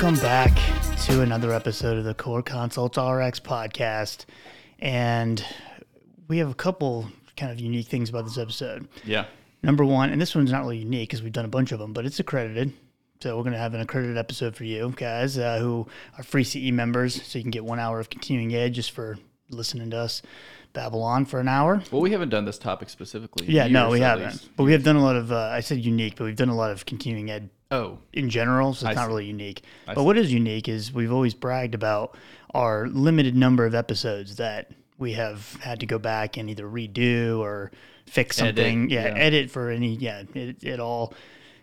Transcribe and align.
Welcome 0.00 0.22
back 0.22 0.58
to 1.02 1.20
another 1.20 1.52
episode 1.52 1.98
of 1.98 2.04
the 2.04 2.14
Core 2.14 2.42
Consults 2.42 2.96
RX 2.96 3.38
podcast. 3.38 4.24
And 4.78 5.44
we 6.26 6.38
have 6.38 6.48
a 6.48 6.54
couple 6.54 7.06
kind 7.36 7.52
of 7.52 7.60
unique 7.60 7.86
things 7.86 8.08
about 8.08 8.24
this 8.24 8.38
episode. 8.38 8.88
Yeah. 9.04 9.26
Number 9.62 9.84
one, 9.84 10.08
and 10.08 10.18
this 10.18 10.34
one's 10.34 10.50
not 10.50 10.62
really 10.62 10.78
unique 10.78 11.10
because 11.10 11.22
we've 11.22 11.34
done 11.34 11.44
a 11.44 11.48
bunch 11.48 11.70
of 11.72 11.78
them, 11.78 11.92
but 11.92 12.06
it's 12.06 12.18
accredited. 12.18 12.72
So 13.20 13.36
we're 13.36 13.42
going 13.42 13.52
to 13.52 13.58
have 13.58 13.74
an 13.74 13.82
accredited 13.82 14.16
episode 14.16 14.56
for 14.56 14.64
you 14.64 14.90
guys 14.96 15.36
uh, 15.36 15.58
who 15.58 15.86
are 16.16 16.24
free 16.24 16.44
CE 16.44 16.72
members. 16.72 17.22
So 17.22 17.38
you 17.38 17.44
can 17.44 17.50
get 17.50 17.66
one 17.66 17.78
hour 17.78 18.00
of 18.00 18.08
continuing 18.08 18.54
ed 18.54 18.72
just 18.72 18.92
for 18.92 19.18
listening 19.50 19.90
to 19.90 19.98
us 19.98 20.22
babble 20.72 21.02
on 21.02 21.26
for 21.26 21.40
an 21.40 21.48
hour. 21.48 21.82
Well, 21.90 22.00
we 22.00 22.12
haven't 22.12 22.30
done 22.30 22.46
this 22.46 22.56
topic 22.56 22.88
specifically. 22.88 23.48
Yeah, 23.48 23.68
no, 23.68 23.90
we 23.90 24.00
haven't. 24.00 24.30
least. 24.30 24.56
But 24.56 24.62
we 24.62 24.72
have 24.72 24.82
done 24.82 24.96
a 24.96 25.02
lot 25.02 25.16
of, 25.16 25.30
uh, 25.30 25.50
I 25.52 25.60
said 25.60 25.84
unique, 25.84 26.16
but 26.16 26.24
we've 26.24 26.36
done 26.36 26.48
a 26.48 26.56
lot 26.56 26.70
of 26.70 26.86
continuing 26.86 27.30
ed 27.30 27.50
Oh, 27.70 27.98
in 28.12 28.30
general, 28.30 28.74
so 28.74 28.88
it's 28.88 28.96
I 28.96 29.00
not 29.00 29.06
see. 29.06 29.08
really 29.08 29.26
unique. 29.26 29.62
I 29.86 29.94
but 29.94 30.04
what 30.04 30.18
is 30.18 30.32
unique 30.32 30.68
is 30.68 30.92
we've 30.92 31.12
always 31.12 31.34
bragged 31.34 31.74
about 31.74 32.16
our 32.52 32.88
limited 32.88 33.36
number 33.36 33.64
of 33.64 33.74
episodes 33.74 34.36
that 34.36 34.72
we 34.98 35.12
have 35.12 35.54
had 35.62 35.80
to 35.80 35.86
go 35.86 35.98
back 35.98 36.36
and 36.36 36.50
either 36.50 36.64
redo 36.64 37.38
or 37.38 37.70
fix 38.06 38.40
Edit, 38.40 38.56
something. 38.56 38.90
yeah, 38.90 39.06
yeah. 39.06 39.14
edit 39.14 39.50
for 39.50 39.70
any, 39.70 39.94
yeah, 39.94 40.24
it, 40.34 40.62
it 40.64 40.80
all. 40.80 41.14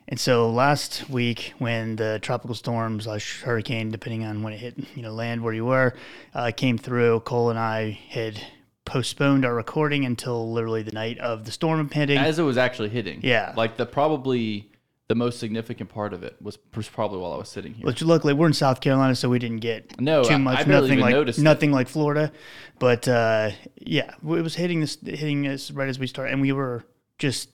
And 0.08 0.18
so 0.18 0.50
last 0.50 1.10
week, 1.10 1.54
when 1.60 1.98
the 1.98 2.20
tropical 2.22 2.56
storm 2.56 3.02
slash 3.02 3.42
hurricane, 3.42 3.92
depending 3.92 4.24
on 4.24 4.42
when 4.42 4.54
it 4.54 4.58
hit, 4.60 4.76
you 4.96 5.02
know, 5.02 5.12
land 5.12 5.44
where 5.44 5.54
you 5.54 5.66
were, 5.66 5.94
uh, 6.34 6.52
came 6.56 6.78
through, 6.78 7.20
Cole 7.22 7.50
and 7.50 7.60
I 7.60 8.00
had 8.10 8.42
postponed 8.86 9.44
our 9.44 9.54
recording 9.54 10.06
until 10.06 10.50
literally 10.54 10.82
the 10.84 10.94
night 10.94 11.18
of 11.20 11.44
the 11.44 11.52
storm 11.52 11.82
impending. 11.82 12.18
as 12.18 12.40
it 12.40 12.44
was 12.44 12.58
actually 12.58 12.88
hitting. 12.88 13.20
Yeah. 13.22 13.54
Like 13.58 13.76
the 13.76 13.86
probably 13.86 14.72
the 15.08 15.16
most 15.16 15.40
significant 15.40 15.90
part 15.90 16.14
of 16.14 16.24
it 16.24 16.36
was, 16.42 16.58
probably 16.58 17.20
while 17.20 17.34
I 17.34 17.38
was 17.38 17.50
sitting 17.50 17.74
here. 17.74 17.86
Which 17.86 18.02
luckily 18.02 18.34
we're 18.34 18.48
in 18.48 18.54
South 18.54 18.82
Carolina, 18.82 19.16
so 19.16 19.30
we 19.30 19.40
didn't 19.40 19.60
get 19.60 20.00
No, 20.02 20.24
too 20.24 20.38
much. 20.38 20.60
I 20.60 20.64
barely 20.64 20.82
nothing 20.82 20.92
even 20.94 21.02
like 21.02 21.12
noticed 21.14 21.40
it. 21.40 21.44
nothing 21.44 21.72
like 21.72 21.88
Florida, 21.88 22.32
but 22.80 23.08
uh, 23.08 23.52
yeah, 23.78 24.12
it 24.16 24.24
was 24.24 24.56
hitting 24.56 24.82
this 24.82 24.98
hitting 25.02 25.48
us 25.48 25.72
right 25.72 25.88
as 25.88 25.98
we 25.98 26.08
started, 26.08 26.34
and 26.34 26.42
we 26.42 26.52
were 26.52 26.84
just 27.20 27.50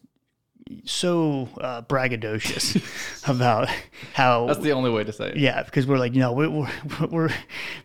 so 0.85 1.49
uh, 1.59 1.81
braggadocious 1.83 2.81
about 3.29 3.69
how 4.13 4.47
That's 4.47 4.59
the 4.59 4.71
only 4.71 4.89
way 4.89 5.03
to 5.03 5.13
say 5.13 5.29
it. 5.29 5.37
yeah, 5.37 5.63
because 5.63 5.87
we're 5.87 5.97
like, 5.97 6.13
you 6.13 6.19
know, 6.19 6.31
we're, 6.31 6.49
we're, 6.49 6.69
we're 7.09 7.33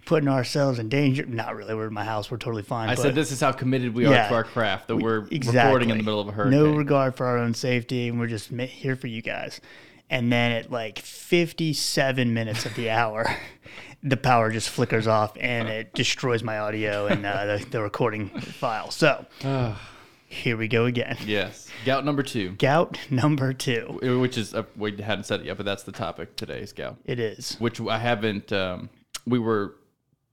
putting 0.04 0.28
ourselves 0.28 0.78
in 0.78 0.88
danger. 0.88 1.24
Not 1.26 1.56
really. 1.56 1.74
We're 1.74 1.88
in 1.88 1.94
my 1.94 2.04
house. 2.04 2.30
We're 2.30 2.38
totally 2.38 2.62
fine. 2.62 2.88
I 2.88 2.94
said 2.94 3.14
this 3.14 3.32
is 3.32 3.40
how 3.40 3.52
committed 3.52 3.94
we 3.94 4.06
are 4.06 4.28
to 4.28 4.34
our 4.34 4.44
craft 4.44 4.88
that 4.88 4.96
we're 4.96 5.26
exactly. 5.30 5.60
recording 5.60 5.90
in 5.90 5.98
the 5.98 6.04
middle 6.04 6.20
of 6.20 6.28
a 6.28 6.32
hurricane. 6.32 6.60
No 6.60 6.72
regard 6.74 7.16
for 7.16 7.26
our 7.26 7.38
own 7.38 7.54
safety, 7.54 8.08
and 8.08 8.18
we're 8.18 8.26
just 8.26 8.50
here 8.50 8.96
for 8.96 9.06
you 9.06 9.22
guys. 9.22 9.60
And 10.10 10.32
then 10.32 10.52
at 10.52 10.70
like 10.70 10.98
57 10.98 12.32
minutes 12.32 12.64
of 12.64 12.74
the 12.74 12.90
hour, 12.90 13.26
the 14.02 14.16
power 14.16 14.50
just 14.50 14.70
flickers 14.70 15.06
off 15.06 15.36
and 15.38 15.68
it 15.68 15.92
destroys 15.92 16.42
my 16.42 16.58
audio 16.58 17.06
and 17.06 17.26
uh, 17.26 17.56
the, 17.56 17.66
the 17.70 17.82
recording 17.82 18.28
file. 18.28 18.90
So 18.90 19.26
here 20.28 20.56
we 20.56 20.68
go 20.68 20.84
again. 20.84 21.16
yes. 21.26 21.68
Gout 21.84 22.04
number 22.04 22.22
two, 22.22 22.50
Gout 22.52 22.98
number 23.10 23.52
two. 23.52 23.98
which 24.20 24.36
is, 24.36 24.54
uh, 24.54 24.64
we 24.76 24.92
hadn't 25.00 25.24
said 25.24 25.40
it 25.40 25.46
yet, 25.46 25.56
but 25.56 25.66
that's 25.66 25.82
the 25.84 25.92
topic 25.92 26.36
today 26.36 26.60
is 26.60 26.72
gout. 26.72 26.96
It 27.04 27.18
is. 27.18 27.56
which 27.58 27.80
I 27.80 27.98
haven't. 27.98 28.52
Um, 28.52 28.90
we 29.26 29.38
were 29.38 29.74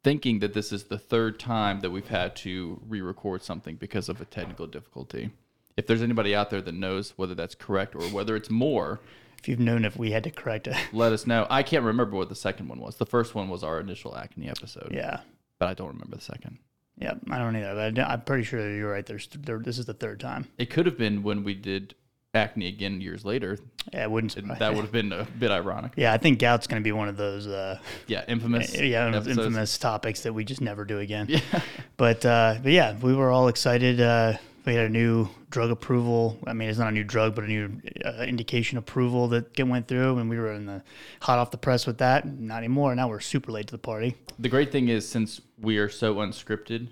thinking 0.03 0.39
that 0.39 0.53
this 0.53 0.71
is 0.71 0.83
the 0.85 0.97
third 0.99 1.39
time 1.39 1.79
that 1.81 1.89
we've 1.91 2.07
had 2.07 2.35
to 2.37 2.79
re-record 2.87 3.41
something 3.43 3.75
because 3.75 4.07
of 4.09 4.21
a 4.21 4.25
technical 4.25 4.67
difficulty. 4.67 5.31
If 5.77 5.87
there's 5.87 6.01
anybody 6.01 6.35
out 6.35 6.49
there 6.51 6.61
that 6.61 6.73
knows 6.75 7.13
whether 7.17 7.33
that's 7.35 7.55
correct 7.55 7.95
or 7.95 8.03
whether 8.09 8.35
it's 8.35 8.49
more, 8.49 8.99
If 9.39 9.47
you've 9.47 9.59
known 9.59 9.83
if 9.83 9.97
we 9.97 10.11
had 10.11 10.23
to 10.25 10.31
correct 10.31 10.67
it. 10.67 10.75
let 10.93 11.11
us 11.11 11.25
know. 11.27 11.47
I 11.49 11.63
can't 11.63 11.83
remember 11.83 12.15
what 12.15 12.29
the 12.29 12.35
second 12.35 12.67
one 12.69 12.79
was. 12.79 12.97
The 12.97 13.05
first 13.05 13.33
one 13.35 13.49
was 13.49 13.63
our 13.63 13.79
initial 13.79 14.15
acne 14.15 14.47
episode, 14.49 14.89
Yeah. 14.93 15.21
but 15.59 15.67
I 15.69 15.73
don't 15.73 15.87
remember 15.89 16.15
the 16.15 16.21
second. 16.21 16.59
Yeah. 16.97 17.13
I 17.29 17.37
don't 17.39 17.55
either. 17.55 17.91
But 17.91 17.99
I 17.99 18.13
I'm 18.13 18.21
pretty 18.21 18.43
sure 18.43 18.73
you're 18.73 18.91
right. 18.91 19.05
There's 19.05 19.27
there, 19.27 19.59
this 19.59 19.77
is 19.77 19.85
the 19.85 19.93
third 19.93 20.19
time. 20.19 20.47
It 20.57 20.69
could 20.69 20.85
have 20.85 20.97
been 20.97 21.23
when 21.23 21.43
we 21.43 21.53
did 21.53 21.95
acne 22.33 22.67
again 22.67 23.01
years 23.01 23.25
later. 23.25 23.57
Yeah, 23.93 24.03
it 24.03 24.11
wouldn't 24.11 24.31
surprise 24.33 24.59
That 24.59 24.73
would 24.73 24.81
have 24.81 24.91
been 24.91 25.11
a 25.11 25.25
bit 25.25 25.51
ironic. 25.51 25.93
Yeah, 25.95 26.11
I 26.13 26.17
think 26.17 26.39
gout's 26.39 26.67
going 26.67 26.81
to 26.81 26.83
be 26.83 26.91
one 26.91 27.07
of 27.07 27.17
those. 27.17 27.47
Uh, 27.47 27.79
Yeah, 28.07 28.23
infamous. 28.27 28.75
yeah, 28.79 29.07
episodes. 29.07 29.27
infamous 29.37 29.77
topics 29.77 30.21
that 30.21 30.33
we 30.33 30.43
just 30.43 30.61
never 30.61 30.85
do 30.85 30.99
again. 30.99 31.27
Yeah. 31.35 31.61
But 31.97 32.25
uh, 32.25 32.57
but 32.61 32.71
yeah, 32.71 32.95
we 33.01 33.13
were 33.13 33.31
all 33.31 33.47
excited. 33.47 34.01
Uh, 34.01 34.37
we 34.65 34.73
had 34.75 34.85
a 34.85 34.89
new 34.89 35.29
drug 35.55 35.71
approval. 35.71 36.37
I 36.45 36.51
mean, 36.51 36.67
it's 36.67 36.77
not 36.77 36.89
a 36.89 36.91
new 36.91 37.05
drug, 37.05 37.33
but 37.33 37.45
a 37.45 37.47
new 37.47 37.79
uh, 38.03 38.23
indication 38.23 38.77
approval 38.77 39.29
that 39.29 39.57
went 39.65 39.87
through, 39.87 40.17
and 40.17 40.29
we 40.29 40.37
were 40.37 40.51
in 40.51 40.65
the 40.65 40.83
hot 41.21 41.39
off 41.39 41.49
the 41.49 41.57
press 41.57 41.87
with 41.87 41.99
that. 41.99 42.27
Not 42.27 42.57
anymore. 42.57 42.93
Now 42.93 43.07
we're 43.07 43.21
super 43.21 43.53
late 43.53 43.67
to 43.67 43.71
the 43.71 43.77
party. 43.77 44.15
The 44.37 44.49
great 44.49 44.69
thing 44.73 44.89
is, 44.89 45.07
since 45.07 45.39
we 45.57 45.77
are 45.77 45.87
so 45.87 46.15
unscripted, 46.15 46.89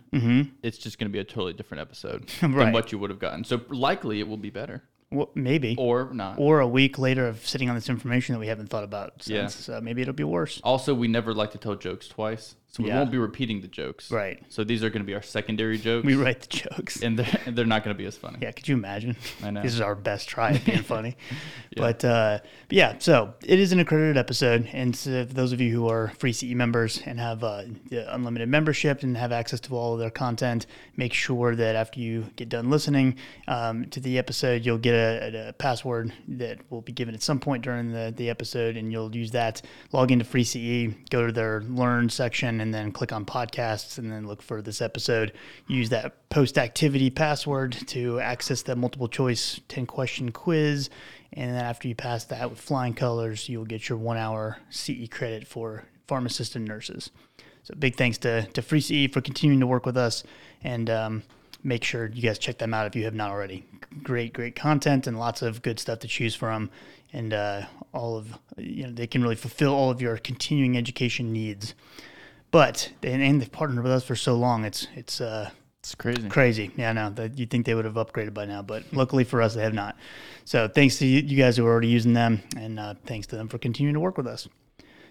it's 0.63 0.77
just 0.77 0.97
going 0.97 1.09
to 1.09 1.13
be 1.13 1.19
a 1.19 1.25
totally 1.25 1.51
different 1.53 1.81
episode 1.81 2.27
Mm-hmm. 2.39 2.55
Right. 2.55 2.63
than 2.65 2.73
what 2.73 2.91
you 2.93 2.97
would 2.99 3.09
have 3.09 3.19
gotten. 3.19 3.43
So 3.43 3.59
likely 3.69 4.21
it 4.21 4.27
will 4.29 4.37
be 4.37 4.49
better, 4.49 4.81
Well, 5.11 5.29
maybe. 5.35 5.75
Or, 5.77 6.09
not, 6.13 6.39
or 6.39 6.61
a 6.61 6.67
week 6.67 6.97
later 6.97 7.27
of 7.27 7.45
sitting 7.45 7.67
on 7.69 7.75
this 7.75 7.89
information 7.89 8.31
that 8.33 8.39
we 8.39 8.47
haven't 8.47 8.67
thought 8.69 8.85
about 8.85 9.23
since. 9.23 9.27
Yeah. 9.29 9.47
So 9.75 9.81
maybe 9.81 10.01
it'll 10.03 10.13
be 10.13 10.23
worse. 10.23 10.61
also, 10.63 10.93
we 10.93 11.09
never 11.09 11.33
like 11.33 11.51
to 11.51 11.57
tell 11.57 11.75
jokes 11.75 12.07
twice, 12.07 12.55
so 12.73 12.83
we 12.83 12.89
Yeah. 12.89 12.97
won't 12.97 13.11
be 13.11 13.17
repeating 13.19 13.61
the 13.61 13.67
jokes. 13.67 14.09
Right. 14.11 14.43
So 14.49 14.63
these 14.63 14.83
are 14.83 14.89
going 14.89 15.03
to 15.03 15.05
be 15.05 15.13
our 15.13 15.21
secondary 15.21 15.77
jokes, 15.87 16.05
We 16.05 16.15
write 16.15 16.41
the 16.41 16.47
jokes. 16.57 17.01
and 17.03 17.17
they're, 17.19 17.39
and 17.45 17.55
they're 17.55 17.65
not 17.65 17.83
going 17.83 17.95
to 17.95 17.97
be 17.97 18.05
as 18.07 18.17
funny. 18.17 18.39
Yeah, 18.41 18.51
could 18.51 18.67
you 18.67 18.75
imagine? 18.75 19.15
I 19.43 19.51
know. 19.51 19.61
This 19.63 19.73
is 19.75 19.79
our 19.81 19.95
best 19.95 20.27
try 20.27 20.51
at 20.51 20.65
being 20.65 20.81
funny. 20.83 21.15
But, 21.77 22.03
uh, 22.03 22.39
but 22.67 22.75
yeah, 22.77 22.95
so 22.99 23.33
it 23.45 23.59
is 23.59 23.71
an 23.71 23.79
accredited 23.79 24.17
episode. 24.17 24.67
And 24.73 24.95
so 24.95 25.25
for 25.25 25.33
those 25.33 25.53
of 25.53 25.61
you 25.61 25.71
who 25.73 25.87
are 25.87 26.09
free 26.17 26.33
CE 26.33 26.53
members 26.55 27.01
and 27.05 27.19
have 27.19 27.43
uh, 27.43 27.63
unlimited 27.91 28.49
membership 28.49 29.03
and 29.03 29.15
have 29.17 29.31
access 29.31 29.59
to 29.61 29.75
all 29.75 29.93
of 29.93 29.99
their 29.99 30.09
content, 30.09 30.65
make 30.97 31.13
sure 31.13 31.55
that 31.55 31.75
after 31.75 31.99
you 31.99 32.25
get 32.35 32.49
done 32.49 32.69
listening 32.71 33.15
um, 33.47 33.85
to 33.91 33.99
the 33.99 34.17
episode, 34.17 34.65
you'll 34.65 34.77
get 34.79 34.95
a, 34.95 35.49
a 35.49 35.53
password 35.53 36.11
that 36.27 36.59
will 36.71 36.81
be 36.81 36.91
given 36.91 37.13
at 37.13 37.21
some 37.23 37.39
point 37.39 37.63
during 37.63 37.91
the, 37.91 38.13
the 38.17 38.29
episode. 38.29 38.75
And 38.77 38.91
you'll 38.91 39.15
use 39.15 39.31
that, 39.31 39.61
log 39.91 40.11
into 40.11 40.25
free 40.25 40.43
CE, 40.43 40.93
go 41.09 41.27
to 41.27 41.31
their 41.33 41.61
learn 41.61 42.09
section, 42.09 42.61
and 42.63 42.73
then 42.73 42.93
click 42.93 43.11
on 43.11 43.25
podcasts 43.25 43.97
and 43.97 44.09
then 44.09 44.25
look 44.25 44.41
for 44.41 44.61
this 44.61 44.81
episode. 44.81 45.33
Use 45.67 45.89
that 45.89 46.29
post 46.29 46.57
activity 46.57 47.09
password 47.09 47.73
to 47.87 48.21
access 48.21 48.61
the 48.61 48.75
multiple 48.75 49.09
choice 49.09 49.59
10 49.67 49.85
question 49.85 50.31
quiz. 50.31 50.89
And 51.33 51.51
then 51.51 51.63
after 51.63 51.89
you 51.89 51.95
pass 51.95 52.23
that 52.25 52.49
with 52.49 52.59
flying 52.59 52.93
colors, 52.93 53.49
you'll 53.49 53.65
get 53.65 53.89
your 53.89 53.97
one 53.97 54.17
hour 54.17 54.57
CE 54.69 55.09
credit 55.11 55.45
for 55.45 55.83
pharmacists 56.07 56.55
and 56.55 56.65
nurses. 56.65 57.11
So 57.63 57.75
big 57.77 57.97
thanks 57.97 58.17
to, 58.19 58.43
to 58.43 58.61
Free 58.61 58.79
CE 58.79 59.11
for 59.11 59.19
continuing 59.19 59.59
to 59.59 59.67
work 59.67 59.85
with 59.85 59.97
us 59.97 60.23
and 60.63 60.89
um, 60.89 61.23
make 61.63 61.83
sure 61.83 62.07
you 62.07 62.21
guys 62.21 62.39
check 62.39 62.59
them 62.59 62.73
out 62.73 62.87
if 62.87 62.95
you 62.95 63.03
have 63.03 63.13
not 63.13 63.29
already. 63.29 63.65
Great, 64.03 64.31
great 64.31 64.55
content 64.55 65.05
and 65.05 65.19
lots 65.19 65.41
of 65.41 65.61
good 65.61 65.79
stuff 65.79 65.99
to 65.99 66.07
choose 66.07 66.33
from. 66.33 66.69
And 67.11 67.33
uh, 67.33 67.63
all 67.93 68.15
of, 68.15 68.39
you 68.57 68.87
know, 68.87 68.91
they 68.93 69.07
can 69.07 69.21
really 69.21 69.35
fulfill 69.35 69.73
all 69.73 69.91
of 69.91 70.01
your 70.01 70.17
continuing 70.17 70.77
education 70.77 71.33
needs. 71.33 71.75
But, 72.53 72.89
and, 73.03 73.21
and 73.21 73.41
they've 73.41 73.51
partnered 73.51 73.83
with 73.83 73.91
us 73.91 74.05
for 74.05 74.15
so 74.15 74.35
long, 74.35 74.63
it's, 74.63 74.87
it's, 74.95 75.19
uh, 75.19 75.49
It's 75.79 75.95
crazy. 75.95 76.29
Crazy. 76.29 76.71
Yeah, 76.77 76.91
I 76.91 76.93
know. 76.93 77.09
That 77.09 77.37
you'd 77.37 77.49
think 77.49 77.65
they 77.65 77.73
would 77.73 77.83
have 77.83 77.95
upgraded 77.95 78.33
by 78.33 78.45
now, 78.45 78.61
but 78.61 78.83
luckily 78.93 79.25
for 79.25 79.41
us, 79.41 79.55
they 79.55 79.63
have 79.63 79.73
not. 79.73 79.97
So 80.45 80.67
thanks 80.69 80.97
to 80.99 81.05
you, 81.05 81.19
you 81.21 81.35
guys 81.35 81.57
who 81.57 81.65
are 81.65 81.69
already 81.71 81.87
using 81.89 82.13
them, 82.13 82.41
and 82.55 82.79
uh, 82.79 82.93
thanks 83.05 83.27
to 83.27 83.35
them 83.35 83.47
for 83.49 83.57
continuing 83.57 83.95
to 83.95 83.99
work 83.99 84.17
with 84.17 84.27
us. 84.27 84.47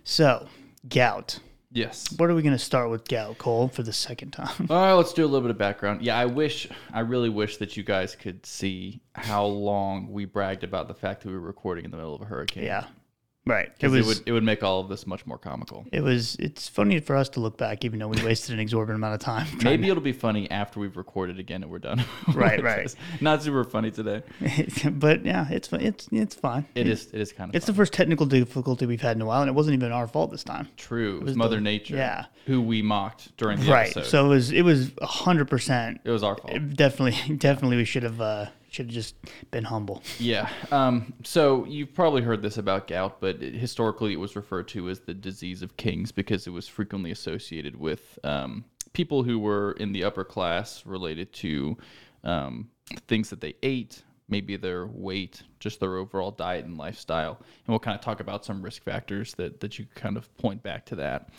So, 0.05 0.49
gout. 0.89 1.41
Yes. 1.75 2.13
What 2.19 2.29
are 2.31 2.35
we 2.35 2.43
going 2.43 2.53
to 2.55 2.59
start 2.59 2.91
with 2.91 3.09
gout, 3.09 3.39
Cole, 3.39 3.69
for 3.69 3.83
the 3.83 3.93
second 3.93 4.33
time? 4.33 4.67
All 4.71 4.77
right, 4.77 4.93
let's 5.03 5.13
do 5.13 5.25
a 5.25 5.27
little 5.27 5.41
bit 5.41 5.51
of 5.51 5.59
background. 5.59 6.03
Yeah, 6.03 6.17
I 6.19 6.27
wish, 6.27 6.69
I 6.93 7.01
really 7.01 7.29
wish 7.31 7.57
that 7.57 7.77
you 7.77 7.83
guys 7.83 8.15
could 8.15 8.45
see 8.47 9.01
how 9.15 9.45
long 9.47 10.13
we 10.13 10.27
bragged 10.27 10.65
about 10.65 10.87
the 10.87 10.95
fact 10.95 11.23
that 11.23 11.29
we 11.29 11.35
were 11.35 11.41
recording 11.41 11.85
in 11.87 11.91
the 11.91 11.97
middle 11.97 12.15
of 12.15 12.21
a 12.23 12.27
hurricane. 12.27 12.65
yeah. 12.65 12.85
Right. 13.45 13.67
It 13.67 13.75
Because 13.81 13.95
it, 13.97 14.07
would 14.07 14.21
it 14.27 14.33
would 14.33 14.45
make 14.45 14.63
all 14.63 14.79
of 14.81 14.89
this 14.89 15.05
much 15.07 15.27
more 15.27 15.37
comical. 15.39 15.85
It 15.91 16.01
was. 16.03 16.37
It's 16.37 16.69
funny 16.69 17.01
for 17.01 17.17
us 17.17 17.29
to 17.31 17.41
look 17.41 17.59
back, 17.59 17.85
even 17.85 17.99
though 17.99 18.07
we 18.07 18.23
wasted 18.25 18.55
an 18.55 18.61
exorbitant 18.61 18.97
amount 18.99 19.15
of 19.15 19.21
time. 19.21 19.47
Maybe 19.65 19.89
it'll 19.89 20.01
be 20.03 20.13
funny 20.13 20.49
after 20.51 20.79
we've 20.79 20.97
recorded 20.97 21.41
again 21.41 21.63
and 21.65 21.71
we're 21.73 21.79
done. 21.81 22.05
Right, 22.35 22.63
right. 22.63 22.85
this. 22.85 22.97
Not 23.21 23.43
super 23.43 23.65
funny 23.65 23.91
today. 23.91 24.23
but 24.93 25.25
yeah, 25.25 25.49
it's 25.51 25.69
it's 25.73 26.09
it's 26.13 26.35
fine. 26.37 26.67
It 26.77 26.87
is. 26.87 27.09
It 27.13 27.21
is 27.21 27.33
kind 27.33 27.51
of. 27.51 27.57
It's 27.57 27.67
the 27.67 27.75
first 27.75 27.93
technical 27.93 28.27
difficulty 28.27 28.87
we've 28.87 29.03
had 29.03 29.17
in 29.17 29.23
a 29.23 29.27
while, 29.27 29.43
and 29.43 29.49
it 29.49 29.55
wasn't 29.55 29.75
even 29.75 29.91
our 29.91 30.07
fault 30.07 30.31
this 30.31 30.45
time. 30.45 30.69
true. 30.77 31.17
It 31.17 31.21
was 31.23 31.25
was 31.31 31.37
Mother 31.37 31.57
the- 31.57 31.63
Nature. 31.63 31.97
yeah. 31.97 32.27
Who 32.47 32.61
we 32.63 32.81
mocked 32.83 33.37
during 33.37 33.59
the 33.61 33.71
Right. 33.71 33.91
episode. 33.91 34.07
So 34.09 34.27
it 34.27 34.29
was 34.29 34.53
it 34.53 34.63
was 34.63 34.93
hundred 35.03 35.47
percent 35.49 36.01
it 36.05 36.11
was 36.11 36.23
our 36.23 36.37
fault. 36.37 36.55
definitely 36.75 37.37
definitely 37.37 37.77
we 37.77 37.85
should 37.85 38.03
have 38.05 38.21
uh 38.21 38.47
should 38.73 38.87
have 38.87 38.95
just 38.95 39.15
been 39.51 39.65
humble 39.65 40.03
Yeah. 40.19 40.49
Um, 40.71 41.13
so 41.25 41.65
you've 41.67 41.93
probably 41.95 42.23
heard 42.23 42.41
this 42.43 42.57
about 42.59 42.89
gout, 42.89 43.21
but 43.21 43.43
it- 43.43 43.55
historically 43.55 44.13
it 44.15 44.17
was 44.21 44.35
referred 44.35 44.67
to 44.69 44.89
as 44.89 45.01
the 45.01 45.15
disease 45.15 45.63
of 45.63 45.77
kings 45.77 46.11
because 46.11 46.47
it 46.47 46.51
was 46.51 46.67
frequently 46.67 47.11
associated 47.11 47.77
with 47.79 48.19
um, 48.25 48.65
people 48.95 49.23
who 49.25 49.39
were 49.39 49.73
in 49.73 49.93
the 49.93 50.03
upper 50.05 50.25
class 50.25 50.85
related 50.87 51.33
to 51.35 51.77
um, 52.25 52.69
things 53.09 53.31
that 53.31 53.41
they 53.41 53.55
ate, 53.63 54.03
maybe 54.29 54.57
their 54.57 54.87
weight, 54.87 55.43
just 55.61 55.81
their 55.81 55.97
overall 55.97 56.31
diet 56.31 56.65
and 56.65 56.79
lifestyle. 56.79 57.37
And 57.39 57.69
we'll 57.69 57.79
kind 57.79 57.95
of 57.95 58.01
talk 58.01 58.21
about 58.21 58.45
some 58.45 58.63
risk 58.63 58.83
factors 58.83 59.35
that, 59.35 59.61
that 59.61 59.79
you 59.79 59.87
kind 59.95 60.17
of 60.17 60.35
point 60.39 60.63
back 60.63 60.87
to 60.87 60.97
that. 60.97 61.31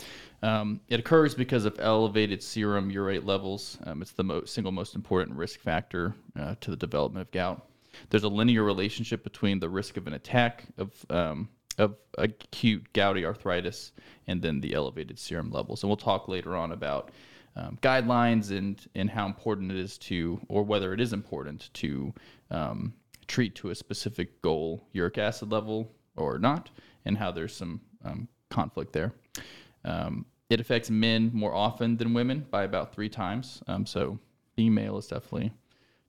Um, 0.41 0.81
it 0.89 0.99
occurs 0.99 1.33
because 1.33 1.65
of 1.65 1.79
elevated 1.79 2.43
serum 2.43 2.91
urate 2.91 3.25
levels. 3.25 3.77
Um, 3.85 4.01
it's 4.01 4.11
the 4.11 4.23
mo- 4.23 4.45
single 4.45 4.71
most 4.71 4.95
important 4.95 5.37
risk 5.37 5.59
factor 5.59 6.13
uh, 6.39 6.55
to 6.61 6.71
the 6.71 6.77
development 6.77 7.27
of 7.27 7.31
gout. 7.31 7.67
There's 8.09 8.23
a 8.23 8.29
linear 8.29 8.63
relationship 8.63 9.23
between 9.23 9.59
the 9.59 9.69
risk 9.69 9.97
of 9.97 10.07
an 10.07 10.13
attack 10.13 10.65
of 10.77 11.05
um, 11.09 11.49
of 11.77 11.95
acute 12.17 12.91
gouty 12.93 13.25
arthritis 13.25 13.93
and 14.27 14.41
then 14.41 14.61
the 14.61 14.73
elevated 14.73 15.17
serum 15.17 15.51
levels. 15.51 15.83
And 15.83 15.89
we'll 15.89 15.97
talk 15.97 16.27
later 16.27 16.55
on 16.55 16.71
about 16.71 17.11
um, 17.55 17.77
guidelines 17.81 18.51
and 18.51 18.87
and 18.95 19.09
how 19.09 19.25
important 19.25 19.71
it 19.71 19.77
is 19.77 19.97
to, 19.99 20.39
or 20.47 20.63
whether 20.63 20.93
it 20.93 20.99
is 20.99 21.13
important 21.13 21.69
to 21.73 22.13
um, 22.51 22.93
treat 23.27 23.55
to 23.55 23.69
a 23.69 23.75
specific 23.75 24.41
goal 24.41 24.87
uric 24.91 25.17
acid 25.17 25.51
level 25.51 25.91
or 26.15 26.37
not, 26.37 26.69
and 27.05 27.17
how 27.17 27.31
there's 27.31 27.55
some 27.55 27.81
um, 28.03 28.27
conflict 28.49 28.93
there. 28.93 29.13
Um, 29.85 30.25
it 30.49 30.59
affects 30.59 30.89
men 30.89 31.31
more 31.33 31.53
often 31.53 31.97
than 31.97 32.13
women 32.13 32.45
by 32.51 32.63
about 32.63 32.93
three 32.93 33.09
times. 33.09 33.63
Um, 33.67 33.85
so 33.85 34.19
female 34.55 34.97
is 34.97 35.07
definitely 35.07 35.51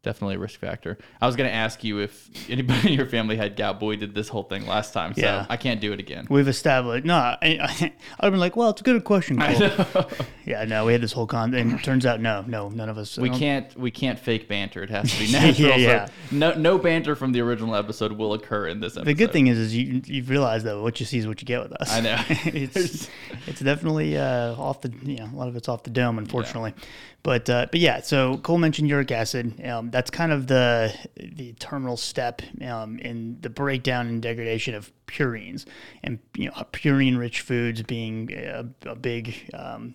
definitely 0.05 0.37
a 0.37 0.39
risk 0.39 0.61
factor. 0.61 0.97
I 1.21 1.27
was 1.27 1.35
going 1.35 1.49
to 1.49 1.55
ask 1.55 1.83
you 1.83 1.99
if 1.99 2.31
anybody 2.49 2.89
in 2.89 2.95
your 2.95 3.07
family 3.07 3.37
had 3.37 3.57
gout, 3.57 3.81
but 3.81 3.87
we 3.87 3.97
did 3.97 4.15
this 4.15 4.29
whole 4.29 4.45
thing 4.45 4.67
last 4.67 4.93
time, 4.93 5.15
so 5.15 5.21
Yeah. 5.23 5.47
I 5.49 5.57
can't 5.57 5.81
do 5.81 5.93
it 5.93 5.99
again. 6.01 6.27
We've 6.31 6.47
established. 6.47 7.05
No, 7.05 7.17
I, 7.17 7.37
I, 7.43 7.93
I've 8.21 8.31
been 8.31 8.41
like, 8.41 8.55
well, 8.57 8.71
it's 8.71 8.81
a 8.81 8.85
good 8.85 9.03
question. 9.05 9.39
Cole. 9.41 10.05
Yeah, 10.47 10.65
no, 10.65 10.85
we 10.85 10.93
had 10.93 11.01
this 11.01 11.13
whole 11.13 11.27
con, 11.27 11.55
and 11.55 11.73
it 11.73 11.83
turns 11.83 12.05
out, 12.05 12.21
no, 12.21 12.45
no, 12.47 12.69
none 12.69 12.91
of 12.91 12.99
us. 12.99 13.17
We 13.17 13.31
can't 13.31 13.75
we 13.79 13.91
can't 13.91 14.19
fake 14.19 14.47
banter. 14.47 14.83
It 14.83 14.91
has 14.91 15.11
to 15.11 15.19
be 15.19 15.33
natural. 15.33 15.69
Yeah, 15.71 15.77
yeah. 15.77 16.07
So 16.07 16.13
no 16.33 16.53
no 16.53 16.77
banter 16.79 17.17
from 17.17 17.33
the 17.33 17.41
original 17.41 17.75
episode 17.75 18.13
will 18.13 18.35
occur 18.35 18.67
in 18.67 18.81
this 18.81 18.93
episode. 18.93 19.07
The 19.07 19.15
good 19.15 19.33
thing 19.33 19.47
is, 19.47 19.57
is 19.57 19.75
you 19.75 20.03
you've 20.05 20.29
realized 20.29 20.67
though 20.67 20.83
what 20.83 21.01
you 21.01 21.07
see 21.07 21.17
is 21.17 21.27
what 21.27 21.41
you 21.41 21.47
get 21.47 21.63
with 21.63 21.73
us. 21.81 21.91
I 21.91 22.01
know. 22.01 22.23
it's 22.29 23.09
it's 23.47 23.61
definitely 23.61 24.19
uh, 24.19 24.55
off 24.57 24.83
the 24.83 24.93
you 25.03 25.17
know 25.17 25.31
a 25.33 25.35
lot 25.37 25.49
of 25.49 25.57
it's 25.57 25.67
off 25.71 25.83
the 25.83 25.89
dome, 25.91 26.19
unfortunately. 26.19 26.75
But 27.23 27.49
uh, 27.49 27.67
but 27.71 27.81
yeah, 27.81 28.03
so 28.03 28.37
Cole 28.37 28.59
mentioned 28.59 28.87
uric 28.91 29.11
acid. 29.11 29.65
Um, 29.65 29.89
that's 29.95 30.11
kind 30.11 30.33
of 30.33 30.49
the 30.49 30.93
the 31.15 31.53
terminal 31.61 31.97
step 31.97 32.43
um, 32.67 32.99
in 32.99 33.39
the 33.43 33.49
breakdown 33.49 34.09
and 34.09 34.21
degradation 34.21 34.75
of 34.75 34.93
purines, 35.07 35.67
and 36.03 36.19
you 36.37 36.47
know 36.47 36.53
purine 36.73 37.17
rich 37.17 37.43
foods 37.43 37.81
being 37.85 38.29
a, 38.33 38.67
a 38.87 38.97
big 38.97 39.49
um, 39.55 39.95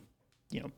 you 0.51 0.61
know 0.61 0.71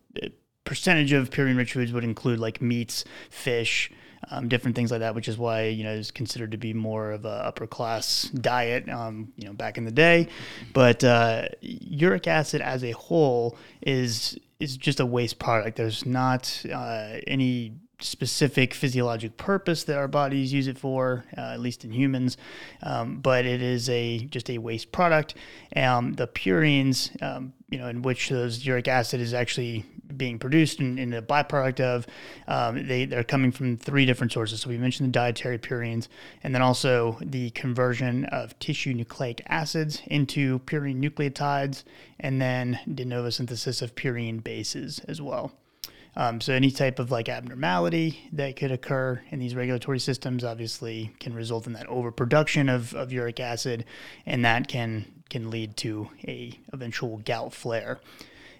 percentage 0.64 1.12
of 1.12 1.30
purine 1.30 1.56
rich 1.56 1.74
foods 1.74 1.94
would 1.94 2.04
include 2.04 2.40
like 2.40 2.64
meats, 2.64 3.06
fish, 3.30 3.92
um, 4.32 4.48
different 4.48 4.76
things 4.76 4.90
like 4.90 5.02
that, 5.02 5.14
which 5.14 5.28
is 5.28 5.38
why 5.38 5.66
you 5.66 5.84
know 5.84 5.94
is 5.94 6.10
considered 6.10 6.50
to 6.50 6.58
be 6.58 6.74
more 6.74 7.12
of 7.12 7.24
a 7.24 7.46
upper 7.46 7.68
class 7.68 8.24
diet, 8.24 8.90
um, 8.90 9.32
you 9.36 9.46
know, 9.46 9.54
back 9.54 9.78
in 9.78 9.86
the 9.86 9.92
day. 9.92 10.30
But 10.74 11.04
uh, 11.04 11.46
uric 11.62 12.26
acid 12.26 12.62
as 12.62 12.84
a 12.84 12.92
whole 12.94 13.56
is 13.84 14.36
is 14.60 14.78
just 14.78 15.00
a 15.00 15.06
waste 15.06 15.38
product. 15.38 15.78
There's 15.78 16.08
not 16.08 16.66
uh, 16.74 17.18
any 17.28 17.76
specific 18.04 18.74
physiologic 18.74 19.38
purpose 19.38 19.84
that 19.86 19.98
our 19.98 20.08
bodies 20.08 20.54
use 20.54 20.68
it 20.68 20.78
for, 20.78 21.26
uh, 21.38 21.54
at 21.54 21.60
least 21.60 21.84
in 21.86 21.92
humans. 21.92 22.38
Um, 22.84 23.20
but 23.20 23.46
it 23.46 23.62
is 23.62 23.90
a 23.90 24.26
just 24.26 24.50
a 24.50 24.58
waste 24.58 24.92
product. 24.92 25.36
Um, 25.76 26.14
the 26.14 26.28
purines, 26.28 27.22
um, 27.22 27.54
you 27.70 27.78
know, 27.78 27.88
in 27.88 28.02
which 28.02 28.30
those 28.30 28.66
uric 28.66 28.88
acid 28.88 29.22
is 29.22 29.34
actually 29.34 29.86
being 30.18 30.38
produced 30.40 30.80
and, 30.80 31.00
and 31.00 31.14
a 31.14 31.22
byproduct 31.22 31.80
of, 31.80 32.06
um, 32.48 32.86
they 32.88 33.06
they're 33.06 33.24
coming 33.24 33.52
from 33.52 33.78
three 33.78 34.06
different 34.06 34.32
sources. 34.32 34.62
So 34.62 34.70
we 34.70 34.78
mentioned 34.78 35.10
the 35.10 35.14
dietary 35.14 35.58
purines, 35.58 36.08
and 36.44 36.54
then 36.54 36.62
also 36.62 37.18
the 37.22 37.50
conversion 37.52 38.26
of 38.26 38.58
tissue 38.60 38.94
nucleic 38.94 39.42
acids 39.48 40.02
into 40.08 40.60
purine 40.60 41.02
nucleotides, 41.02 41.84
and 42.20 42.42
then 42.42 42.80
de 42.94 43.06
novo 43.06 43.30
synthesis 43.30 43.82
of 43.82 43.96
purine 43.96 44.44
bases 44.44 45.00
as 45.08 45.22
well. 45.22 45.54
Um, 46.16 46.42
so 46.42 46.54
any 46.54 46.72
type 46.72 47.00
of 47.00 47.10
like 47.10 47.30
abnormality 47.30 48.30
that 48.34 48.56
could 48.58 48.72
occur 48.72 49.22
in 49.30 49.40
these 49.40 49.56
regulatory 49.56 50.00
systems 50.00 50.44
obviously 50.44 51.12
can 51.20 51.34
result 51.34 51.68
in 51.68 51.74
that 51.74 51.88
overproduction 51.88 52.68
of, 52.68 52.94
of 52.94 53.14
uric 53.14 53.40
acid, 53.40 53.86
and 54.26 54.44
that 54.44 54.68
can 54.68 55.06
can 55.30 55.50
lead 55.50 55.78
to 55.78 56.10
a 56.28 56.60
eventual 56.74 57.18
gout 57.20 57.54
flare. 57.54 58.02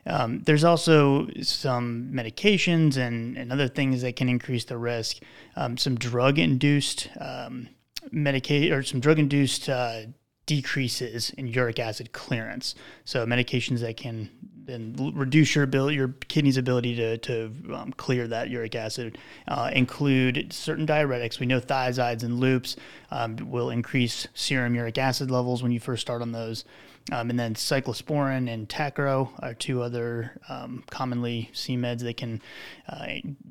Um, 0.06 0.42
there's 0.44 0.64
also 0.64 1.28
some 1.42 2.10
medications 2.12 2.98
and, 2.98 3.38
and 3.38 3.52
other 3.52 3.68
things 3.68 4.02
that 4.02 4.16
can 4.16 4.30
increase 4.30 4.66
the 4.66 4.78
risk. 4.78 5.18
Um, 5.56 5.78
some 5.78 5.96
drug 5.96 6.40
induced 6.40 7.10
um, 7.20 7.68
medication 8.12 8.74
or 8.74 8.84
some 8.84 9.00
drug 9.00 9.20
induced 9.20 9.70
uh, 9.70 10.04
decreases 10.52 11.30
in 11.38 11.48
uric 11.48 11.80
acid 11.80 12.12
clearance. 12.12 12.76
So 13.06 13.26
medications 13.26 13.80
that 13.80 13.96
can 13.96 14.30
then 14.66 15.14
reduce 15.16 15.56
your 15.56 15.64
ability, 15.64 15.96
your 15.96 16.10
kidney's 16.28 16.58
ability 16.58 16.94
to, 16.98 17.18
to 17.20 17.54
um, 17.74 17.94
clear 17.96 18.28
that 18.28 18.50
uric 18.50 18.76
acid 18.76 19.18
uh, 19.48 19.72
include 19.74 20.52
certain 20.52 20.86
diuretics. 20.86 21.40
We 21.40 21.46
know 21.46 21.62
thiazides 21.62 22.24
and 22.24 22.42
loops 22.42 22.76
um, 23.12 23.38
will 23.50 23.70
increase 23.70 24.28
serum 24.34 24.76
uric 24.76 24.98
acid 24.98 25.32
levels 25.32 25.64
when 25.64 25.72
you 25.72 25.80
first 25.80 26.02
start 26.02 26.22
on 26.22 26.34
those. 26.34 26.66
Um, 27.14 27.30
and 27.30 27.40
then 27.40 27.54
cyclosporin 27.56 28.54
and 28.54 28.68
Tacro 28.68 29.30
are 29.40 29.54
two 29.54 29.82
other 29.82 30.38
um, 30.50 30.84
commonly 30.90 31.50
seen 31.54 31.82
meds 31.82 32.02
that 32.02 32.18
can 32.18 32.42
uh, 32.90 33.08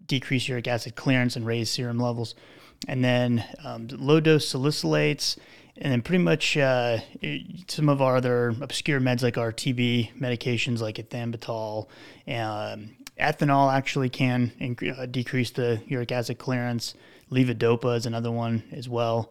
decrease 0.07 0.49
uric 0.49 0.69
acid 0.69 0.97
clearance 0.97 1.35
and 1.35 1.47
raise 1.47 1.71
serum 1.71 1.99
levels. 1.99 2.35
And 2.89 3.03
then 3.03 3.45
um, 3.65 3.89
low 3.91 4.21
dose 4.21 4.53
salicylates, 4.53 5.39
and 5.81 5.93
then 5.93 6.03
pretty 6.03 6.23
much 6.23 6.57
uh, 6.57 6.99
some 7.69 7.89
of 7.89 8.03
our 8.03 8.17
other 8.17 8.55
obscure 8.61 9.01
meds 9.01 9.23
like 9.23 9.39
our 9.39 9.53
TB 9.53 10.13
medications 10.19 10.81
like 10.81 10.97
ethambutol. 10.97 11.89
Um, 12.29 12.97
ethanol 13.19 13.73
actually 13.73 14.11
can 14.11 14.53
incre- 14.61 14.99
uh, 14.99 15.07
decrease 15.07 15.51
the 15.51 15.83
uric 15.87 16.13
acid 16.13 16.39
clearance. 16.39 16.95
Levodopa 17.31 17.97
is 17.97 18.07
another 18.07 18.31
one 18.31 18.63
as 18.73 18.89
well. 18.89 19.31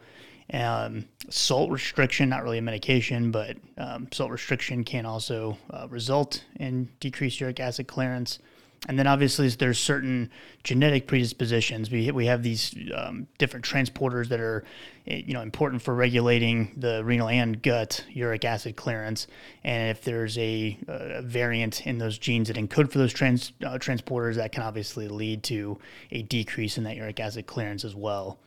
Um, 0.52 1.06
salt 1.30 1.70
restriction, 1.70 2.30
not 2.30 2.44
really 2.44 2.58
a 2.58 2.62
medication, 2.64 3.30
but 3.30 3.58
um, 3.78 4.08
salt 4.12 4.32
restriction 4.32 4.84
can 4.84 5.06
also 5.06 5.58
uh, 5.70 5.88
result 5.90 6.44
in 6.60 6.90
decreased 7.00 7.40
uric 7.40 7.60
acid 7.60 7.88
clearance. 7.88 8.40
And 8.88 8.98
then 8.98 9.08
obviously 9.08 9.50
there's 9.50 9.78
certain 9.78 10.30
genetic 10.64 11.06
predispositions. 11.06 11.92
We, 11.92 12.12
we 12.12 12.28
have 12.28 12.44
these 12.44 12.74
um, 12.96 13.28
different 13.38 13.66
transporters 13.66 14.30
that 14.30 14.40
are 14.40 14.64
eh, 15.06 15.22
you 15.26 15.34
know 15.34 15.42
important 15.42 15.82
for 15.82 15.94
regulating 15.94 16.74
the 16.78 17.04
renal 17.04 17.28
and 17.28 17.62
gut 17.62 18.06
uric 18.10 18.46
acid 18.46 18.76
clearance. 18.78 19.28
And 19.64 19.90
if 19.90 20.04
there's 20.04 20.38
a, 20.38 20.80
a 20.88 21.22
variant 21.22 21.86
in 21.86 21.98
those 21.98 22.18
genes 22.18 22.48
that 22.48 22.58
encode 22.58 22.92
for 22.92 23.00
those 23.00 23.14
trans, 23.14 23.52
uh, 23.66 23.78
transporters, 23.80 24.36
that 24.36 24.54
can 24.54 24.64
obviously 24.64 25.08
lead 25.08 25.44
to 25.44 25.78
a 26.12 26.22
decrease 26.22 26.78
in 26.78 26.86
that 26.86 26.96
uric 26.96 27.20
acid 27.20 27.48
clearance 27.48 27.84
as 27.84 27.96
well. 27.96 28.40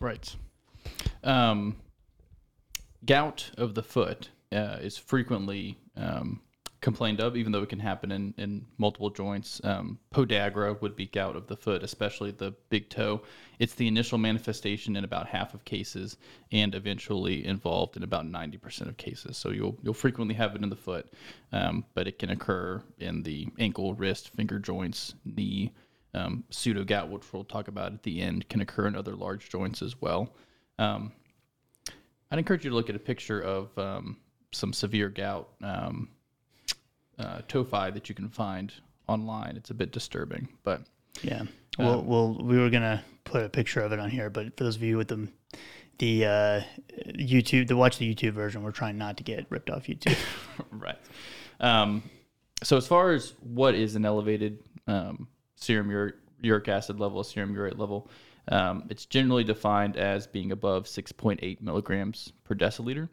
Right. 0.00 0.34
Um, 1.22 1.76
gout 3.04 3.50
of 3.58 3.74
the 3.74 3.82
foot 3.82 4.30
uh, 4.50 4.78
is 4.80 4.96
frequently 4.96 5.76
um, 5.96 6.40
complained 6.80 7.20
of, 7.20 7.36
even 7.36 7.50
though 7.52 7.62
it 7.62 7.68
can 7.68 7.78
happen 7.80 8.12
in, 8.12 8.34
in 8.38 8.64
multiple 8.76 9.10
joints. 9.10 9.60
Um, 9.64 9.98
podagra 10.14 10.80
would 10.80 10.94
be 10.94 11.06
gout 11.06 11.36
of 11.36 11.46
the 11.46 11.56
foot, 11.56 11.82
especially 11.82 12.30
the 12.30 12.54
big 12.70 12.88
toe. 12.88 13.22
It's 13.58 13.74
the 13.74 13.88
initial 13.88 14.18
manifestation 14.18 14.96
in 14.96 15.04
about 15.04 15.26
half 15.26 15.54
of 15.54 15.64
cases, 15.64 16.16
and 16.52 16.74
eventually 16.74 17.44
involved 17.44 17.96
in 17.96 18.02
about 18.02 18.26
ninety 18.26 18.58
percent 18.58 18.90
of 18.90 18.96
cases. 18.96 19.36
So 19.36 19.50
you'll 19.50 19.76
you'll 19.82 19.94
frequently 19.94 20.34
have 20.36 20.54
it 20.54 20.62
in 20.62 20.70
the 20.70 20.76
foot, 20.76 21.12
um, 21.52 21.84
but 21.94 22.06
it 22.06 22.18
can 22.18 22.30
occur 22.30 22.82
in 22.98 23.22
the 23.22 23.48
ankle, 23.58 23.94
wrist, 23.94 24.30
finger 24.36 24.58
joints, 24.58 25.14
knee. 25.24 25.72
Um, 26.14 26.44
pseudo 26.48 26.84
gout, 26.84 27.10
which 27.10 27.30
we'll 27.32 27.44
talk 27.44 27.68
about 27.68 27.92
at 27.92 28.02
the 28.02 28.22
end, 28.22 28.48
can 28.48 28.62
occur 28.62 28.86
in 28.86 28.96
other 28.96 29.14
large 29.14 29.50
joints 29.50 29.82
as 29.82 30.00
well. 30.00 30.34
Um, 30.78 31.12
I'd 32.30 32.38
encourage 32.38 32.64
you 32.64 32.70
to 32.70 32.76
look 32.76 32.88
at 32.88 32.96
a 32.96 32.98
picture 32.98 33.40
of 33.40 33.76
um, 33.78 34.16
some 34.50 34.72
severe 34.72 35.10
gout 35.10 35.50
um, 35.62 36.08
uh, 37.18 37.40
tophi 37.48 37.92
that 37.92 38.08
you 38.08 38.14
can 38.14 38.28
find 38.28 38.72
online. 39.06 39.56
It's 39.56 39.70
a 39.70 39.74
bit 39.74 39.92
disturbing, 39.92 40.48
but 40.62 40.82
Yeah. 41.22 41.44
Well, 41.78 42.02
well, 42.02 42.34
we 42.34 42.58
were 42.58 42.70
gonna 42.70 43.04
put 43.24 43.44
a 43.44 43.48
picture 43.48 43.80
of 43.80 43.92
it 43.92 44.00
on 44.00 44.10
here, 44.10 44.30
but 44.30 44.56
for 44.56 44.64
those 44.64 44.76
of 44.76 44.82
you 44.82 44.96
with 44.96 45.08
the 45.08 45.28
the 45.98 46.24
uh, 46.24 46.60
YouTube, 47.08 47.68
to 47.68 47.76
watch 47.76 47.98
the 47.98 48.14
YouTube 48.14 48.32
version, 48.32 48.62
we're 48.62 48.70
trying 48.70 48.98
not 48.98 49.16
to 49.16 49.24
get 49.24 49.46
ripped 49.50 49.70
off 49.70 49.84
YouTube. 49.84 50.16
right. 50.70 50.98
Um, 51.60 52.02
so 52.62 52.76
as 52.76 52.86
far 52.86 53.12
as 53.12 53.34
what 53.42 53.74
is 53.74 53.96
an 53.96 54.04
elevated 54.04 54.60
um, 54.86 55.28
serum 55.56 55.90
uric, 55.90 56.14
uric 56.40 56.68
acid 56.68 57.00
level, 57.00 57.22
serum 57.24 57.54
urate 57.54 57.78
level, 57.78 58.08
um, 58.48 58.84
it's 58.90 59.06
generally 59.06 59.44
defined 59.44 59.96
as 59.96 60.26
being 60.26 60.52
above 60.52 60.86
6.8 60.86 61.60
milligrams 61.60 62.32
per 62.44 62.54
deciliter. 62.54 63.08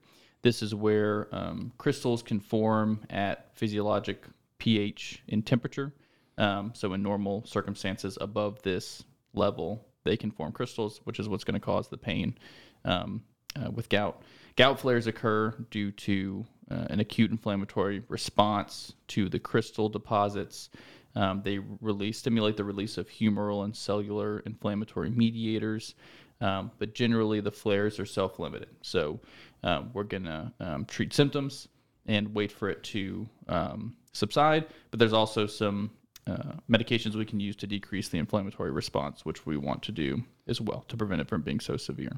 This 0.46 0.62
is 0.62 0.76
where 0.76 1.28
um, 1.32 1.72
crystals 1.80 2.22
can 2.22 2.40
form 2.40 3.04
at 3.10 3.50
physiologic 3.56 4.26
pH 4.60 5.24
in 5.28 5.42
temperature. 5.42 5.92
Um, 6.38 6.72
so 6.76 6.94
in 6.94 7.02
normal 7.02 7.44
circumstances, 7.48 8.16
above 8.22 8.62
this 8.62 9.04
level, 9.34 9.88
they 10.04 10.16
can 10.16 10.30
form 10.30 10.52
crystals, 10.52 11.02
which 11.06 11.20
is 11.20 11.28
what's 11.28 11.44
going 11.44 11.60
to 11.60 11.66
cause 11.66 11.88
the 11.88 11.98
pain 11.98 12.38
um, 12.84 13.24
uh, 13.56 13.72
with 13.72 13.90
gout. 13.90 14.22
Gout 14.56 14.80
flares 14.80 15.08
occur 15.08 15.50
due 15.72 15.92
to 15.92 16.46
uh, 16.70 16.86
an 16.92 17.00
acute 17.00 17.32
inflammatory 17.32 18.04
response 18.08 18.94
to 19.08 19.28
the 19.30 19.40
crystal 19.40 19.90
deposits. 19.90 20.70
Um, 21.16 21.42
they 21.44 21.58
release 21.58 22.20
stimulate 22.20 22.56
the 22.56 22.64
release 22.64 23.00
of 23.00 23.10
humoral 23.10 23.64
and 23.66 23.76
cellular 23.76 24.44
inflammatory 24.46 25.10
mediators, 25.10 25.96
um, 26.40 26.70
but 26.78 26.94
generally 26.94 27.40
the 27.40 27.52
flares 27.52 28.00
are 28.00 28.06
self-limited. 28.06 28.70
So 28.82 29.20
um, 29.66 29.90
we're 29.94 30.04
gonna 30.04 30.54
um, 30.62 30.86
treat 30.86 31.14
symptoms 31.14 31.68
and 32.06 32.34
wait 32.34 32.52
for 32.52 32.70
it 32.70 32.84
to 32.84 33.28
um, 33.50 33.96
subside. 34.14 34.68
But 34.92 35.00
there's 35.00 35.14
also 35.14 35.48
some 35.48 35.92
uh, 36.28 36.54
medications 36.70 37.16
we 37.16 37.26
can 37.26 37.40
use 37.40 37.56
to 37.58 37.68
decrease 37.68 38.10
the 38.10 38.20
inflammatory 38.20 38.72
response, 38.72 39.26
which 39.26 39.46
we 39.46 39.58
want 39.58 39.84
to 39.84 39.92
do 39.92 40.24
as 40.48 40.62
well 40.62 40.86
to 40.88 40.96
prevent 40.96 41.22
it 41.22 41.28
from 41.28 41.42
being 41.42 41.60
so 41.60 41.78
severe. 41.78 42.12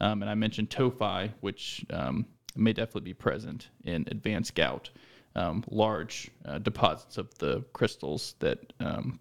Um, 0.00 0.22
and 0.22 0.30
I 0.30 0.34
mentioned 0.34 0.70
tophi, 0.70 1.32
which 1.40 1.84
um, 1.90 2.26
may 2.54 2.72
definitely 2.72 3.10
be 3.10 3.14
present 3.14 3.68
in 3.84 4.06
advanced 4.10 4.54
gout. 4.54 4.90
Um, 5.34 5.64
large 5.70 6.30
uh, 6.44 6.58
deposits 6.58 7.16
of 7.16 7.34
the 7.38 7.64
crystals 7.72 8.34
that 8.40 8.58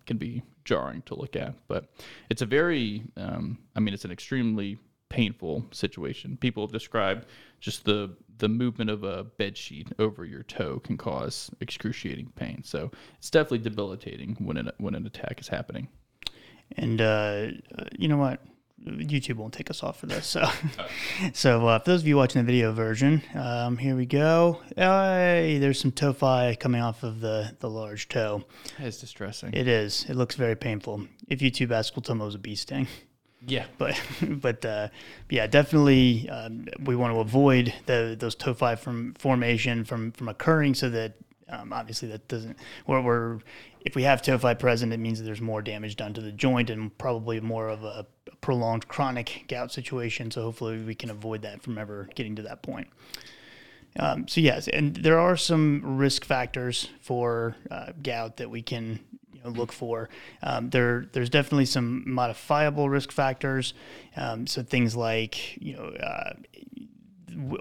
can 0.06 0.18
be 0.18 0.44
jarring 0.66 1.04
to 1.04 1.16
look 1.16 1.38
at. 1.38 1.56
But 1.70 1.86
it's 2.30 2.42
a 2.42 2.46
very, 2.46 3.04
I 3.16 3.80
mean, 3.80 3.94
it's 3.94 4.04
an 4.04 4.12
extremely 4.12 4.78
painful 5.12 5.66
situation. 5.72 6.38
People 6.38 6.64
have 6.64 6.72
described 6.72 7.26
just 7.60 7.86
the 7.86 8.16
the 8.38 8.50
movement 8.50 8.90
of 8.90 9.04
a 9.04 9.24
bed 9.24 9.56
sheet 9.56 9.90
over 10.00 10.26
your 10.26 10.42
toe 10.44 10.80
can 10.80 10.98
cause 10.98 11.52
excruciating 11.60 12.32
pain. 12.36 12.64
So 12.64 12.92
it's 13.20 13.30
definitely 13.30 13.60
debilitating 13.60 14.36
when 14.40 14.58
an 14.58 14.72
when 14.78 14.96
an 14.96 15.06
attack 15.06 15.40
is 15.40 15.48
happening. 15.48 15.88
And 16.78 17.02
uh, 17.02 17.48
you 17.98 18.08
know 18.08 18.18
what? 18.18 18.42
YouTube 18.84 19.36
won't 19.36 19.54
take 19.54 19.70
us 19.70 19.84
off 19.84 20.00
for 20.00 20.08
this. 20.08 20.26
So, 20.26 20.44
so 21.34 21.68
uh, 21.68 21.80
for 21.80 21.92
those 21.92 22.02
of 22.02 22.08
you 22.08 22.18
watching 22.18 22.42
the 22.42 22.46
video 22.46 22.72
version, 22.72 23.22
um, 23.36 23.78
here 23.78 23.96
we 23.96 24.06
go. 24.06 24.62
Hey, 24.76 25.58
there's 25.60 25.80
some 25.80 25.92
tophi 25.92 26.60
coming 26.60 26.82
off 26.82 27.04
of 27.04 27.20
the, 27.20 27.56
the 27.60 27.70
large 27.70 28.10
toe. 28.10 28.44
It's 28.80 29.00
distressing. 29.00 29.54
It 29.54 29.68
is. 29.68 30.06
It 30.10 30.16
looks 30.16 30.36
very 30.36 30.56
painful. 30.56 31.08
If 31.28 31.40
YouTube 31.40 31.72
asks, 31.72 31.96
we'll 31.96 32.02
tell 32.02 32.16
them 32.16 32.22
it 32.22 32.26
was 32.26 32.36
a 32.36 32.40
bee 32.40 32.56
sting. 32.56 32.88
Yeah, 33.48 33.66
but 33.78 34.00
but 34.22 34.64
uh, 34.66 34.90
yeah, 35.30 35.48
definitely 35.48 36.30
um, 36.30 36.68
we 36.84 36.96
want 36.96 37.14
to 37.14 37.20
avoid 37.20 37.74
the 37.86 38.16
those 38.18 38.36
tophi 38.36 38.78
from 38.78 39.14
formation 39.16 39.84
from 39.84 40.12
from 40.12 40.30
occurring, 40.30 40.76
so 40.76 40.90
that 40.90 41.14
um, 41.50 41.74
obviously 41.74 42.08
that 42.10 42.28
doesn't. 42.28 42.58
Where 42.86 43.02
we're 43.02 43.40
if 43.82 43.96
we 43.96 44.04
have 44.04 44.22
tophi 44.22 44.58
present, 44.58 44.94
it 44.94 44.98
means 44.98 45.20
that 45.20 45.26
there's 45.26 45.42
more 45.42 45.62
damage 45.62 45.96
done 45.96 46.14
to 46.14 46.22
the 46.22 46.32
joint 46.32 46.70
and 46.70 46.96
probably 46.98 47.40
more 47.40 47.68
of 47.68 47.84
a 47.84 48.06
prolonged 48.42 48.88
chronic 48.88 49.46
gout 49.48 49.72
situation. 49.72 50.30
So 50.32 50.44
hopefully 50.44 50.82
we 50.84 50.96
can 50.96 51.10
avoid 51.10 51.42
that 51.42 51.62
from 51.62 51.78
ever 51.78 52.10
getting 52.16 52.36
to 52.36 52.44
that 52.44 52.62
point. 52.62 52.88
Um, 54.00 54.28
so 54.28 54.40
yes, 54.40 54.68
and 54.70 54.96
there 54.96 55.20
are 55.20 55.36
some 55.36 55.98
risk 55.98 56.24
factors 56.24 56.90
for 57.02 57.56
uh, 57.70 57.92
gout 58.02 58.38
that 58.38 58.50
we 58.50 58.62
can 58.62 59.00
you 59.44 59.52
know, 59.52 59.58
look 59.58 59.72
for. 59.72 60.10
Um, 60.44 60.70
there, 60.70 61.06
there's 61.14 61.30
definitely 61.30 61.66
some 61.66 62.04
modifiable 62.06 62.90
risk 62.90 63.12
factors. 63.12 63.74
Um, 64.16 64.48
so 64.48 64.64
things 64.64 64.96
like 64.96 65.58
you 65.62 65.76
know 65.76 65.86
uh, 65.86 66.34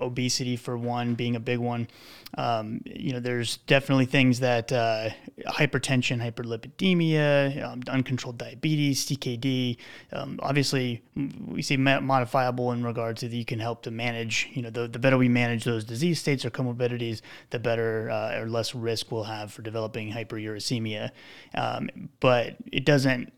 obesity 0.01 0.57
for 0.57 0.77
one 0.77 1.15
being 1.15 1.37
a 1.37 1.41
big 1.41 1.59
one. 1.59 1.89
Um, 2.37 2.81
you 2.85 3.13
know, 3.13 3.21
there's 3.21 3.59
definitely 3.59 4.07
things 4.07 4.41
that 4.41 4.71
uh, 4.73 5.11
hypertension, 5.47 6.21
hyperlipidemia, 6.21 7.63
um, 7.65 7.83
uncontrolled 7.89 8.39
diabetes, 8.39 9.07
CKD. 9.07 9.77
Um, 10.13 10.39
obviously, 10.43 11.03
we 11.47 11.63
see 11.63 11.77
modifiable 11.77 12.73
in 12.73 12.85
regards 12.85 13.21
to 13.21 13.29
that 13.29 13.37
you 13.37 13.45
can 13.45 13.59
help 13.59 13.83
to 13.83 13.91
manage. 13.91 14.49
You 14.53 14.63
know, 14.63 14.71
the, 14.71 14.87
the 14.87 14.99
better 14.99 15.19
we 15.19 15.29
manage 15.29 15.65
those 15.65 15.85
disease 15.85 16.21
states 16.21 16.45
or 16.45 16.51
comorbidities, 16.51 17.21
the 17.51 17.59
better 17.59 18.11
uh, 18.11 18.39
or 18.39 18.49
less 18.49 18.75
risk 18.75 19.11
we'll 19.11 19.25
have 19.25 19.53
for 19.53 19.63
developing 19.63 20.13
hyperuricemia. 20.13 21.11
Um, 21.55 21.91
but 22.21 22.57
it 22.71 22.85
doesn't 22.85 23.33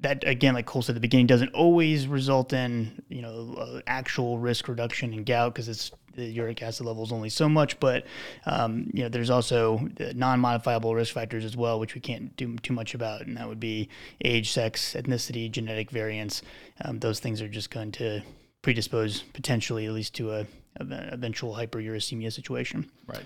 that 0.00 0.22
again, 0.26 0.54
like 0.54 0.66
Cole 0.66 0.82
said 0.82 0.92
at 0.92 0.94
the 0.94 1.00
beginning, 1.00 1.26
doesn't 1.26 1.54
always 1.54 2.06
result 2.06 2.52
in 2.52 3.02
you 3.08 3.22
know 3.22 3.54
uh, 3.58 3.80
actual 3.86 4.38
risk 4.38 4.68
reduction 4.68 5.12
in 5.12 5.24
gout 5.24 5.54
because 5.54 5.68
it's 5.68 5.90
the 6.14 6.24
uric 6.24 6.62
acid 6.62 6.84
level 6.84 7.04
is 7.04 7.12
only 7.12 7.28
so 7.28 7.48
much. 7.48 7.78
But 7.80 8.04
um, 8.46 8.90
you 8.92 9.02
know, 9.02 9.08
there's 9.08 9.30
also 9.30 9.88
non-modifiable 10.14 10.94
risk 10.94 11.14
factors 11.14 11.44
as 11.44 11.56
well, 11.56 11.80
which 11.80 11.94
we 11.94 12.00
can't 12.00 12.36
do 12.36 12.56
too 12.56 12.72
much 12.72 12.94
about, 12.94 13.22
and 13.22 13.36
that 13.36 13.48
would 13.48 13.60
be 13.60 13.88
age, 14.24 14.50
sex, 14.50 14.94
ethnicity, 14.94 15.50
genetic 15.50 15.90
variants. 15.90 16.42
Um, 16.84 16.98
those 16.98 17.20
things 17.20 17.40
are 17.40 17.48
just 17.48 17.70
going 17.70 17.92
to 17.92 18.22
predispose 18.62 19.22
potentially, 19.22 19.86
at 19.86 19.92
least, 19.92 20.14
to 20.16 20.32
a, 20.32 20.46
a 20.76 20.84
eventual 21.12 21.54
hyperuricemia 21.54 22.32
situation. 22.32 22.90
Right. 23.06 23.24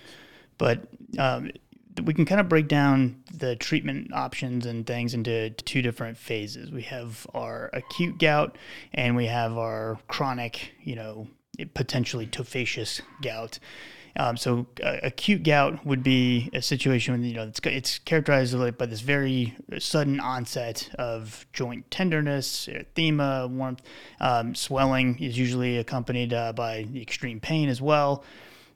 But 0.59 0.87
um, 1.19 1.51
we 2.05 2.15
can 2.15 2.25
kind 2.25 2.41
of 2.41 2.49
break 2.49 2.69
down 2.69 3.23
the 3.33 3.57
treatment 3.57 4.13
options 4.13 4.67
and 4.67 4.87
things 4.87 5.15
into 5.15 5.51
two 5.51 5.83
different 5.83 6.17
phases. 6.17 6.71
We 6.71 6.83
have 6.83 7.27
our 7.35 7.71
acute 7.73 8.19
gout 8.19 8.57
and 8.95 9.17
we 9.17 9.27
have 9.27 9.59
our 9.59 9.99
chronic, 10.09 10.73
you 10.83 10.97
know, 10.97 11.27
potentially 11.75 12.27
tophaceous 12.27 13.01
gout. 13.23 13.59
Um, 14.15 14.37
so 14.37 14.67
uh, 14.83 14.99
acute 15.03 15.43
gout 15.43 15.85
would 15.87 16.03
be 16.03 16.51
a 16.53 16.61
situation 16.61 17.15
when 17.15 17.25
you 17.25 17.35
know 17.35 17.45
it's 17.45 17.61
it's 17.65 17.99
characterized 17.99 18.55
by 18.77 18.85
this 18.85 19.01
very 19.01 19.57
sudden 19.79 20.21
onset 20.21 20.91
of 20.99 21.47
joint 21.55 21.91
tenderness, 21.91 22.67
erythema, 22.67 23.49
warmth, 23.49 23.81
um, 24.21 24.55
swelling 24.55 25.19
is 25.19 25.39
usually 25.39 25.79
accompanied 25.79 26.35
uh, 26.35 26.53
by 26.53 26.87
extreme 26.95 27.41
pain 27.41 27.71
as 27.71 27.81
well, 27.81 28.23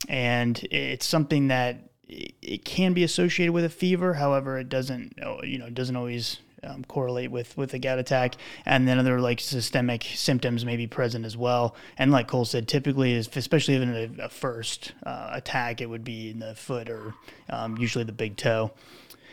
and 0.08 0.66
it's 0.70 1.04
something 1.04 1.48
that 1.48 1.90
it 2.08 2.64
can 2.64 2.92
be 2.92 3.04
associated 3.04 3.52
with 3.52 3.64
a 3.64 3.68
fever. 3.68 4.14
However, 4.14 4.58
it 4.58 4.68
doesn't, 4.68 5.18
uh, 5.22 5.38
you 5.42 5.58
know, 5.58 5.68
doesn't 5.70 5.96
always 5.96 6.38
um, 6.62 6.84
correlate 6.84 7.30
with 7.30 7.56
with 7.56 7.74
a 7.74 7.78
gout 7.78 7.98
attack. 7.98 8.36
And 8.64 8.86
then 8.86 8.98
other 8.98 9.20
like 9.20 9.40
systemic 9.40 10.04
symptoms 10.14 10.64
may 10.64 10.76
be 10.76 10.86
present 10.86 11.24
as 11.24 11.36
well. 11.36 11.74
And 11.98 12.10
like 12.10 12.28
Cole 12.28 12.44
said, 12.44 12.68
typically, 12.68 13.12
is 13.12 13.28
especially 13.34 13.76
in 13.76 13.94
a, 14.20 14.24
a 14.24 14.28
first 14.28 14.92
uh, 15.04 15.30
attack, 15.32 15.80
it 15.80 15.86
would 15.86 16.04
be 16.04 16.30
in 16.30 16.38
the 16.38 16.54
foot 16.54 16.88
or 16.88 17.14
um, 17.50 17.76
usually 17.78 18.04
the 18.04 18.12
big 18.12 18.36
toe. 18.36 18.72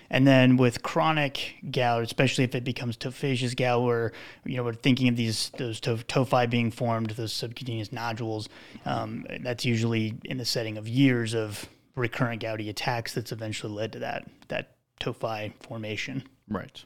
And 0.10 0.28
then 0.28 0.58
with 0.58 0.84
chronic 0.84 1.56
gout, 1.72 2.04
especially 2.04 2.44
if 2.44 2.54
it 2.54 2.64
becomes 2.64 2.98
tophaceous 2.98 3.56
gout, 3.56 3.82
where 3.82 4.12
you 4.46 4.58
know 4.58 4.64
we're 4.64 4.74
thinking 4.74 5.08
of 5.08 5.16
these 5.16 5.50
those 5.58 5.82
tophi 5.82 6.50
being 6.50 6.70
formed, 6.70 7.12
those 7.12 7.34
subcutaneous 7.34 7.92
nodules, 7.92 8.48
um, 8.86 9.26
that's 9.42 9.66
usually 9.66 10.14
in 10.26 10.38
the 10.38 10.46
setting 10.46 10.78
of 10.78 10.88
years 10.88 11.34
of 11.34 11.68
recurrent 11.96 12.42
gouty 12.42 12.70
attacks 12.70 13.14
that's 13.14 13.32
eventually 13.32 13.74
led 13.74 13.92
to 13.94 14.00
that 14.00 14.28
that 14.48 14.78
tophi 15.00 15.54
formation. 15.62 16.24
Right. 16.48 16.84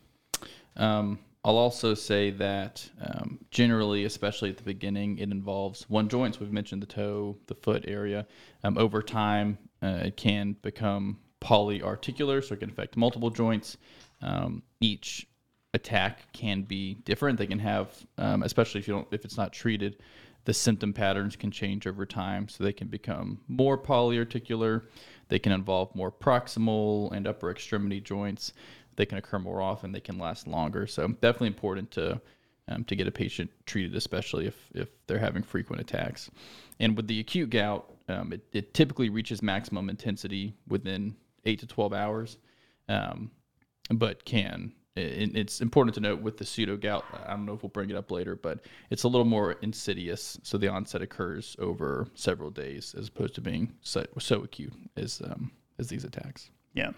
Um, 0.76 1.20
I'll 1.44 1.58
also 1.58 1.94
say 1.94 2.32
that 2.32 2.90
um, 3.02 3.40
generally, 3.52 4.04
especially 4.04 4.50
at 4.50 4.58
the 4.58 4.64
beginning, 4.64 5.18
it 5.18 5.32
involves 5.32 5.90
one 5.90 6.10
joint. 6.10 6.36
So 6.36 6.42
we've 6.42 6.52
mentioned 6.52 6.82
the 6.82 6.88
toe, 6.88 7.38
the 7.48 7.56
foot 7.56 7.86
area. 7.88 8.28
Um, 8.64 8.78
over 8.78 9.02
time, 9.02 9.58
uh, 9.82 10.00
it 10.04 10.18
can 10.18 10.58
become 10.62 11.20
polyarticular, 11.40 12.44
so 12.44 12.54
it 12.54 12.60
can 12.60 12.70
affect 12.70 12.98
multiple 12.98 13.30
joints. 13.30 13.78
Um, 14.22 14.62
each 14.82 15.26
attack 15.74 16.32
can 16.34 16.64
be 16.64 16.96
different. 17.06 17.38
They 17.38 17.48
can 17.48 17.60
have, 17.60 17.96
um, 18.18 18.44
especially 18.44 18.82
if 18.82 18.88
you 18.88 18.96
don't, 18.96 19.08
if 19.12 19.24
it's 19.24 19.38
not 19.38 19.54
treated, 19.54 20.02
the 20.48 20.54
symptom 20.54 20.94
patterns 20.94 21.36
can 21.36 21.52
change 21.52 21.86
over 21.86 22.06
time. 22.06 22.48
So 22.48 22.64
they 22.64 22.72
can 22.72 22.88
become 22.88 23.42
more 23.50 23.78
polyarticular. 23.78 24.84
They 25.28 25.40
can 25.40 25.52
involve 25.52 25.94
more 25.94 26.10
proximal 26.10 27.12
and 27.12 27.28
upper 27.28 27.52
extremity 27.52 28.00
joints. 28.00 28.54
They 28.96 29.06
can 29.06 29.18
occur 29.18 29.40
more 29.40 29.62
often. 29.62 29.92
They 29.92 30.00
can 30.00 30.18
last 30.18 30.48
longer. 30.48 30.88
So 30.88 31.06
definitely 31.10 31.48
important 31.48 31.92
to 31.92 32.22
um, 32.70 32.86
to 32.86 32.96
get 32.96 33.08
a 33.08 33.12
patient 33.12 33.52
treated, 33.66 33.94
especially 33.98 34.48
if 34.48 34.56
if 34.74 34.88
they're 35.06 35.20
having 35.20 35.44
frequent 35.44 35.82
attacks. 35.82 36.32
And 36.80 36.96
with 36.96 37.08
the 37.08 37.20
acute 37.20 37.50
gout, 37.50 37.94
um, 38.08 38.32
it, 38.32 38.42
it, 38.54 38.74
typically 38.74 39.10
reaches 39.10 39.42
maximum 39.42 39.90
intensity 39.90 40.54
within 40.70 41.16
eight 41.44 41.60
to 41.60 41.68
twelve 41.68 41.92
hours, 41.92 42.38
um, 42.88 43.32
but 43.90 44.24
can 44.24 44.72
it's 44.98 45.62
important 45.62 45.94
to 45.96 46.02
note 46.02 46.22
with 46.22 46.38
the 46.38 46.46
pseudo 46.46 46.78
gout. 46.78 47.06
I 47.26 47.32
don't 47.32 47.46
know 47.46 47.54
if 47.54 47.64
we'll 47.64 47.70
bring 47.70 47.90
it 47.90 47.96
up 47.96 48.12
later, 48.12 48.36
but 48.36 48.60
it's 48.90 49.04
a 49.04 49.08
little 49.08 49.26
more 49.26 49.54
insidious. 49.62 50.40
So 50.44 50.58
the 50.58 50.68
onset 50.68 51.02
occurs 51.02 51.56
over 51.60 52.08
several 52.16 52.50
days, 52.50 52.96
as 52.98 53.08
opposed 53.08 53.36
to 53.36 53.42
being 53.42 53.74
so, 53.82 54.06
so 54.20 54.44
acute 54.44 54.74
as 54.96 55.22
um, 55.22 55.52
as 55.80 55.88
these 55.88 56.04
attacks. 56.04 56.50
Yeah. 56.74 56.92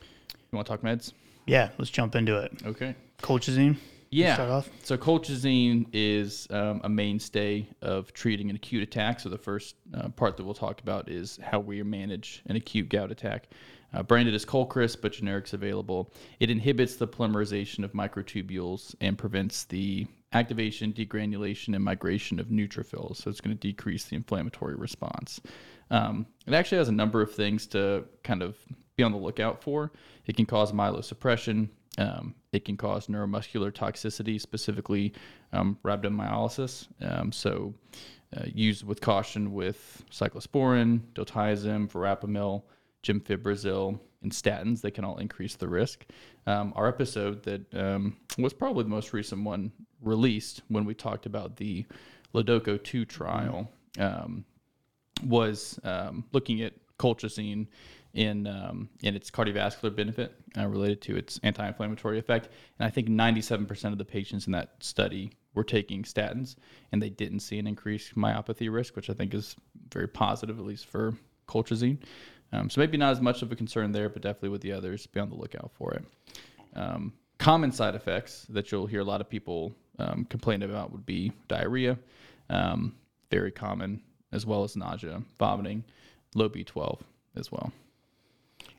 You 0.00 0.56
want 0.56 0.66
to 0.66 0.72
talk 0.72 0.82
meds? 0.82 1.12
Yeah, 1.46 1.70
let's 1.78 1.90
jump 1.90 2.14
into 2.14 2.38
it. 2.38 2.52
Okay. 2.64 2.94
Colchicine. 3.22 3.76
Yeah. 4.10 4.34
Start 4.34 4.50
off. 4.50 4.70
So 4.84 4.96
colchicine 4.96 5.86
is 5.92 6.46
um, 6.50 6.80
a 6.84 6.88
mainstay 6.88 7.68
of 7.82 8.12
treating 8.12 8.48
an 8.48 8.56
acute 8.56 8.82
attack. 8.82 9.18
So 9.18 9.28
the 9.28 9.38
first 9.38 9.74
uh, 9.92 10.08
part 10.10 10.36
that 10.36 10.44
we'll 10.44 10.54
talk 10.54 10.80
about 10.80 11.08
is 11.08 11.38
how 11.42 11.58
we 11.58 11.82
manage 11.82 12.42
an 12.46 12.54
acute 12.54 12.88
gout 12.88 13.10
attack. 13.10 13.48
Uh, 13.94 14.02
branded 14.02 14.34
as 14.34 14.44
Colcrys, 14.44 15.00
but 15.00 15.12
generics 15.12 15.52
available. 15.52 16.12
It 16.40 16.50
inhibits 16.50 16.96
the 16.96 17.06
polymerization 17.06 17.84
of 17.84 17.92
microtubules 17.92 18.94
and 19.00 19.16
prevents 19.16 19.64
the 19.64 20.06
activation, 20.32 20.92
degranulation, 20.92 21.74
and 21.74 21.84
migration 21.84 22.40
of 22.40 22.48
neutrophils. 22.48 23.16
So 23.16 23.30
it's 23.30 23.40
going 23.40 23.56
to 23.56 23.60
decrease 23.60 24.04
the 24.04 24.16
inflammatory 24.16 24.74
response. 24.74 25.40
Um, 25.90 26.26
it 26.46 26.54
actually 26.54 26.78
has 26.78 26.88
a 26.88 26.92
number 26.92 27.22
of 27.22 27.32
things 27.32 27.66
to 27.68 28.04
kind 28.24 28.42
of 28.42 28.56
be 28.96 29.04
on 29.04 29.12
the 29.12 29.18
lookout 29.18 29.62
for. 29.62 29.92
It 30.26 30.36
can 30.36 30.46
cause 30.46 30.72
myelosuppression. 30.72 31.68
Um, 31.96 32.34
it 32.52 32.64
can 32.64 32.76
cause 32.76 33.06
neuromuscular 33.06 33.72
toxicity, 33.72 34.40
specifically 34.40 35.12
um, 35.52 35.78
rhabdomyolysis. 35.84 36.88
Um, 37.00 37.30
so, 37.30 37.74
uh, 38.36 38.46
with 38.84 39.00
caution 39.00 39.52
with 39.52 40.04
cyclosporin, 40.10 41.00
diltiazem, 41.14 41.88
verapamil, 41.88 42.62
gemfibrozil, 43.04 44.00
and 44.24 44.32
statins. 44.32 44.80
They 44.80 44.90
can 44.90 45.04
all 45.04 45.18
increase 45.18 45.54
the 45.54 45.68
risk. 45.68 46.04
Um, 46.46 46.72
our 46.74 46.88
episode 46.88 47.44
that 47.44 47.74
um, 47.74 48.16
was 48.36 48.52
probably 48.52 48.82
the 48.82 48.90
most 48.90 49.12
recent 49.12 49.44
one 49.44 49.70
released 50.00 50.62
when 50.68 50.84
we 50.84 50.94
talked 50.94 51.26
about 51.26 51.56
the 51.56 51.86
LoDOCO 52.34 52.82
2 52.82 53.04
trial 53.04 53.70
um, 53.98 54.44
was 55.24 55.78
um, 55.84 56.24
looking 56.32 56.62
at 56.62 56.72
colchicine 56.98 57.68
in 58.14 58.46
um, 58.46 58.88
in 59.02 59.14
its 59.14 59.30
cardiovascular 59.30 59.94
benefit 59.94 60.34
uh, 60.56 60.66
related 60.66 61.00
to 61.02 61.16
its 61.16 61.40
anti-inflammatory 61.42 62.18
effect. 62.18 62.48
And 62.78 62.86
I 62.86 62.90
think 62.90 63.08
97% 63.08 63.92
of 63.92 63.98
the 63.98 64.04
patients 64.04 64.46
in 64.46 64.52
that 64.52 64.74
study 64.80 65.32
were 65.54 65.64
taking 65.64 66.02
statins, 66.02 66.56
and 66.92 67.02
they 67.02 67.10
didn't 67.10 67.40
see 67.40 67.58
an 67.58 67.66
increased 67.66 68.16
myopathy 68.16 68.72
risk, 68.72 68.96
which 68.96 69.10
I 69.10 69.14
think 69.14 69.34
is 69.34 69.56
very 69.92 70.08
positive, 70.08 70.58
at 70.58 70.64
least 70.64 70.86
for 70.86 71.14
colchicine. 71.48 71.98
Um, 72.54 72.70
so 72.70 72.80
maybe 72.80 72.96
not 72.96 73.10
as 73.10 73.20
much 73.20 73.42
of 73.42 73.50
a 73.50 73.56
concern 73.56 73.92
there, 73.92 74.08
but 74.08 74.22
definitely 74.22 74.50
with 74.50 74.60
the 74.60 74.72
others, 74.72 75.06
be 75.06 75.18
on 75.18 75.28
the 75.28 75.34
lookout 75.34 75.72
for 75.76 75.92
it. 75.94 76.04
Um, 76.74 77.12
common 77.38 77.72
side 77.72 77.94
effects 77.94 78.46
that 78.50 78.70
you'll 78.70 78.86
hear 78.86 79.00
a 79.00 79.04
lot 79.04 79.20
of 79.20 79.28
people 79.28 79.74
um, 79.98 80.24
complain 80.26 80.62
about 80.62 80.92
would 80.92 81.06
be 81.06 81.32
diarrhea, 81.48 81.98
um, 82.50 82.94
very 83.30 83.50
common, 83.50 84.00
as 84.32 84.46
well 84.46 84.62
as 84.62 84.76
nausea, 84.76 85.22
vomiting, 85.38 85.84
low 86.34 86.48
B12 86.48 87.00
as 87.36 87.50
well. 87.50 87.72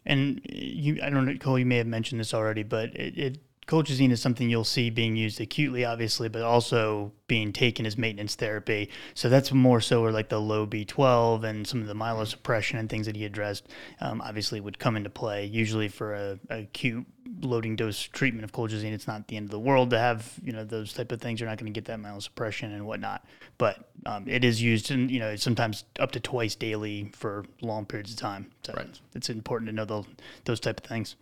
And 0.06 0.42
you, 0.46 1.00
I 1.04 1.10
don't 1.10 1.26
know, 1.26 1.36
Cole, 1.38 1.60
you 1.60 1.66
may 1.66 1.78
have 1.78 1.88
mentioned 1.88 2.22
this 2.22 2.34
already, 2.34 2.64
but 2.64 2.96
it, 2.96 3.18
it 3.18 3.38
colchicine 3.68 4.12
is 4.12 4.22
something 4.22 4.50
you'll 4.50 4.64
see 4.64 4.90
being 4.90 5.16
used 5.16 5.42
acutely, 5.42 5.86
obviously, 5.86 6.30
but 6.30 6.42
also 6.42 7.12
being 7.28 7.52
taken 7.52 7.86
as 7.86 7.98
maintenance 7.98 8.36
therapy. 8.36 8.90
So 9.14 9.30
that's 9.30 9.52
more 9.52 9.82
so 9.82 10.02
where 10.02 10.12
like 10.12 10.30
the 10.30 10.40
low 10.40 10.68
B12 10.68 11.44
and 11.44 11.68
some 11.68 11.82
of 11.82 11.88
the 11.88 11.96
myelosuppression 11.96 12.80
and 12.80 12.90
things 12.90 13.08
that 13.08 13.16
he 13.16 13.26
addressed, 13.26 13.68
um, 14.02 14.22
obviously 14.22 14.60
would 14.60 14.78
come 14.78 14.96
into 14.96 15.10
play. 15.10 15.46
Usually 15.46 15.88
for 15.88 16.14
a, 16.14 16.40
a, 16.50 16.60
acute 16.60 17.06
loading 17.42 17.76
dose 17.76 18.00
treatment 18.00 18.44
of 18.44 18.52
colchicine, 18.52 18.94
it's 18.94 19.08
not 19.08 19.28
the 19.28 19.38
end 19.38 19.46
of 19.46 19.52
the 19.52 19.60
world 19.60 19.90
to 19.90 19.98
have 19.98 20.40
you 20.44 20.52
know 20.52 20.64
those 20.64 20.94
type 20.94 21.12
of 21.12 21.20
things. 21.20 21.40
You're 21.40 21.50
not 21.50 21.58
going 21.58 21.72
to 21.72 21.80
get 21.80 21.86
that 21.86 22.00
myelosuppression 22.00 22.66
and 22.66 22.86
whatnot, 22.86 23.26
but 23.58 23.90
um, 24.06 24.28
it 24.28 24.44
is 24.44 24.62
used 24.62 24.92
and 24.92 25.10
you 25.10 25.20
know 25.20 25.36
sometimes 25.36 25.86
up 26.00 26.12
to 26.12 26.20
twice 26.20 26.56
daily 26.56 27.12
for 27.14 27.46
long 27.62 27.86
periods 27.86 28.12
of 28.12 28.18
time. 28.18 28.52
So 28.64 28.74
right. 28.74 29.00
it's 29.16 29.30
important 29.30 29.70
to 29.70 29.76
know 29.76 29.86
the, 29.86 30.04
those 30.44 30.60
type 30.60 30.80
of 30.80 30.86
things. 30.86 31.16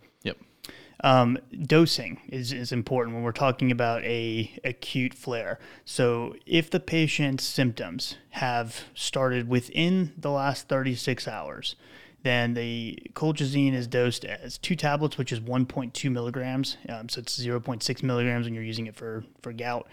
Um, 1.02 1.38
dosing 1.62 2.20
is, 2.28 2.52
is 2.52 2.72
important 2.72 3.14
when 3.14 3.24
we're 3.24 3.32
talking 3.32 3.70
about 3.70 4.04
a 4.04 4.58
acute 4.64 5.14
flare. 5.14 5.58
So 5.84 6.36
if 6.46 6.70
the 6.70 6.80
patient's 6.80 7.44
symptoms 7.44 8.16
have 8.30 8.84
started 8.94 9.48
within 9.48 10.12
the 10.16 10.30
last 10.30 10.68
36 10.68 11.26
hours, 11.26 11.76
then 12.22 12.54
the 12.54 12.98
colchicine 13.12 13.74
is 13.74 13.86
dosed 13.86 14.24
as 14.24 14.56
two 14.56 14.74
tablets, 14.74 15.18
which 15.18 15.30
is 15.30 15.40
1.2 15.40 16.10
milligrams. 16.10 16.78
Um, 16.88 17.08
so 17.08 17.20
it's 17.20 17.38
0.6 17.38 18.02
milligrams 18.02 18.46
when 18.46 18.54
you're 18.54 18.62
using 18.62 18.86
it 18.86 18.96
for, 18.96 19.24
for 19.42 19.52
gout. 19.52 19.88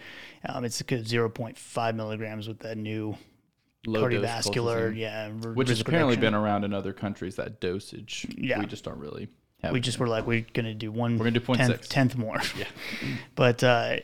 Um, 0.48 0.64
it's 0.64 0.82
0.5 0.82 1.96
milligrams 1.96 2.48
with 2.48 2.60
that 2.60 2.78
new 2.78 3.18
Low 3.88 4.04
cardiovascular, 4.04 4.96
yeah, 4.96 5.30
which 5.30 5.70
has 5.70 5.82
apparently 5.82 6.16
been 6.16 6.36
around 6.36 6.64
in 6.64 6.74
other 6.74 6.94
countries. 6.94 7.36
That 7.38 7.60
dosage, 7.60 8.28
yeah, 8.38 8.60
we 8.60 8.68
just 8.68 8.84
don't 8.84 9.00
really 9.00 9.28
we 9.70 9.80
just 9.80 10.00
were 10.00 10.08
like, 10.08 10.26
we're 10.26 10.46
going 10.54 10.66
to 10.66 10.74
do 10.74 10.92
one. 10.92 11.18
We're 11.18 11.30
going 11.30 11.36
to 11.36 11.40
do 11.40 11.54
tenth, 11.54 11.90
tenth 11.90 12.18
more. 12.18 12.42
Yeah. 12.58 12.66
but 13.36 13.64
uh, 13.64 13.98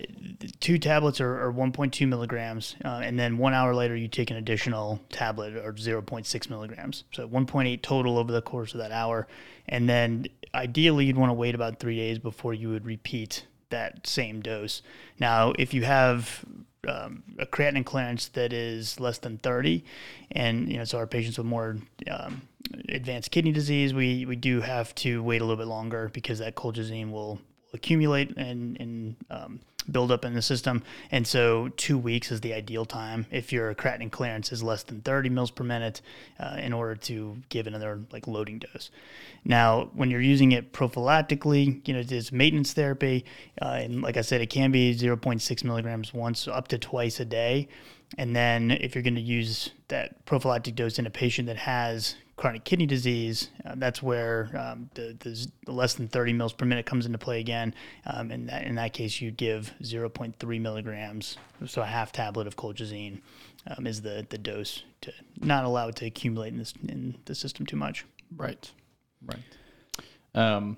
two 0.59 0.77
tablets 0.77 1.19
are, 1.19 1.47
are 1.47 1.51
1.2 1.51 2.07
milligrams, 2.07 2.75
uh, 2.85 3.01
and 3.03 3.17
then 3.17 3.37
one 3.37 3.53
hour 3.53 3.73
later 3.73 3.95
you 3.95 4.07
take 4.07 4.29
an 4.29 4.37
additional 4.37 4.99
tablet 5.09 5.55
or 5.55 5.73
0.6 5.73 6.49
milligrams. 6.49 7.05
So 7.11 7.27
1.8 7.27 7.81
total 7.81 8.17
over 8.17 8.31
the 8.31 8.41
course 8.41 8.73
of 8.73 8.79
that 8.79 8.91
hour, 8.91 9.27
and 9.67 9.89
then 9.89 10.27
ideally 10.53 11.05
you'd 11.05 11.17
want 11.17 11.29
to 11.29 11.33
wait 11.33 11.55
about 11.55 11.79
three 11.79 11.97
days 11.97 12.19
before 12.19 12.53
you 12.53 12.69
would 12.69 12.85
repeat 12.85 13.45
that 13.69 14.05
same 14.05 14.41
dose. 14.41 14.81
Now, 15.19 15.53
if 15.57 15.73
you 15.73 15.83
have 15.83 16.45
um, 16.87 17.23
a 17.37 17.45
creatinine 17.45 17.85
clearance 17.85 18.27
that 18.29 18.53
is 18.53 18.99
less 18.99 19.17
than 19.17 19.37
30, 19.39 19.83
and 20.31 20.69
you 20.69 20.77
know, 20.77 20.83
so 20.83 20.97
our 20.97 21.07
patients 21.07 21.37
with 21.37 21.47
more 21.47 21.77
um, 22.09 22.43
advanced 22.89 23.31
kidney 23.31 23.51
disease, 23.51 23.93
we, 23.93 24.25
we 24.25 24.35
do 24.35 24.61
have 24.61 24.93
to 24.95 25.21
wait 25.23 25.41
a 25.41 25.45
little 25.45 25.57
bit 25.57 25.67
longer 25.67 26.09
because 26.13 26.39
that 26.39 26.55
colchicine 26.55 27.11
will 27.11 27.39
accumulate 27.73 28.35
and, 28.37 28.79
and 28.79 29.15
um, 29.29 29.59
build 29.91 30.11
up 30.11 30.25
in 30.25 30.33
the 30.33 30.41
system. 30.41 30.83
And 31.11 31.25
so 31.25 31.69
two 31.69 31.97
weeks 31.97 32.31
is 32.31 32.41
the 32.41 32.53
ideal 32.53 32.85
time 32.85 33.25
if 33.31 33.51
your 33.51 33.73
creatinine 33.75 34.11
clearance 34.11 34.51
is 34.51 34.63
less 34.63 34.83
than 34.83 35.01
30 35.01 35.29
mils 35.29 35.51
per 35.51 35.63
minute 35.63 36.01
uh, 36.39 36.57
in 36.59 36.73
order 36.73 36.95
to 36.95 37.37
give 37.49 37.67
another 37.67 38.01
like 38.11 38.27
loading 38.27 38.59
dose. 38.59 38.89
Now, 39.45 39.89
when 39.93 40.11
you're 40.11 40.21
using 40.21 40.51
it 40.51 40.73
prophylactically, 40.73 41.87
you 41.87 41.93
know, 41.93 42.03
it's 42.07 42.31
maintenance 42.31 42.73
therapy. 42.73 43.25
Uh, 43.61 43.79
and 43.81 44.01
like 44.01 44.17
I 44.17 44.21
said, 44.21 44.41
it 44.41 44.49
can 44.49 44.71
be 44.71 44.95
0.6 44.95 45.63
milligrams 45.63 46.13
once 46.13 46.47
up 46.47 46.67
to 46.69 46.77
twice 46.77 47.19
a 47.19 47.25
day. 47.25 47.67
And 48.17 48.35
then 48.35 48.71
if 48.71 48.95
you're 48.95 49.03
going 49.03 49.15
to 49.15 49.21
use 49.21 49.71
that 49.89 50.25
prophylactic 50.25 50.75
dose 50.75 50.97
in 50.97 51.05
a 51.05 51.09
patient 51.09 51.47
that 51.47 51.57
has 51.57 52.15
chronic 52.37 52.63
kidney 52.63 52.85
disease, 52.85 53.49
uh, 53.65 53.73
that's 53.77 54.01
where 54.01 54.49
um, 54.57 54.89
the, 54.93 55.17
the, 55.19 55.71
less 55.71 55.95
than 55.95 56.07
30 56.07 56.33
mils 56.33 56.53
per 56.53 56.65
minute 56.65 56.85
comes 56.85 57.05
into 57.05 57.17
play 57.17 57.39
again. 57.39 57.73
Um, 58.05 58.31
and 58.31 58.47
that, 58.47 58.63
in 58.63 58.75
that 58.75 58.93
case, 58.93 59.19
you 59.19 59.31
give 59.31 59.73
0.3 59.81 60.61
milligrams, 60.61 61.37
so 61.65 61.81
a 61.81 61.85
half 61.85 62.11
tablet 62.11 62.45
of 62.45 62.55
colchicine 62.55 63.21
um, 63.75 63.87
is 63.87 64.01
the, 64.01 64.25
the 64.29 64.37
dose 64.37 64.83
to 65.01 65.11
not 65.41 65.65
allow 65.65 65.87
it 65.87 65.95
to 65.97 66.05
accumulate 66.05 66.53
in, 66.53 66.59
this, 66.59 66.73
in 66.87 67.17
the 67.25 67.33
system 67.33 67.65
too 67.65 67.75
much. 67.75 68.05
Right, 68.35 68.71
right. 69.25 69.39
Um, 70.35 70.77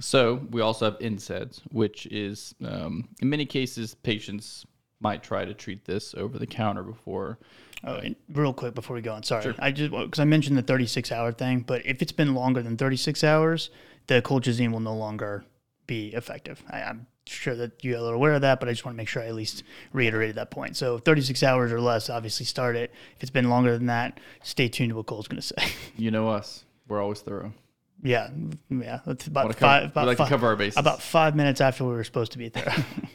so 0.00 0.40
we 0.50 0.62
also 0.62 0.86
have 0.86 0.98
NSAIDs, 0.98 1.60
which 1.70 2.06
is 2.06 2.54
um, 2.64 3.08
in 3.20 3.28
many 3.28 3.44
cases 3.44 3.94
patients 3.94 4.64
might 5.00 5.22
try 5.22 5.44
to 5.44 5.52
treat 5.52 5.84
this 5.84 6.14
over 6.16 6.38
the 6.38 6.46
counter 6.46 6.82
before. 6.82 7.38
Oh, 7.86 8.00
real 8.32 8.54
quick 8.54 8.74
before 8.74 8.96
we 8.96 9.02
go 9.02 9.12
on, 9.12 9.22
sorry, 9.22 9.42
sure. 9.42 9.54
I 9.58 9.70
just 9.70 9.90
because 9.90 10.18
I 10.18 10.24
mentioned 10.24 10.56
the 10.56 10.62
36 10.62 11.12
hour 11.12 11.32
thing, 11.32 11.60
but 11.60 11.84
if 11.84 12.00
it's 12.00 12.12
been 12.12 12.34
longer 12.34 12.62
than 12.62 12.76
36 12.76 13.22
hours, 13.22 13.70
the 14.06 14.22
colchicine 14.22 14.72
will 14.72 14.80
no 14.80 14.94
longer 14.94 15.44
be 15.86 16.08
effective. 16.08 16.62
I, 16.70 16.80
am 16.80 17.06
sure 17.26 17.54
that 17.56 17.84
you 17.84 17.96
are 18.02 18.14
aware 18.14 18.32
of 18.34 18.40
that, 18.42 18.60
but 18.60 18.68
I 18.68 18.72
just 18.72 18.84
want 18.84 18.94
to 18.94 18.96
make 18.96 19.08
sure 19.08 19.22
I 19.22 19.26
at 19.26 19.34
least 19.34 19.64
reiterated 19.92 20.36
that 20.36 20.50
point. 20.50 20.76
So 20.76 20.98
36 20.98 21.42
hours 21.42 21.72
or 21.72 21.80
less, 21.80 22.08
obviously 22.08 22.46
start 22.46 22.76
it. 22.76 22.90
If 23.16 23.22
it's 23.22 23.30
been 23.30 23.50
longer 23.50 23.76
than 23.76 23.86
that, 23.86 24.18
stay 24.42 24.68
tuned 24.68 24.90
to 24.90 24.96
what 24.96 25.06
Cole's 25.06 25.28
going 25.28 25.40
to 25.40 25.46
say. 25.46 25.72
You 25.96 26.10
know 26.10 26.28
us; 26.28 26.64
we're 26.88 27.02
always 27.02 27.20
thorough. 27.20 27.52
Yeah, 28.04 28.28
yeah. 28.68 29.00
It's 29.06 29.26
about 29.26 29.54
five. 29.56 29.90
About, 29.90 30.06
like 30.06 30.18
five, 30.18 30.28
cover 30.28 30.46
our 30.46 30.56
bases. 30.56 30.76
About 30.76 31.00
five 31.00 31.34
minutes 31.34 31.62
after 31.62 31.84
we 31.84 31.94
were 31.94 32.04
supposed 32.04 32.32
to 32.32 32.38
be 32.38 32.50
there. 32.50 32.72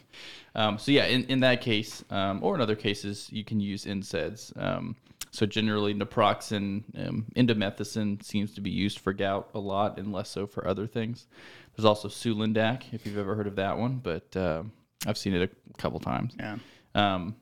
um, 0.55 0.79
so 0.79 0.91
yeah, 0.91 1.05
in, 1.05 1.25
in 1.25 1.41
that 1.41 1.61
case, 1.61 2.03
um, 2.09 2.43
or 2.43 2.55
in 2.55 2.61
other 2.61 2.75
cases, 2.75 3.29
you 3.31 3.45
can 3.45 3.59
use 3.59 3.85
NSAIDs. 3.85 4.51
Um, 4.61 4.95
so 5.29 5.45
generally, 5.45 5.93
naproxen, 5.93 6.83
um, 7.07 7.27
indomethacin 7.35 8.23
seems 8.23 8.55
to 8.55 8.61
be 8.61 8.71
used 8.71 8.97
for 8.97 9.13
gout 9.13 9.51
a 9.53 9.59
lot, 9.59 9.99
and 9.99 10.11
less 10.11 10.29
so 10.29 10.47
for 10.47 10.67
other 10.67 10.87
things. 10.87 11.27
There's 11.75 11.85
also 11.85 12.07
Sulindac, 12.07 12.91
if 12.91 13.05
you've 13.05 13.19
ever 13.19 13.35
heard 13.35 13.45
of 13.45 13.57
that 13.57 13.77
one, 13.77 13.97
but 14.03 14.35
uh, 14.35 14.63
I've 15.05 15.19
seen 15.19 15.35
it 15.35 15.43
a 15.43 15.77
couple 15.77 15.99
times. 15.99 16.33
Yeah. 16.39 16.57
Um, 16.95 17.35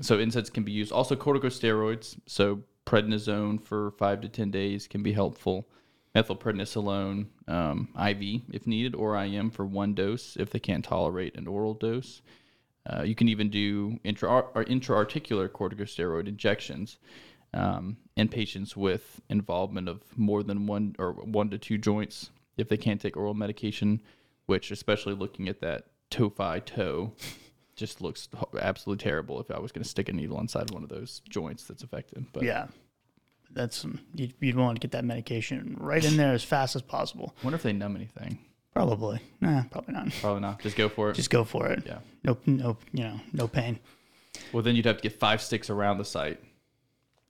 so 0.00 0.16
NSAIDs 0.16 0.50
can 0.50 0.64
be 0.64 0.72
used. 0.72 0.90
Also 0.90 1.16
corticosteroids. 1.16 2.18
So 2.26 2.62
prednisone 2.86 3.62
for 3.62 3.90
five 3.98 4.22
to 4.22 4.28
ten 4.30 4.50
days 4.50 4.88
can 4.88 5.02
be 5.02 5.12
helpful 5.12 5.68
methylprednisolone 6.14 7.26
um, 7.48 7.88
IV 7.96 8.42
if 8.52 8.66
needed, 8.66 8.94
or 8.94 9.16
IM 9.22 9.50
for 9.50 9.64
one 9.64 9.94
dose 9.94 10.36
if 10.36 10.50
they 10.50 10.58
can't 10.58 10.84
tolerate 10.84 11.36
an 11.36 11.46
oral 11.46 11.74
dose. 11.74 12.22
Uh, 12.84 13.02
you 13.02 13.14
can 13.14 13.28
even 13.28 13.48
do 13.48 13.98
intra 14.02 14.28
or 14.54 14.64
intra-articular 14.64 15.48
corticosteroid 15.48 16.26
injections 16.26 16.98
um, 17.54 17.96
in 18.16 18.28
patients 18.28 18.76
with 18.76 19.20
involvement 19.28 19.88
of 19.88 20.00
more 20.16 20.42
than 20.42 20.66
one 20.66 20.96
or 20.98 21.12
one 21.12 21.48
to 21.50 21.58
two 21.58 21.78
joints 21.78 22.30
if 22.56 22.68
they 22.68 22.76
can't 22.76 23.00
take 23.00 23.16
oral 23.16 23.34
medication, 23.34 24.00
which, 24.46 24.70
especially 24.70 25.14
looking 25.14 25.48
at 25.48 25.60
that 25.60 25.86
tophi 26.10 26.64
toe, 26.64 27.12
just 27.76 28.00
looks 28.00 28.28
absolutely 28.60 29.02
terrible 29.02 29.40
if 29.40 29.50
I 29.50 29.58
was 29.58 29.72
going 29.72 29.82
to 29.82 29.88
stick 29.88 30.08
a 30.08 30.12
needle 30.12 30.40
inside 30.40 30.70
one 30.70 30.82
of 30.82 30.88
those 30.88 31.22
joints 31.28 31.64
that's 31.64 31.82
affected. 31.82 32.26
But 32.32 32.42
yeah, 32.42 32.66
that's 33.54 33.84
you'd, 34.14 34.34
you'd 34.40 34.56
want 34.56 34.76
to 34.76 34.80
get 34.80 34.92
that 34.92 35.04
medication 35.04 35.76
right 35.80 36.04
in 36.04 36.16
there 36.16 36.32
as 36.32 36.44
fast 36.44 36.76
as 36.76 36.82
possible. 36.82 37.34
Wonder 37.42 37.56
if 37.56 37.62
they 37.62 37.72
numb 37.72 37.96
anything. 37.96 38.38
Probably. 38.74 39.20
Nah, 39.40 39.64
probably 39.70 39.94
not. 39.94 40.08
Probably 40.20 40.40
not. 40.40 40.60
Just 40.60 40.76
go 40.76 40.88
for 40.88 41.10
it. 41.10 41.14
Just 41.14 41.28
go 41.30 41.44
for 41.44 41.68
it. 41.68 41.82
yeah. 41.86 41.98
No, 42.24 42.38
no, 42.46 42.76
you 42.92 43.04
know, 43.04 43.20
no 43.32 43.46
pain. 43.48 43.78
Well, 44.52 44.62
then 44.62 44.74
you'd 44.76 44.86
have 44.86 44.96
to 44.96 45.02
get 45.02 45.18
five 45.18 45.42
sticks 45.42 45.68
around 45.68 45.98
the 45.98 46.04
site, 46.06 46.40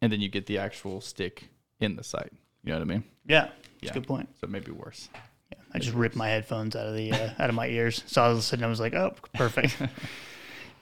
and 0.00 0.12
then 0.12 0.20
you 0.20 0.28
get 0.28 0.46
the 0.46 0.58
actual 0.58 1.00
stick 1.00 1.48
in 1.80 1.96
the 1.96 2.04
site. 2.04 2.32
You 2.62 2.72
know 2.72 2.78
what 2.78 2.82
I 2.88 2.92
mean? 2.92 3.04
Yeah, 3.26 3.40
that's 3.42 3.54
Yeah. 3.82 3.90
a 3.90 3.94
good 3.94 4.06
point. 4.06 4.28
So 4.40 4.46
maybe 4.46 4.70
worse. 4.70 5.08
Yeah, 5.50 5.58
I 5.74 5.78
just 5.80 5.94
ripped 5.96 6.14
my 6.14 6.28
headphones 6.28 6.76
out 6.76 6.86
of 6.86 6.94
the 6.94 7.12
uh, 7.12 7.30
out 7.40 7.48
of 7.48 7.56
my 7.56 7.66
ears. 7.66 8.04
So 8.06 8.22
all 8.22 8.30
of 8.30 8.38
a 8.38 8.42
sudden 8.42 8.64
I 8.64 8.68
was 8.68 8.78
like, 8.78 8.94
oh, 8.94 9.14
perfect. 9.34 9.76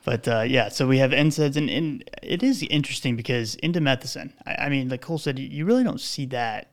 but 0.04 0.26
uh, 0.28 0.40
yeah, 0.42 0.68
so 0.68 0.86
we 0.86 0.98
have 0.98 1.10
NSAIDs, 1.10 1.56
and, 1.56 1.68
and 1.70 2.08
it 2.22 2.42
is 2.42 2.62
interesting 2.64 3.16
because 3.16 3.56
indomethacin. 3.56 4.32
I, 4.46 4.54
I 4.66 4.68
mean, 4.68 4.88
like 4.88 5.00
Cole 5.02 5.18
said, 5.18 5.38
you- 5.38 5.64
really 5.64 5.84
don't 5.84 6.00
see 6.00 6.26
that 6.26 6.70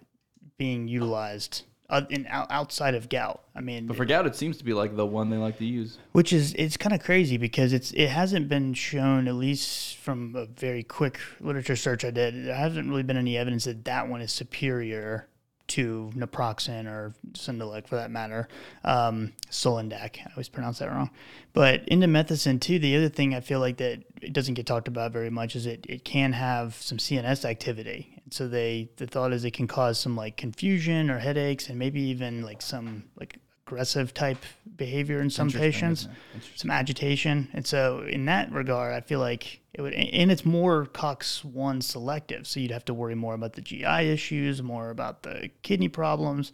being 0.57 0.87
utilized 0.87 1.63
uh, 1.89 2.01
in 2.09 2.25
outside 2.29 2.95
of 2.95 3.09
gout. 3.09 3.43
I 3.55 3.61
mean, 3.61 3.87
But 3.87 3.95
for 3.97 4.05
gout, 4.05 4.25
it 4.27 4.35
seems 4.35 4.57
to 4.57 4.63
be 4.65 4.73
like 4.73 4.95
the 4.95 5.05
one 5.05 5.29
they 5.29 5.37
like 5.37 5.57
to 5.59 5.65
use. 5.65 5.97
which 6.13 6.33
is 6.33 6.53
it's 6.57 6.77
kind 6.77 6.93
of 6.95 7.01
crazy 7.03 7.37
because 7.37 7.73
it's 7.73 7.91
it 7.91 8.07
hasn't 8.09 8.49
been 8.49 8.73
shown 8.73 9.27
at 9.27 9.35
least 9.35 9.97
from 9.97 10.35
a 10.35 10.45
very 10.45 10.83
quick 10.83 11.19
literature 11.39 11.75
search 11.75 12.03
I 12.03 12.11
did. 12.11 12.45
There 12.45 12.55
hasn't 12.55 12.89
really 12.89 13.03
been 13.03 13.17
any 13.17 13.37
evidence 13.37 13.65
that 13.65 13.85
that 13.85 14.09
one 14.09 14.21
is 14.21 14.31
superior 14.31 15.27
to 15.67 16.11
naproxen 16.15 16.87
or 16.87 17.13
Sindelic 17.33 17.87
for 17.87 17.95
that 17.95 18.11
matter. 18.11 18.47
Um, 18.83 19.33
Solindac, 19.49 20.19
I 20.19 20.31
always 20.31 20.49
pronounce 20.49 20.79
that 20.79 20.89
wrong. 20.89 21.09
But 21.53 21.85
indomethacin 21.87 22.61
too. 22.61 22.79
The 22.79 22.95
other 22.95 23.09
thing 23.09 23.35
I 23.35 23.41
feel 23.41 23.59
like 23.59 23.77
that 23.77 24.03
it 24.21 24.33
doesn't 24.33 24.55
get 24.55 24.65
talked 24.65 24.87
about 24.87 25.11
very 25.11 25.29
much 25.29 25.55
is 25.55 25.65
it 25.65 25.85
it 25.87 26.05
can 26.05 26.33
have 26.33 26.75
some 26.75 26.97
CNS 26.97 27.45
activity. 27.45 28.19
And 28.23 28.33
so 28.33 28.47
they 28.47 28.89
the 28.97 29.07
thought 29.07 29.33
is 29.33 29.43
it 29.43 29.51
can 29.51 29.67
cause 29.67 29.99
some 29.99 30.15
like 30.15 30.37
confusion 30.37 31.09
or 31.09 31.19
headaches 31.19 31.69
and 31.69 31.77
maybe 31.77 32.01
even 32.01 32.43
like 32.43 32.61
some 32.61 33.05
like 33.19 33.39
aggressive 33.67 34.13
type 34.13 34.37
behavior 34.77 35.19
in 35.19 35.29
some 35.29 35.49
patients 35.49 36.01
isn't 36.01 36.11
it? 36.11 36.17
Interesting. 36.35 36.57
some 36.57 36.71
agitation. 36.71 37.49
And 37.53 37.67
so 37.67 38.01
in 38.01 38.25
that 38.25 38.51
regard, 38.51 38.93
I 38.93 39.01
feel 39.01 39.19
like 39.19 39.59
it 39.73 39.81
would, 39.81 39.93
and 39.93 40.31
it's 40.31 40.45
more 40.45 40.85
COX1 40.85 41.83
selective. 41.83 42.47
So 42.47 42.59
you'd 42.59 42.71
have 42.71 42.85
to 42.85 42.93
worry 42.93 43.15
more 43.15 43.33
about 43.33 43.53
the 43.53 43.61
GI 43.61 44.09
issues, 44.09 44.63
more 44.63 44.89
about 44.89 45.23
the 45.23 45.49
kidney 45.61 45.89
problems. 45.89 46.53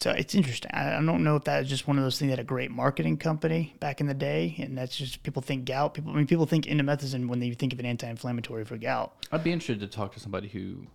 So 0.00 0.12
it's 0.12 0.34
interesting. 0.34 0.70
I 0.72 0.96
I 0.96 1.02
don't 1.02 1.24
know 1.24 1.36
if 1.36 1.44
that 1.44 1.62
is 1.62 1.68
just 1.68 1.86
one 1.86 1.98
of 1.98 2.04
those 2.04 2.18
things 2.18 2.30
that 2.30 2.38
a 2.38 2.44
great 2.44 2.70
marketing 2.70 3.18
company 3.18 3.74
back 3.80 4.00
in 4.00 4.06
the 4.06 4.14
day, 4.14 4.54
and 4.58 4.78
that's 4.78 4.96
just 4.96 5.22
people 5.22 5.42
think 5.42 5.66
gout. 5.66 5.92
People, 5.92 6.12
I 6.12 6.16
mean, 6.16 6.26
people 6.26 6.46
think 6.46 6.64
indomethacin 6.64 7.28
when 7.28 7.38
they 7.40 7.50
think 7.50 7.74
of 7.74 7.80
an 7.80 7.86
anti-inflammatory 7.86 8.64
for 8.64 8.78
gout. 8.78 9.12
I'd 9.30 9.44
be 9.44 9.52
interested 9.52 9.80
to 9.80 9.94
talk 9.94 10.14
to 10.14 10.20
somebody 10.20 10.48
who 10.48 10.86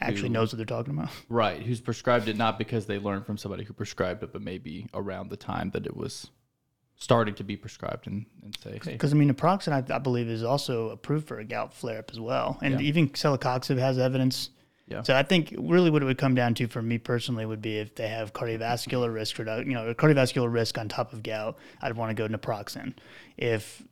Actually 0.00 0.28
who- 0.28 0.34
knows 0.34 0.52
what 0.52 0.56
they're 0.56 0.66
talking 0.66 0.92
about. 0.96 1.10
right 1.28 1.62
who's 1.62 1.80
prescribed 1.80 2.28
it 2.28 2.36
not 2.36 2.58
because 2.58 2.86
they 2.86 2.98
learned 2.98 3.24
from 3.26 3.36
somebody 3.38 3.64
who 3.64 3.72
prescribed 3.72 4.22
it, 4.22 4.32
but 4.32 4.42
maybe 4.42 4.86
around 4.94 5.30
the 5.30 5.36
time 5.36 5.70
that 5.70 5.86
it 5.86 5.96
was 5.96 6.30
starting 6.96 7.34
to 7.34 7.44
be 7.44 7.56
prescribed 7.56 8.06
and, 8.06 8.24
and 8.42 8.56
say, 8.62 8.72
hey, 8.84 8.92
Because 8.92 9.12
I 9.12 9.16
mean, 9.16 9.32
naproxen, 9.32 9.72
I, 9.72 9.94
I 9.94 9.98
believe, 9.98 10.28
is 10.28 10.42
also 10.44 10.90
approved 10.90 11.26
for 11.26 11.38
a 11.38 11.44
gout 11.44 11.74
flare-up 11.74 12.10
as 12.12 12.20
well, 12.20 12.58
and 12.62 12.74
Yeah. 12.80 12.86
even 12.86 13.08
celecoxib 13.10 13.78
has 13.78 13.98
evidence. 13.98 14.50
Yeah. 14.86 15.02
So 15.02 15.16
I 15.16 15.22
think 15.22 15.54
really 15.58 15.90
what 15.90 16.02
it 16.02 16.04
would 16.04 16.18
come 16.18 16.34
down 16.34 16.54
to 16.56 16.66
for 16.68 16.82
me 16.82 16.98
personally 16.98 17.46
would 17.46 17.62
be 17.62 17.78
if 17.78 17.94
they 17.94 18.06
have 18.08 18.32
cardiovascular 18.34 19.12
risk 19.12 19.38
reduction, 19.38 19.70
you 19.70 19.74
know, 19.76 19.92
cardiovascular 19.94 20.52
risk 20.52 20.76
on 20.78 20.88
top 20.90 21.12
of 21.14 21.22
gout, 21.22 21.56
I'd 21.80 21.96
want 21.96 22.14
to 22.14 22.28
go 22.28 22.28
naproxen. 22.32 22.92
If 23.38 23.82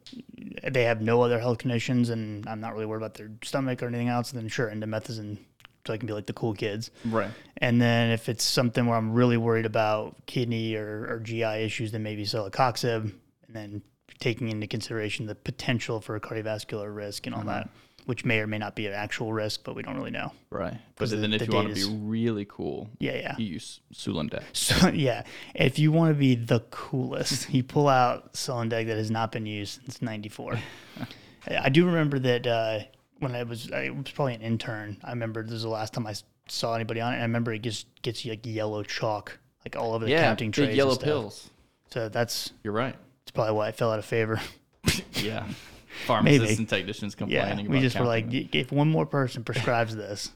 they 0.70 0.84
have 0.84 1.00
no 1.00 1.22
other 1.22 1.40
health 1.40 1.58
conditions 1.58 2.10
and 2.10 2.46
I'm 2.46 2.60
not 2.60 2.74
really 2.74 2.84
worried 2.86 2.98
about 3.00 3.14
their 3.14 3.30
stomach 3.42 3.82
or 3.82 3.86
anything 3.86 4.08
else, 4.08 4.32
then 4.32 4.48
sure, 4.48 4.70
indomethacin, 4.70 5.38
so 5.86 5.92
I 5.92 5.96
can 5.96 6.06
be 6.06 6.12
like 6.12 6.26
the 6.26 6.32
cool 6.32 6.54
kids. 6.54 6.90
right, 7.06 7.30
And 7.58 7.80
then 7.80 8.10
if 8.10 8.28
it's 8.28 8.44
something 8.44 8.86
where 8.86 8.96
I'm 8.96 9.12
really 9.12 9.36
worried 9.36 9.66
about 9.66 10.26
kidney 10.26 10.76
or, 10.76 11.06
or 11.08 11.20
GI 11.20 11.42
issues, 11.64 11.92
then 11.92 12.02
maybe 12.02 12.24
celecoxib, 12.24 13.12
and 13.46 13.56
then 13.56 13.82
taking 14.20 14.48
into 14.48 14.66
consideration 14.68 15.26
the 15.26 15.34
potential 15.34 16.00
for 16.00 16.18
cardiovascular 16.20 16.94
risk 16.94 17.26
and 17.26 17.34
all 17.34 17.42
that, 17.42 17.68
which 18.06 18.24
may 18.24 18.38
or 18.38 18.46
may 18.46 18.58
not 18.58 18.76
be 18.76 18.86
an 18.86 18.92
actual 18.92 19.32
risk, 19.32 19.64
but 19.64 19.74
we 19.74 19.82
don't 19.82 19.96
really 19.96 20.12
know. 20.12 20.30
right. 20.50 20.74
But 20.94 21.00
'Cause 21.04 21.10
the- 21.10 21.16
then 21.16 21.32
if 21.32 21.40
the 21.40 21.46
you 21.46 21.52
want 21.52 21.74
to 21.74 21.74
be 21.74 21.96
really 21.96 22.44
cool, 22.48 22.88
Yeah, 23.00 23.16
yeah. 23.16 23.36
you 23.38 23.46
use 23.46 23.80
Sulindac. 23.92 24.42
So 24.52 24.88
yeah, 24.90 25.24
if 25.54 25.80
you 25.80 25.90
want 25.90 26.10
to 26.14 26.18
be 26.18 26.36
the 26.36 26.60
coolest, 26.70 27.50
you 27.54 27.64
pull 27.64 27.88
out 27.88 28.34
Solendeg 28.34 28.86
that 28.86 28.96
has 28.98 29.10
not 29.10 29.32
been 29.32 29.46
used 29.46 29.80
since 29.82 30.00
'94. 30.00 30.60
I 31.48 31.68
do 31.70 31.86
remember 31.86 32.20
that 32.20 32.46
uh, 32.46 32.78
when 33.22 33.34
I 33.34 33.42
was 33.44 33.70
I 33.72 33.90
was 33.90 34.10
probably 34.10 34.34
an 34.34 34.42
intern. 34.42 34.98
I 35.04 35.10
remember 35.10 35.42
this 35.42 35.52
was 35.52 35.62
the 35.62 35.68
last 35.68 35.94
time 35.94 36.06
I 36.06 36.14
saw 36.48 36.74
anybody 36.74 37.00
on 37.00 37.12
it. 37.12 37.16
And 37.16 37.22
I 37.22 37.26
remember 37.26 37.52
it 37.52 37.62
just 37.62 37.86
gets 38.02 38.24
you 38.24 38.32
like 38.32 38.44
yellow 38.44 38.82
chalk 38.82 39.38
like 39.64 39.76
all 39.76 39.94
over 39.94 40.04
the 40.04 40.10
Yeah, 40.10 40.22
counting 40.24 40.50
trays. 40.52 40.76
yellow 40.76 40.94
stuff. 40.94 41.04
pills. 41.04 41.50
So 41.90 42.08
that's 42.08 42.52
You're 42.64 42.72
right. 42.72 42.96
that's 43.24 43.30
probably 43.32 43.52
why 43.54 43.68
I 43.68 43.72
fell 43.72 43.92
out 43.92 43.98
of 43.98 44.04
favor. 44.04 44.40
Yeah. 45.14 45.46
Pharmacists 46.06 46.42
Maybe. 46.48 46.58
and 46.58 46.68
technicians 46.68 47.14
complaining. 47.14 47.66
Yeah, 47.66 47.70
we 47.70 47.80
just 47.80 47.96
were 47.98 48.04
like, 48.06 48.28
them. 48.30 48.48
If 48.52 48.72
one 48.72 48.88
more 48.90 49.06
person 49.06 49.44
prescribes 49.44 49.94
this, 49.94 50.32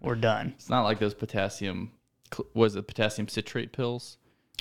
we're 0.00 0.14
done. 0.14 0.54
It's 0.56 0.70
not 0.70 0.84
like 0.84 0.98
those 0.98 1.12
potassium, 1.12 1.90
was 2.54 2.74
it 2.76 2.86
potassium 2.86 3.28
citrate 3.28 3.72
pills? 3.72 4.16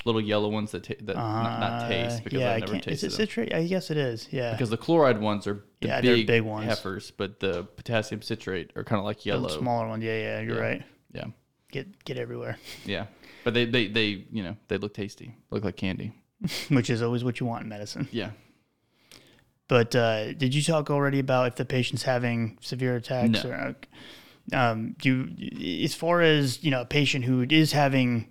Little 0.05 0.21
yellow 0.21 0.47
ones 0.49 0.71
that, 0.71 0.83
ta- 0.85 0.93
that 1.01 1.15
not, 1.17 1.59
not 1.59 1.87
taste 1.89 2.19
Uh, 2.19 2.23
because 2.23 2.39
yeah, 2.39 2.53
I've 2.53 2.59
never 2.61 2.71
can't. 2.73 2.87
Is 2.87 3.03
it 3.03 3.11
citrate? 3.11 3.53
I 3.53 3.65
guess 3.67 3.91
it 3.91 3.97
is. 3.97 4.27
Yeah. 4.31 4.51
Because 4.53 4.69
the 4.69 4.77
chloride 4.77 5.19
ones 5.19 5.45
are 5.45 5.65
the 5.81 5.87
Yeah, 5.87 6.01
big, 6.01 6.25
big 6.25 6.41
ones. 6.43 6.65
heifers, 6.67 7.11
but 7.11 7.39
the 7.41 7.63
potassium 7.75 8.21
citrate 8.21 8.71
are 8.77 8.83
kind 8.85 8.99
of 8.99 9.05
like 9.05 9.17
The 9.23 9.29
yellow. 9.31 9.49
smaller 9.49 9.87
ones. 9.89 10.03
Yeah, 10.03 10.17
yeah, 10.17 10.39
you're 10.41 10.55
Yeah. 10.55 10.61
right. 10.61 10.83
Yeah, 11.13 11.25
Get 11.71 12.03
get 12.05 12.17
everywhere. 12.17 12.57
yeah. 12.85 13.07
But 13.43 13.53
they, 13.53 13.65
they, 13.65 13.87
they, 13.87 14.25
you 14.31 14.43
know, 14.43 14.55
they 14.69 14.77
look 14.77 14.93
tasty. 14.93 15.35
Look 15.51 15.63
like 15.65 15.75
candy. 15.75 16.13
which 16.69 16.89
is 16.89 17.01
always 17.01 17.23
what 17.25 17.39
you 17.41 17.45
want 17.45 17.63
in 17.63 17.69
medicine. 17.69 18.07
Yeah. 18.11 18.31
But 19.67 19.95
uh, 19.95 20.33
did 20.33 20.55
you 20.55 20.63
talk 20.63 20.89
already 20.89 21.19
about 21.19 21.47
if 21.47 21.55
the 21.55 21.65
patient's 21.65 22.03
having 22.03 22.57
severe 22.61 22.95
attacks? 22.95 23.43
No. 23.43 23.49
Or, 23.51 23.75
um, 24.57 24.95
do 24.99 25.29
you, 25.37 25.83
as 25.83 25.93
far 25.93 26.21
as 26.21 26.63
you 26.63 26.71
know, 26.71 26.81
a 26.81 26.85
patient 26.85 27.25
who 27.25 27.45
is 27.49 27.71
having 27.73 28.27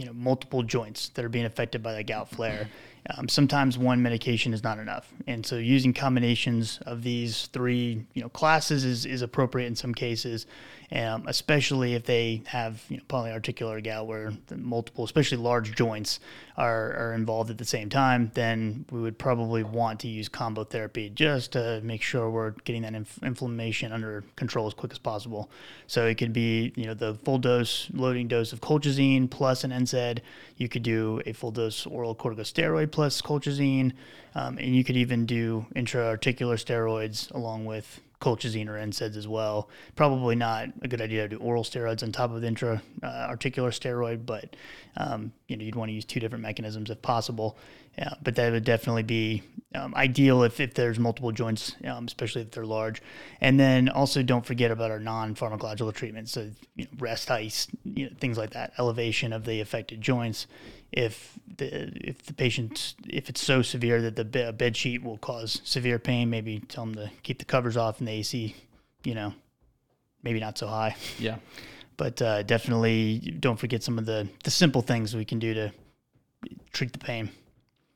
you 0.00 0.06
know 0.06 0.14
multiple 0.14 0.62
joints 0.62 1.10
that 1.10 1.24
are 1.24 1.28
being 1.28 1.44
affected 1.44 1.82
by 1.82 1.92
the 1.92 2.02
gout 2.02 2.30
flare. 2.30 2.68
Um, 3.16 3.28
sometimes 3.28 3.78
one 3.78 4.02
medication 4.02 4.52
is 4.54 4.62
not 4.62 4.78
enough, 4.78 5.12
and 5.26 5.44
so 5.44 5.56
using 5.56 5.92
combinations 5.92 6.78
of 6.86 7.02
these 7.02 7.46
three, 7.46 8.04
you 8.14 8.22
know, 8.22 8.28
classes 8.28 8.84
is, 8.84 9.06
is 9.06 9.22
appropriate 9.22 9.66
in 9.66 9.76
some 9.76 9.94
cases, 9.94 10.46
um, 10.92 11.24
especially 11.28 11.94
if 11.94 12.04
they 12.04 12.42
have 12.46 12.82
you 12.88 12.96
know 12.96 13.02
polyarticular 13.08 13.82
gout 13.82 14.06
where 14.06 14.32
multiple, 14.56 15.04
especially 15.04 15.38
large 15.38 15.74
joints, 15.74 16.20
are, 16.56 16.92
are 16.94 17.14
involved 17.14 17.50
at 17.50 17.58
the 17.58 17.64
same 17.64 17.88
time. 17.88 18.30
Then 18.34 18.84
we 18.90 19.00
would 19.00 19.18
probably 19.18 19.62
want 19.62 20.00
to 20.00 20.08
use 20.08 20.28
combo 20.28 20.64
therapy 20.64 21.08
just 21.10 21.52
to 21.52 21.80
make 21.82 22.02
sure 22.02 22.28
we're 22.28 22.50
getting 22.64 22.82
that 22.82 22.94
inf- 22.94 23.22
inflammation 23.22 23.92
under 23.92 24.24
control 24.36 24.66
as 24.66 24.74
quick 24.74 24.92
as 24.92 24.98
possible. 24.98 25.50
So 25.86 26.06
it 26.06 26.16
could 26.16 26.32
be 26.32 26.72
you 26.74 26.86
know 26.86 26.94
the 26.94 27.14
full 27.14 27.38
dose 27.38 27.88
loading 27.92 28.28
dose 28.28 28.52
of 28.52 28.60
colchicine 28.60 29.30
plus 29.30 29.64
an 29.64 29.70
NSAID. 29.70 30.20
You 30.56 30.68
could 30.68 30.82
do 30.82 31.22
a 31.24 31.32
full 31.32 31.52
dose 31.52 31.86
oral 31.86 32.14
corticosteroid 32.14 32.90
plus 32.90 33.22
colchicine, 33.22 33.92
um, 34.34 34.58
and 34.58 34.74
you 34.74 34.82
could 34.84 34.96
even 34.96 35.24
do 35.24 35.66
intra-articular 35.74 36.56
steroids 36.56 37.30
along 37.32 37.64
with 37.64 38.00
colchicine 38.20 38.68
or 38.68 38.74
NSAIDs 38.74 39.16
as 39.16 39.26
well. 39.26 39.68
Probably 39.96 40.36
not 40.36 40.68
a 40.82 40.88
good 40.88 41.00
idea 41.00 41.22
to 41.22 41.36
do 41.36 41.42
oral 41.42 41.64
steroids 41.64 42.02
on 42.02 42.12
top 42.12 42.30
of 42.30 42.40
the 42.40 42.46
intra-articular 42.46 43.70
steroid, 43.70 44.26
but 44.26 44.56
um, 44.96 45.32
you 45.48 45.56
know 45.56 45.64
you'd 45.64 45.74
want 45.74 45.88
to 45.88 45.94
use 45.94 46.04
two 46.04 46.20
different 46.20 46.42
mechanisms 46.42 46.90
if 46.90 47.00
possible. 47.02 47.56
Yeah, 47.98 48.14
but 48.22 48.36
that 48.36 48.52
would 48.52 48.64
definitely 48.64 49.02
be 49.02 49.42
um, 49.74 49.94
ideal 49.96 50.44
if, 50.44 50.60
if 50.60 50.74
there's 50.74 50.98
multiple 50.98 51.32
joints, 51.32 51.74
um, 51.84 52.06
especially 52.06 52.42
if 52.42 52.52
they're 52.52 52.64
large. 52.64 53.02
And 53.40 53.58
then 53.58 53.88
also 53.88 54.22
don't 54.22 54.46
forget 54.46 54.70
about 54.70 54.90
our 54.90 55.00
non-pharmacological 55.00 55.92
treatments, 55.92 56.30
so 56.30 56.50
you 56.76 56.84
know, 56.84 56.90
rest 56.98 57.30
ice, 57.30 57.66
you 57.84 58.06
know, 58.06 58.12
things 58.20 58.38
like 58.38 58.50
that, 58.50 58.72
elevation 58.78 59.32
of 59.32 59.44
the 59.44 59.60
affected 59.60 60.00
joints. 60.00 60.46
If 60.92 61.38
the 61.56 61.92
if 62.08 62.24
the 62.24 62.34
patient 62.34 62.94
if 63.08 63.28
it's 63.28 63.44
so 63.44 63.62
severe 63.62 64.02
that 64.02 64.16
the 64.16 64.52
bed 64.52 64.76
sheet 64.76 65.02
will 65.02 65.18
cause 65.18 65.60
severe 65.64 65.98
pain, 65.98 66.30
maybe 66.30 66.60
tell 66.60 66.84
them 66.86 66.94
to 66.96 67.10
keep 67.22 67.38
the 67.38 67.44
covers 67.44 67.76
off 67.76 68.00
and 68.00 68.08
the 68.08 68.12
AC, 68.12 68.56
you 69.04 69.14
know, 69.14 69.32
maybe 70.22 70.40
not 70.40 70.58
so 70.58 70.66
high. 70.66 70.96
Yeah. 71.18 71.36
But 71.96 72.20
uh, 72.22 72.42
definitely 72.42 73.18
don't 73.38 73.58
forget 73.58 73.82
some 73.82 73.98
of 73.98 74.06
the 74.06 74.28
the 74.42 74.50
simple 74.50 74.82
things 74.82 75.14
we 75.14 75.24
can 75.24 75.38
do 75.38 75.54
to 75.54 75.72
treat 76.72 76.92
the 76.92 76.98
pain. 76.98 77.30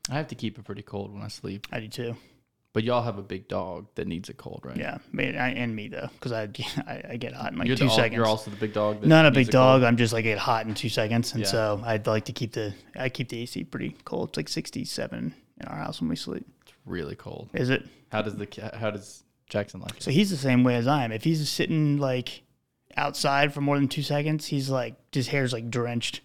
I 0.09 0.13
have 0.13 0.27
to 0.27 0.35
keep 0.35 0.57
it 0.57 0.63
pretty 0.63 0.83
cold 0.83 1.13
when 1.13 1.23
I 1.23 1.27
sleep. 1.27 1.67
I 1.71 1.79
do 1.79 1.87
too. 1.87 2.15
But 2.75 2.83
y'all 2.83 3.01
have 3.01 3.17
a 3.17 3.23
big 3.23 3.47
dog 3.47 3.87
that 3.95 4.05
needs 4.05 4.29
a 4.29 4.33
cold, 4.33 4.59
right? 4.63 4.77
Yeah, 4.77 4.97
me- 5.11 5.35
I, 5.35 5.49
and 5.49 5.75
me 5.75 5.87
though, 5.87 6.09
because 6.13 6.31
I, 6.31 6.43
I 6.85 7.01
I 7.11 7.17
get 7.17 7.33
hot 7.33 7.51
in 7.53 7.57
like 7.57 7.67
You're, 7.67 7.77
two 7.77 7.85
the, 7.85 7.89
seconds. 7.91 8.13
you're 8.15 8.27
also 8.27 8.51
the 8.51 8.57
big 8.57 8.73
dog. 8.73 9.01
That 9.01 9.07
Not 9.07 9.25
a 9.25 9.31
big 9.31 9.49
dog. 9.49 9.81
I'm 9.81 9.97
just 9.97 10.13
like 10.13 10.25
get 10.25 10.37
hot 10.37 10.67
in 10.67 10.75
two 10.75 10.89
seconds, 10.89 11.31
and 11.33 11.41
Yeah. 11.41 11.47
so 11.47 11.81
I'd 11.83 12.05
like 12.05 12.25
to 12.25 12.33
keep 12.33 12.51
the 12.53 12.75
I 12.95 13.09
keep 13.09 13.29
the 13.29 13.41
AC 13.41 13.63
pretty 13.63 13.95
cold. 14.05 14.29
It's 14.29 14.37
like 14.37 14.49
67 14.49 15.33
in 15.61 15.67
our 15.67 15.77
house 15.77 16.01
when 16.01 16.09
we 16.09 16.15
sleep. 16.15 16.45
It's 16.63 16.73
really 16.85 17.15
cold. 17.15 17.49
Is 17.53 17.69
it? 17.71 17.87
How 18.11 18.21
does 18.21 18.35
the 18.35 18.45
ca- 18.45 18.77
how 18.77 18.91
does 18.91 19.23
Jackson 19.49 19.79
like 19.81 19.97
it? 19.97 20.03
So 20.03 20.11
he's 20.11 20.29
the 20.29 20.37
same 20.37 20.63
way 20.63 20.75
as 20.75 20.85
I 20.85 21.05
am. 21.05 21.11
If 21.11 21.23
he's 21.23 21.49
sitting 21.49 21.97
like 21.97 22.43
outside 22.97 23.53
for 23.53 23.61
more 23.61 23.77
than 23.79 23.87
two 23.87 24.03
seconds, 24.03 24.45
he's 24.45 24.69
like 24.69 24.95
his 25.13 25.27
hair's 25.29 25.53
like 25.53 25.69
drenched. 25.69 26.19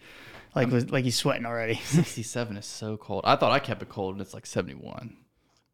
like 0.55 0.69
like 0.91 1.05
he's 1.05 1.17
sweating 1.17 1.47
already. 1.47 1.75
67 1.85 2.57
is 2.57 2.67
so 2.67 2.97
cold. 2.97 3.23
I 3.25 3.37
thought 3.37 3.53
I 3.53 3.61
kept 3.61 3.83
it 3.83 3.89
cold, 3.89 4.15
and 4.15 4.21
it's 4.23 4.35
like 4.35 4.47
71. 4.47 5.17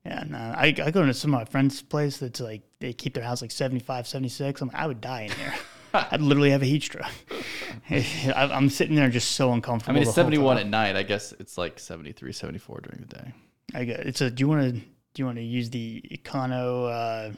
Yeah, 0.06 0.24
no, 0.28 0.38
I, 0.38 0.66
I 0.84 0.90
go 0.92 1.04
to 1.04 1.12
some 1.12 1.34
of 1.34 1.40
my 1.40 1.44
friends' 1.44 1.82
place 1.82 2.18
that's 2.18 2.40
like 2.40 2.62
they 2.78 2.92
keep 2.92 3.14
their 3.14 3.24
house 3.24 3.42
like 3.42 3.50
75, 3.50 4.06
76. 4.06 4.60
I'm 4.60 4.68
like, 4.68 4.76
I 4.76 4.86
would 4.86 5.00
die 5.00 5.22
in 5.22 5.30
here. 5.32 5.54
I'd 5.94 6.20
literally 6.20 6.50
have 6.50 6.62
a 6.62 6.66
heat 6.66 6.82
stroke. 6.84 7.06
I- 7.90 8.50
I'm 8.52 8.68
sitting 8.70 8.94
there 8.94 9.08
just 9.08 9.32
so 9.32 9.52
uncomfortable. 9.52 9.92
I 9.96 10.00
mean, 10.00 10.02
it's 10.04 10.14
71 10.14 10.58
at 10.58 10.66
night. 10.68 10.94
I 10.94 11.02
guess 11.02 11.32
it's 11.40 11.58
like 11.58 11.78
73, 11.80 12.32
74 12.32 12.80
during 12.82 13.00
the 13.08 13.14
day. 13.16 13.32
I 13.74 13.84
go, 13.84 13.94
it's 13.98 14.20
a. 14.20 14.30
Do 14.30 14.42
you 14.42 14.48
want 14.48 14.62
to? 14.74 14.80
Do 14.80 15.22
you 15.22 15.24
want 15.26 15.38
to 15.38 15.42
use 15.44 15.70
the 15.70 16.02
econo 16.12 17.30
uh, 17.30 17.32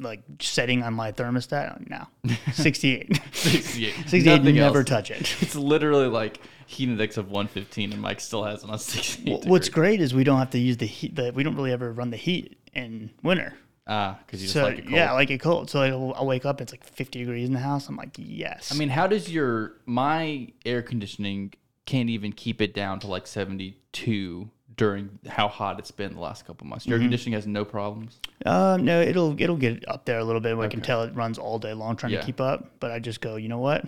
like 0.00 0.22
setting 0.40 0.82
on 0.82 0.92
my 0.94 1.12
thermostat? 1.12 1.88
No, 1.88 2.06
68. 2.52 3.20
68. 3.32 3.94
68. 4.08 4.24
Nothing 4.38 4.54
never 4.56 4.78
else. 4.80 4.88
touch 4.88 5.10
it. 5.10 5.34
It's 5.40 5.54
literally 5.54 6.08
like 6.08 6.40
heat 6.72 6.88
index 6.88 7.16
of 7.16 7.26
115, 7.30 7.92
and 7.92 8.00
Mike 8.02 8.20
still 8.20 8.44
has 8.44 8.64
it 8.64 8.70
on 8.70 8.78
68. 8.78 9.44
Wh- 9.44 9.46
What's 9.46 9.68
great 9.68 10.00
is 10.00 10.12
we 10.14 10.24
don't 10.24 10.38
have 10.38 10.50
to 10.50 10.58
use 10.58 10.76
the 10.78 10.86
heat. 10.86 11.14
The, 11.16 11.30
we 11.32 11.42
don't 11.42 11.54
really 11.56 11.72
ever 11.72 11.92
run 11.92 12.10
the 12.10 12.16
heat 12.16 12.58
in 12.74 13.10
winter. 13.22 13.54
Ah, 13.86 14.18
because 14.24 14.40
you 14.40 14.46
just 14.46 14.54
So 14.54 14.62
like 14.64 14.78
it 14.78 14.82
cold. 14.82 14.92
yeah, 14.94 15.10
I 15.10 15.14
like 15.14 15.30
it 15.30 15.38
cold. 15.40 15.68
So 15.68 15.80
like, 15.80 15.90
I'll, 15.92 16.14
I'll 16.16 16.26
wake 16.26 16.44
up. 16.46 16.60
It's 16.60 16.72
like 16.72 16.84
50 16.84 17.18
degrees 17.18 17.48
in 17.48 17.52
the 17.52 17.58
house. 17.60 17.88
I'm 17.88 17.96
like, 17.96 18.10
yes. 18.16 18.70
I 18.72 18.76
mean, 18.78 18.88
how 18.88 19.06
does 19.08 19.28
your 19.30 19.74
my 19.86 20.48
air 20.64 20.82
conditioning 20.82 21.52
can't 21.84 22.08
even 22.08 22.32
keep 22.32 22.60
it 22.62 22.74
down 22.74 23.00
to 23.00 23.08
like 23.08 23.26
72 23.26 24.48
during 24.76 25.18
how 25.28 25.48
hot 25.48 25.78
it's 25.78 25.90
been 25.90 26.14
the 26.14 26.20
last 26.20 26.46
couple 26.46 26.66
months? 26.66 26.86
Mm-hmm. 26.86 27.00
Conditioning 27.02 27.34
has 27.34 27.46
no 27.46 27.64
problems. 27.64 28.20
Uh, 28.46 28.78
no, 28.80 29.00
it'll 29.00 29.40
it'll 29.40 29.56
get 29.56 29.86
up 29.88 30.04
there 30.04 30.18
a 30.20 30.24
little 30.24 30.40
bit. 30.40 30.56
Where 30.56 30.66
I 30.66 30.70
can 30.70 30.80
tell 30.80 31.02
it 31.02 31.14
runs 31.14 31.36
all 31.38 31.58
day 31.58 31.74
long 31.74 31.96
trying 31.96 32.12
Yeah. 32.12 32.20
to 32.20 32.26
keep 32.26 32.40
up. 32.40 32.70
But 32.80 32.92
I 32.92 32.98
just 33.00 33.20
go, 33.20 33.34
you 33.36 33.48
know 33.48 33.58
what? 33.58 33.84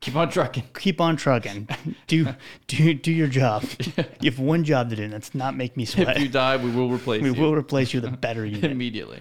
Keep 0.00 0.14
on 0.16 0.30
trucking. 0.30 0.64
Keep 0.78 1.00
on 1.00 1.16
trucking. 1.16 1.68
do 2.06 2.28
do 2.68 2.94
do 2.94 3.12
your 3.12 3.26
job. 3.28 3.64
You 4.20 4.30
have 4.30 4.38
one 4.40 4.64
job 4.64 4.90
to 4.90 4.96
do, 4.96 5.02
and 5.04 5.12
that's 5.12 5.34
not 5.34 5.56
make 5.56 5.76
me 5.76 5.84
sweat. 5.84 6.16
If 6.16 6.22
you 6.22 6.28
die, 6.28 6.56
we 6.56 6.70
will 6.70 6.90
replace 6.90 7.22
we 7.22 7.30
you 7.30 7.40
will 7.40 7.54
replace 7.54 7.92
you 7.94 8.00
with 8.00 8.12
a 8.12 8.16
better 8.16 8.44
unit. 8.46 8.70
immediately. 8.70 9.20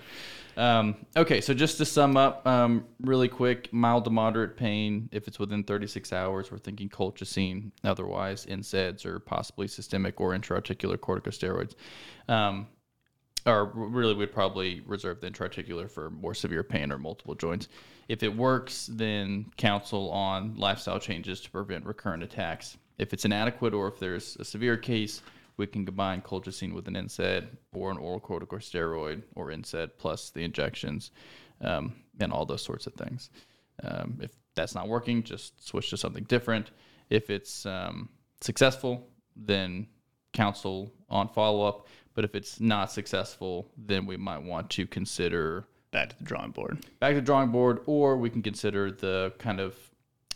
Um, 0.56 0.96
okay, 1.16 1.40
so 1.40 1.54
just 1.54 1.78
to 1.78 1.86
sum 1.86 2.18
up, 2.18 2.46
um, 2.48 2.86
really 3.02 3.28
quick, 3.28 3.72
mild 3.72 4.06
to 4.06 4.10
moderate 4.10 4.58
pain. 4.58 5.08
If 5.12 5.28
it's 5.28 5.38
within 5.38 5.63
36 5.63 6.12
hours, 6.12 6.52
we're 6.52 6.58
thinking 6.58 6.90
colchicine. 6.90 7.72
Otherwise, 7.84 8.48
NSAIDs 8.48 9.06
or 9.06 9.20
possibly 9.20 9.68
systemic 9.68 10.20
or 10.20 10.36
intraarticular 10.36 10.98
corticosteroids. 10.98 11.76
Um, 12.28 12.68
or 13.46 13.72
really, 13.74 14.16
we'd 14.16 14.34
probably 14.34 14.82
reserve 14.82 15.22
the 15.22 15.30
intraarticular 15.30 15.90
for 15.90 16.10
more 16.10 16.34
severe 16.34 16.63
pain 16.63 16.92
or 16.92 16.98
multiple 16.98 17.36
joints. 17.36 17.68
If 18.08 18.24
it 18.24 18.36
works, 18.36 18.89
then 18.91 19.52
counsel 19.58 20.10
on 20.12 20.56
lifestyle 20.56 21.00
changes 21.00 21.41
to 21.41 21.52
prevent 21.52 21.86
recurrent 21.86 22.24
attacks. 22.24 22.78
If 22.98 23.13
it's 23.13 23.26
inadequate 23.26 23.74
or 23.74 23.88
if 23.88 24.00
there's 24.00 24.38
a 24.38 24.46
severe 24.46 24.78
case, 24.78 25.22
we 25.58 25.67
can 25.67 25.86
combine 25.86 26.22
colchicine 26.22 26.74
with 26.74 26.88
an 26.88 26.93
NSAID 26.93 27.48
or 27.74 27.91
an 27.91 27.98
oral 27.98 28.20
corticosteroid 28.20 29.24
or 29.36 29.48
NSAID 29.48 29.91
plus 29.98 30.30
the 30.30 30.43
injections 30.43 31.12
um, 31.62 31.96
and 32.20 32.32
all 32.32 32.46
those 32.46 32.62
sorts 32.62 32.88
of 32.88 32.93
things. 32.93 33.30
Um, 33.84 34.20
if 34.22 34.32
that's 34.56 34.76
not 34.76 34.88
working, 34.88 35.24
just 35.24 35.65
switch 35.67 35.89
to 35.89 35.98
something 35.98 36.24
different. 36.24 36.72
If 37.10 37.30
it's 37.30 37.65
um, 37.65 38.10
successful, 38.41 39.08
then 39.36 39.88
counsel 40.34 40.93
on 41.10 41.28
follow 41.30 41.67
up. 41.67 41.88
But 42.13 42.24
if 42.24 42.36
it's 42.36 42.60
not 42.60 42.91
successful, 42.91 43.72
then 43.78 44.06
we 44.06 44.17
might 44.17 44.41
want 44.41 44.70
to 44.72 44.88
consider 44.88 45.67
Back 45.97 46.10
to 46.10 46.17
the 46.19 46.25
drawing 46.25 46.51
board. 46.51 46.86
back 46.99 47.10
to 47.10 47.15
the 47.15 47.21
drawing 47.21 47.49
board, 47.49 47.79
or 47.88 48.17
we 48.17 48.29
can 48.29 48.43
consider 48.43 48.91
the 48.91 49.33
kind 49.39 49.60
of 49.60 49.75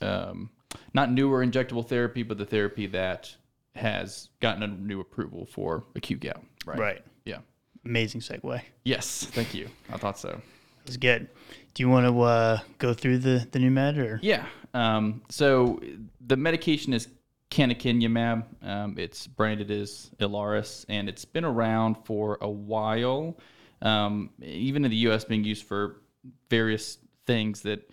um, 0.01 0.49
not 0.95 1.11
newer 1.11 1.45
injectable 1.45 1.87
therapy, 1.87 2.23
but 2.23 2.39
the 2.39 2.47
therapy 2.47 2.87
that 2.87 3.35
has 3.75 4.29
gotten 4.39 4.63
a 4.63 4.67
new 4.67 5.01
approval 5.01 5.45
for 5.45 5.83
acute 5.95 6.19
gout. 6.21 6.43
Right. 6.65 6.79
Right. 6.79 7.05
Yeah. 7.25 7.37
Amazing 7.85 8.21
segue. 8.21 8.59
Yes. 8.85 9.25
Thank 9.25 9.53
you. 9.53 9.69
I 9.93 9.97
thought 9.97 10.17
so. 10.17 10.41
That's 10.83 10.97
good. 10.97 11.27
Do 11.75 11.83
you 11.83 11.89
want 11.89 12.07
to 12.07 12.21
uh, 12.21 12.59
go 12.79 12.95
through 12.95 13.19
the 13.19 13.47
the 13.51 13.59
new 13.59 13.69
med 13.69 13.99
or? 13.99 14.19
Yeah. 14.23 14.47
Um, 14.73 15.21
so 15.29 15.79
the 16.25 16.37
medication 16.37 16.91
is 16.91 17.07
canakinumab. 17.51 18.45
Um, 18.63 18.95
it's 18.97 19.27
branded 19.27 19.69
as 19.69 20.09
Ilaris, 20.19 20.85
and 20.89 21.07
it's 21.07 21.23
been 21.23 21.45
around 21.45 21.97
for 22.03 22.39
a 22.41 22.49
while. 22.49 23.37
Um, 23.81 24.29
even 24.41 24.85
in 24.85 24.91
the 24.91 24.97
U.S., 24.97 25.23
being 25.25 25.43
used 25.43 25.65
for 25.65 26.01
various 26.49 26.97
things 27.25 27.61
that 27.61 27.89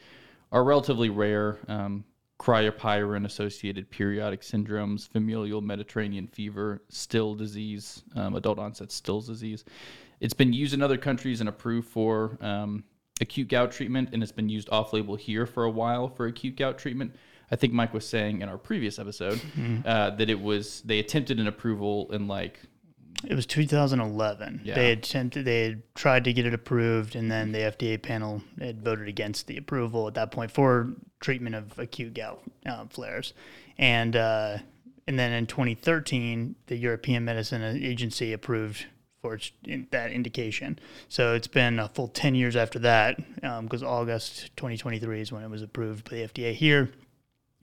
are 0.53 0.65
relatively 0.65 1.09
rare. 1.09 1.59
Um, 1.69 2.05
Cryopyrin-associated 2.39 3.91
periodic 3.91 4.43
syndromes, 4.43 5.09
familial 5.09 5.61
Mediterranean 5.61 6.29
fever, 6.29 6.83
Still 6.89 7.35
disease, 7.35 8.05
um, 8.15 8.37
adult 8.37 8.61
onset 8.61 8.93
Still's 8.93 9.27
disease. 9.27 9.65
It's 10.21 10.35
been 10.35 10.53
used 10.53 10.73
in 10.73 10.81
other 10.81 10.97
countries 10.99 11.41
and 11.41 11.49
approved 11.49 11.89
for 11.89 12.39
um, 12.41 12.85
acute 13.21 13.49
gout 13.49 13.73
treatment, 13.73 14.11
and 14.13 14.23
it's 14.23 14.33
been 14.33 14.49
used 14.49 14.69
off-label 14.71 15.17
here 15.17 15.47
for 15.47 15.65
a 15.65 15.71
while 15.71 16.09
for 16.09 16.27
acute 16.27 16.57
gout 16.57 16.79
treatment. 16.79 17.15
I 17.51 17.57
think 17.57 17.73
Mike 17.73 17.95
was 17.95 18.07
saying 18.07 18.43
in 18.43 18.49
our 18.49 18.59
previous 18.59 18.99
episode 18.99 19.41
uh, 19.85 20.11
that 20.11 20.29
it 20.31 20.41
was 20.41 20.83
they 20.83 20.99
attempted 20.99 21.41
an 21.41 21.47
approval 21.47 22.13
in 22.13 22.29
like 22.29 22.61
It 23.27 23.35
was 23.35 23.47
2011. 23.47 24.61
Yeah. 24.63 24.75
They 24.75 24.91
had 24.91 24.99
attempted, 24.99 25.45
they 25.45 25.65
had 25.65 25.95
tried 25.95 26.25
to 26.25 26.33
get 26.33 26.47
it 26.47 26.55
approved, 26.55 27.17
and 27.17 27.31
then 27.31 27.53
the 27.53 27.59
FDA 27.59 28.01
panel 28.01 28.43
had 28.61 28.83
voted 28.83 29.09
against 29.09 29.47
the 29.47 29.57
approval 29.57 30.07
at 30.07 30.15
that 30.15 30.31
point 30.31 30.51
for 30.51 30.93
treatment 31.21 31.57
of 31.57 31.79
acute 31.79 32.15
gout 32.15 32.43
uh, 32.65 32.85
flares, 32.87 33.35
and 33.77 34.15
uh, 34.15 34.59
and 35.09 35.19
then 35.19 35.33
in 35.33 35.47
2013, 35.47 36.55
the 36.67 36.77
European 36.77 37.25
Medicine 37.25 37.63
Agency 37.63 38.33
approved 38.33 38.87
for 39.21 39.35
its, 39.35 39.51
in, 39.65 39.89
that 39.91 40.13
indication. 40.13 40.79
So 41.09 41.35
it's 41.35 41.49
been 41.49 41.81
a 41.81 41.89
full 41.89 42.09
10 42.09 42.37
years 42.37 42.55
after 42.55 42.79
that, 42.81 43.19
because 43.63 43.83
August 43.83 44.55
2023 44.57 45.21
is 45.21 45.33
when 45.33 45.43
it 45.43 45.51
was 45.51 45.63
approved 45.63 46.09
by 46.09 46.17
the 46.17 46.29
FDA 46.29 46.55
here 46.55 46.93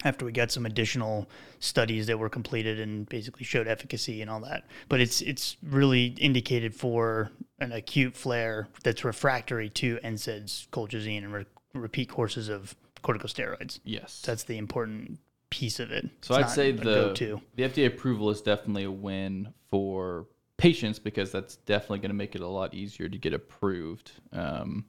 after 0.06 0.24
we 0.24 0.32
got 0.32 0.52
some 0.52 0.66
additional 0.66 1.28
studies 1.60 2.08
that 2.08 2.18
were 2.18 2.30
completed 2.30 2.80
and 2.80 3.10
basically 3.10 3.44
showed 3.44 3.68
efficacy 3.68 4.22
and 4.22 4.30
all 4.30 4.40
that. 4.40 4.64
But 4.88 5.02
it's 5.02 5.20
it's 5.22 5.58
really 5.64 6.16
indicated 6.20 6.74
for 6.74 7.32
an 7.60 7.72
acute 7.74 8.16
flare 8.16 8.68
that's 8.84 9.04
refractory 9.04 9.70
to 9.72 9.98
NSAIDs, 10.04 10.70
colchicine, 10.70 11.24
and 11.24 11.34
re- 11.34 11.46
repeat 11.74 12.08
courses 12.10 12.48
of 12.48 12.76
corticosteroids. 13.04 13.80
yes. 13.84 14.22
That's 14.26 14.44
the 14.44 14.58
important 14.58 15.20
piece 15.50 15.80
of 15.80 15.92
it. 15.92 16.10
So 16.22 16.36
It's 16.36 16.46
I'd 16.52 16.56
say 16.56 16.72
the 16.72 16.84
go-to. 16.84 17.42
the 17.56 17.64
FDA 17.64 17.88
approval 17.88 18.30
is 18.30 18.42
definitely 18.42 18.84
a 18.84 18.92
win 18.92 19.54
for 19.70 20.28
patients 20.58 21.00
because 21.00 21.32
that's 21.32 21.56
definitely 21.58 22.00
going 22.00 22.10
to 22.10 22.16
make 22.16 22.36
it 22.36 22.42
a 22.42 22.48
lot 22.48 22.74
easier 22.74 23.10
to 23.10 23.18
get 23.18 23.34
approved 23.34 24.12
um, 24.32 24.86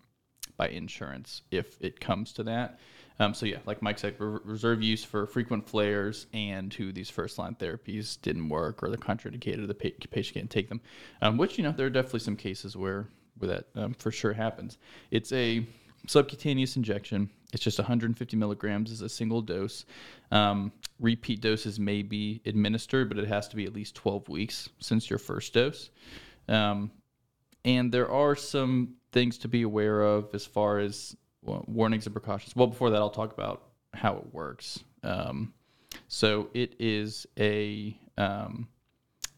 by 0.57 0.69
insurance 0.69 1.43
if 1.51 1.77
it 1.81 2.01
comes 2.01 2.33
to 2.35 2.43
that. 2.45 2.79
Um, 3.19 3.35
so 3.35 3.47
yeah, 3.47 3.59
like 3.65 3.83
Mike 3.83 3.99
said, 3.99 4.17
re- 4.19 4.41
reserve 4.45 4.83
use 4.83 5.03
for 5.03 5.27
frequent 5.27 5.69
flares 5.69 6.27
and 6.33 6.73
who 6.73 6.93
these 6.93 7.09
first 7.09 7.39
line 7.39 7.55
therapies 7.55 8.21
didn't 8.21 8.49
work 8.49 8.83
or 8.83 8.89
they're 8.89 8.99
contraindicated 8.99 9.67
the 9.67 9.75
pa- 9.75 10.07
patient 10.11 10.35
can't 10.35 10.51
take 10.51 10.69
them. 10.69 10.81
Um, 11.23 11.37
which 11.39 11.57
you 11.57 11.65
know 11.65 11.73
there 11.73 11.87
are 11.87 11.91
definitely 11.91 12.21
some 12.21 12.37
cases 12.37 12.77
where 12.77 13.09
where 13.39 13.49
that 13.49 13.67
um, 13.75 13.95
for 13.95 14.11
sure 14.11 14.33
happens. 14.33 14.79
It's 15.11 15.33
a 15.33 15.67
subcutaneous 16.07 16.77
injection. 16.77 17.31
It's 17.53 17.63
just 17.63 17.79
150 17.79 18.37
milligrams 18.37 18.91
as 18.91 19.03
a 19.03 19.09
single 19.09 19.41
dose. 19.41 19.85
Um, 20.31 20.73
repeat 21.01 21.41
doses 21.41 21.79
may 21.79 22.03
be 22.03 22.41
administered, 22.47 23.09
but 23.09 23.19
it 23.19 23.29
has 23.29 23.49
to 23.49 23.57
be 23.57 23.65
at 23.65 23.75
least 23.75 23.95
12 23.95 24.29
weeks 24.29 24.69
since 24.81 25.09
your 25.09 25.19
first 25.19 25.53
dose. 25.53 25.91
Um, 26.49 26.91
and 27.65 27.93
there 27.93 28.11
are 28.11 28.37
some 28.37 28.95
things 29.13 29.39
to 29.39 29.49
be 29.49 29.63
aware 29.63 30.03
of 30.03 30.35
as 30.35 30.47
far 30.47 30.79
as 30.79 31.17
warnings 31.67 32.07
and 32.07 32.15
precautions. 32.15 32.55
Well, 32.57 32.67
before 32.67 32.91
that, 32.91 32.97
I'll 32.97 33.11
talk 33.11 33.33
about 33.33 33.63
how 33.95 34.17
it 34.17 34.35
works. 34.35 34.83
Um, 35.03 35.55
so 36.09 36.49
it 36.55 36.75
is 36.79 37.27
a 37.39 37.99
um, 38.19 38.69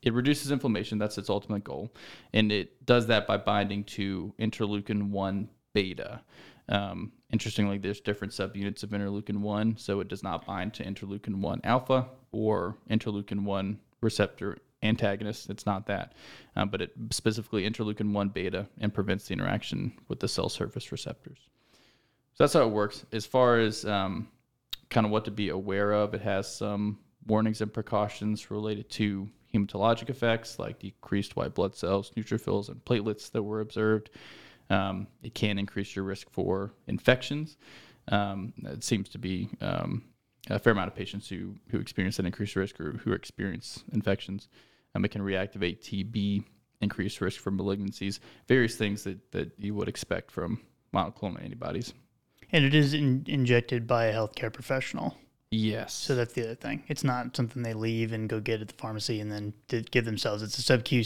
it 0.03 0.13
reduces 0.13 0.51
inflammation. 0.51 0.99
That's 0.99 1.19
its 1.19 1.31
ultimate 1.31 1.65
goal, 1.65 1.93
and 2.33 2.53
it 2.53 2.85
does 2.87 3.07
that 3.09 3.27
by 3.27 3.37
binding 3.37 3.85
to 3.85 4.33
interleukin 4.39 5.11
one 5.11 5.49
beta. 5.73 6.21
Um, 6.69 7.13
interestingly, 7.33 7.79
there's 7.79 8.01
different 8.01 8.33
subunits 8.33 8.83
of 8.83 8.91
interleukin 8.91 9.39
one, 9.39 9.77
so 9.77 10.01
it 10.01 10.09
does 10.09 10.23
not 10.23 10.47
bind 10.47 10.75
to 10.75 10.85
interleukin 10.85 11.37
one 11.37 11.61
alpha 11.65 12.07
or 12.31 12.77
interleukin 12.91 13.45
one 13.45 13.79
receptor 14.01 14.59
antagonist. 14.83 15.51
It's 15.51 15.67
not 15.67 15.87
that, 15.87 16.13
uh, 16.57 16.67
but 16.67 16.83
it 16.83 16.93
specifically 17.11 17.69
interleukin 17.69 18.13
one 18.13 18.29
beta 18.29 18.69
and 18.81 18.95
prevents 18.95 19.27
the 19.27 19.35
interaction 19.35 19.93
with 20.09 20.21
the 20.21 20.29
cell 20.29 20.49
surface 20.49 20.93
receptors. 20.93 21.39
So 22.39 22.45
that's 22.45 22.53
how 22.53 22.63
it 22.63 22.71
works. 22.71 23.05
As 23.11 23.27
far 23.27 23.59
as 23.59 23.85
um, 23.85 24.29
kind 24.91 25.05
of 25.05 25.11
what 25.11 25.25
to 25.25 25.33
be 25.33 25.49
aware 25.49 25.91
of, 25.91 26.15
it 26.15 26.21
has 26.21 26.49
some 26.49 27.01
warnings 27.27 27.61
and 27.63 27.73
precautions 27.73 28.49
related 28.49 28.89
to 28.91 29.29
hematologic 29.53 30.09
effects 30.09 30.57
like 30.57 30.79
decreased 30.79 31.35
white 31.35 31.57
blood 31.57 31.75
cells, 31.75 32.13
neutrophils, 32.17 32.69
and 32.69 32.85
platelets 32.85 33.33
that 33.33 33.43
were 33.43 33.61
observed. 33.61 34.11
Um, 34.71 35.09
it 35.21 35.35
can 35.35 35.59
increase 35.59 35.97
your 35.97 36.05
risk 36.05 36.31
for 36.31 36.73
infections. 36.87 37.57
Um, 38.07 38.53
it 38.67 38.85
seems 38.85 39.09
to 39.09 39.19
be 39.19 39.49
um, 39.61 40.05
a 40.49 40.61
fair 40.61 40.75
amount 40.75 40.93
of 40.93 40.95
patients 40.95 41.29
who 41.29 41.57
who 41.73 41.81
experience 41.81 42.21
an 42.21 42.27
increased 42.27 42.55
risk 42.55 42.81
or 42.81 42.93
who 42.93 43.15
experience 43.15 43.83
infections. 43.93 44.47
Um, 44.95 45.05
it 45.05 45.09
can 45.09 45.23
reactivate 45.23 45.81
TB, 45.81 46.45
increased 46.83 47.21
risk 47.21 47.41
for 47.41 47.51
malignancies, 47.51 48.21
various 48.47 48.77
things 48.77 49.03
that, 49.03 49.33
that 49.33 49.51
you 49.59 49.75
would 49.75 49.89
expect 49.89 50.31
from 50.31 50.61
monoclonal 50.95 51.43
antibodies. 51.43 51.95
And 52.53 52.65
it 52.65 52.75
is 52.75 52.95
in, 52.95 53.25
injected 53.27 53.87
by 53.87 54.07
a 54.07 54.15
healthcare 54.15 54.53
professional. 54.53 55.17
Yes. 55.51 55.95
So 55.95 56.15
that's 56.15 56.35
the 56.35 56.45
other 56.45 56.55
thing. 56.55 56.83
It's 56.89 57.05
not 57.05 57.37
something 57.37 57.63
they 57.63 57.75
leave 57.75 58.13
and 58.13 58.29
go 58.29 58.41
get 58.41 58.61
at 58.61 58.69
the 58.69 58.75
pharmacy 58.75 59.21
and 59.21 59.33
then 59.33 59.55
give 59.69 60.05
themselves. 60.05 60.43
It's 60.43 60.59
a 60.59 60.63
sub-Q 60.63 61.05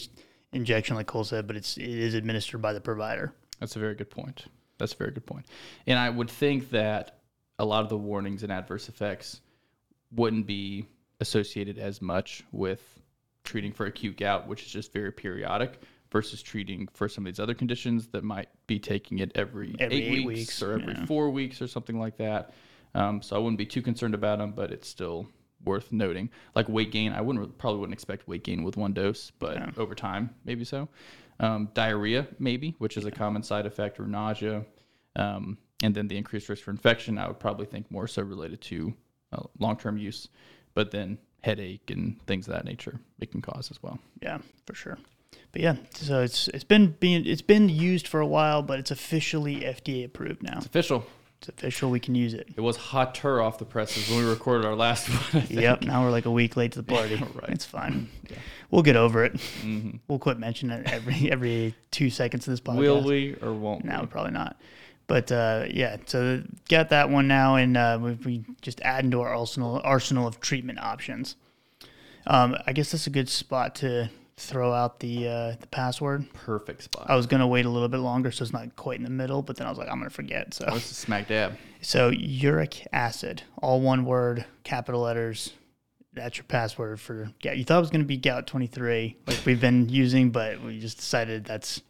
injection, 0.52 0.96
like 0.96 1.06
Cole 1.06 1.24
said, 1.24 1.46
but 1.46 1.56
it's 1.56 1.76
it 1.76 1.88
is 1.88 2.14
administered 2.14 2.60
by 2.60 2.72
the 2.72 2.80
provider. 2.80 3.32
That's 3.60 3.76
a 3.76 3.78
very 3.78 3.94
good 3.94 4.10
point. 4.10 4.46
That's 4.78 4.94
a 4.94 4.96
very 4.96 5.12
good 5.12 5.26
point. 5.26 5.46
And 5.86 5.98
I 5.98 6.10
would 6.10 6.28
think 6.28 6.70
that 6.70 7.20
a 7.58 7.64
lot 7.64 7.84
of 7.84 7.88
the 7.88 7.96
warnings 7.96 8.42
and 8.42 8.50
adverse 8.50 8.88
effects 8.88 9.40
wouldn't 10.10 10.46
be 10.46 10.86
associated 11.20 11.78
as 11.78 12.02
much 12.02 12.42
with 12.50 12.80
treating 13.44 13.72
for 13.72 13.86
acute 13.86 14.16
gout, 14.16 14.48
which 14.48 14.62
is 14.62 14.72
just 14.72 14.92
very 14.92 15.12
periodic, 15.12 15.80
versus 16.10 16.42
treating 16.42 16.88
for 16.92 17.08
some 17.08 17.24
of 17.24 17.32
these 17.32 17.40
other 17.40 17.54
conditions 17.54 18.08
that 18.08 18.24
might 18.24 18.48
be 18.72 18.78
taking 18.78 19.18
it 19.18 19.32
every, 19.34 19.74
Every 19.78 19.96
eight, 19.96 20.04
eight 20.20 20.26
weeks, 20.26 20.38
weeks, 20.38 20.62
or 20.62 20.72
every 20.72 20.94
yeah. 20.94 21.04
four 21.06 21.30
weeks 21.30 21.60
or 21.60 21.66
something 21.68 21.98
like 21.98 22.16
that. 22.16 22.52
Um, 22.94 23.22
so 23.22 23.36
I 23.36 23.38
wouldn't 23.38 23.58
be 23.58 23.66
too 23.66 23.82
concerned 23.82 24.14
about 24.14 24.38
them, 24.38 24.52
but 24.52 24.70
it's 24.70 24.88
still 24.88 25.28
worth 25.64 25.92
noting. 25.92 26.30
Like 26.54 26.68
weight 26.68 26.90
gain, 26.90 27.12
I 27.12 27.20
wouldn't 27.20 27.58
probably 27.58 27.80
wouldn't 27.80 27.94
expect 27.94 28.26
weight 28.28 28.44
gain 28.44 28.62
with 28.64 28.76
one 28.76 28.92
dose, 28.92 29.30
but 29.38 29.56
Yeah. 29.56 29.70
over 29.76 29.94
time, 29.94 30.30
maybe 30.44 30.64
so. 30.64 30.88
Um, 31.40 31.68
diarrhea, 31.74 32.26
maybe, 32.38 32.74
which 32.78 32.96
is 32.96 33.04
a 33.04 33.10
common 33.10 33.42
side 33.42 33.66
effect, 33.66 33.98
or 34.00 34.06
nausea. 34.06 34.64
Um, 35.16 35.58
and 35.82 35.94
then 35.94 36.08
the 36.08 36.16
increased 36.16 36.48
risk 36.48 36.62
for 36.64 36.70
infection, 36.70 37.18
I 37.18 37.26
would 37.28 37.40
probably 37.40 37.66
think 37.66 37.90
more 37.90 38.06
so 38.06 38.22
related 38.22 38.60
to 38.62 38.94
uh, 39.32 39.42
long 39.58 39.76
term 39.76 39.96
use, 39.98 40.28
but 40.74 40.90
then 40.90 41.18
headache 41.42 41.90
and 41.90 42.20
things 42.26 42.46
of 42.46 42.54
that 42.54 42.64
nature 42.64 43.00
it 43.20 43.30
can 43.32 43.40
cause 43.42 43.70
as 43.70 43.82
well. 43.82 43.98
Yeah, 44.22 44.38
for 44.66 44.74
sure. 44.74 44.98
But 45.52 45.60
yeah, 45.60 45.76
so 45.94 46.22
it's 46.22 46.48
it's 46.48 46.64
been 46.64 46.96
being 46.98 47.26
it's 47.26 47.42
been 47.42 47.68
used 47.68 48.08
for 48.08 48.20
a 48.20 48.26
while, 48.26 48.62
but 48.62 48.78
it's 48.78 48.90
officially 48.90 49.60
FDA 49.60 50.04
approved 50.04 50.42
now. 50.42 50.56
It's 50.56 50.66
official. 50.66 51.04
It's 51.40 51.48
official. 51.48 51.90
We 51.90 51.98
can 52.00 52.14
use 52.14 52.34
it. 52.34 52.48
It 52.56 52.60
was 52.60 52.76
hotter 52.76 53.42
off 53.42 53.58
the 53.58 53.64
presses 53.64 54.08
when 54.08 54.24
we 54.24 54.30
recorded 54.30 54.64
our 54.64 54.76
last 54.76 55.08
one. 55.34 55.44
Yep. 55.50 55.82
Now 55.82 56.04
we're 56.04 56.10
like 56.12 56.24
a 56.24 56.30
week 56.30 56.56
late 56.56 56.72
to 56.72 56.78
the 56.82 56.84
party. 56.84 57.16
Right. 57.34 57.50
It's 57.50 57.64
fine. 57.64 58.08
We'll 58.70 58.82
get 58.84 58.96
over 58.96 59.24
it. 59.24 59.34
Mhm. 59.62 59.98
We'll 60.08 60.20
quit 60.20 60.38
mentioning 60.38 60.78
it 60.78 60.90
every 60.90 61.30
every 61.32 61.74
two 61.90 62.08
seconds 62.10 62.46
of 62.46 62.52
this 62.52 62.60
podcast. 62.60 62.78
Will 62.78 63.02
we 63.02 63.34
or 63.42 63.52
won't 63.52 63.84
No, 63.84 64.00
we? 64.02 64.06
probably 64.06 64.32
not. 64.32 64.56
But 65.08 65.30
uh, 65.32 65.64
yeah, 65.68 65.96
so 66.06 66.42
got 66.70 66.88
that 66.90 67.10
one 67.10 67.26
now, 67.28 67.56
and 67.56 67.76
uh, 67.76 67.98
we, 68.00 68.12
we 68.24 68.44
just 68.62 68.80
add 68.80 69.04
into 69.04 69.20
our 69.20 69.34
arsenal 69.34 69.80
arsenal 69.84 70.26
of 70.28 70.40
treatment 70.40 70.78
options. 70.78 71.36
Um, 72.26 72.56
I 72.66 72.72
guess 72.72 72.92
that's 72.92 73.06
a 73.08 73.10
good 73.10 73.28
spot 73.28 73.74
to 73.76 74.08
throw 74.36 74.72
out 74.72 75.00
the 75.00 75.28
uh, 75.28 75.54
the 75.60 75.66
password. 75.70 76.32
Perfect 76.32 76.82
spot. 76.82 77.06
I 77.08 77.16
was 77.16 77.26
gonna 77.26 77.46
wait 77.46 77.66
a 77.66 77.70
little 77.70 77.88
bit 77.88 77.98
longer, 77.98 78.30
so 78.30 78.42
it's 78.42 78.52
not 78.52 78.74
quite 78.76 78.98
in 78.98 79.04
the 79.04 79.10
middle. 79.10 79.42
But 79.42 79.56
then 79.56 79.66
I 79.66 79.70
was 79.70 79.78
like, 79.78 79.88
I'm 79.88 79.98
gonna 79.98 80.10
forget. 80.10 80.54
So 80.54 80.66
This 80.72 80.90
is 80.90 80.96
smack 80.96 81.28
dab. 81.28 81.56
so 81.80 82.10
uric 82.10 82.86
acid, 82.92 83.42
all 83.60 83.80
one 83.80 84.04
word, 84.04 84.44
capital 84.64 85.02
letters. 85.02 85.52
That's 86.14 86.36
your 86.36 86.44
password 86.44 87.00
for 87.00 87.30
gout. 87.42 87.56
You 87.56 87.64
thought 87.64 87.78
it 87.78 87.80
was 87.80 87.90
gonna 87.90 88.04
be 88.04 88.18
gout 88.18 88.46
23, 88.46 89.16
like 89.26 89.38
we've 89.46 89.60
been 89.60 89.88
using, 89.88 90.30
but 90.30 90.62
we 90.62 90.78
just 90.78 90.98
decided 90.98 91.44
that's 91.44 91.78
it's 91.78 91.82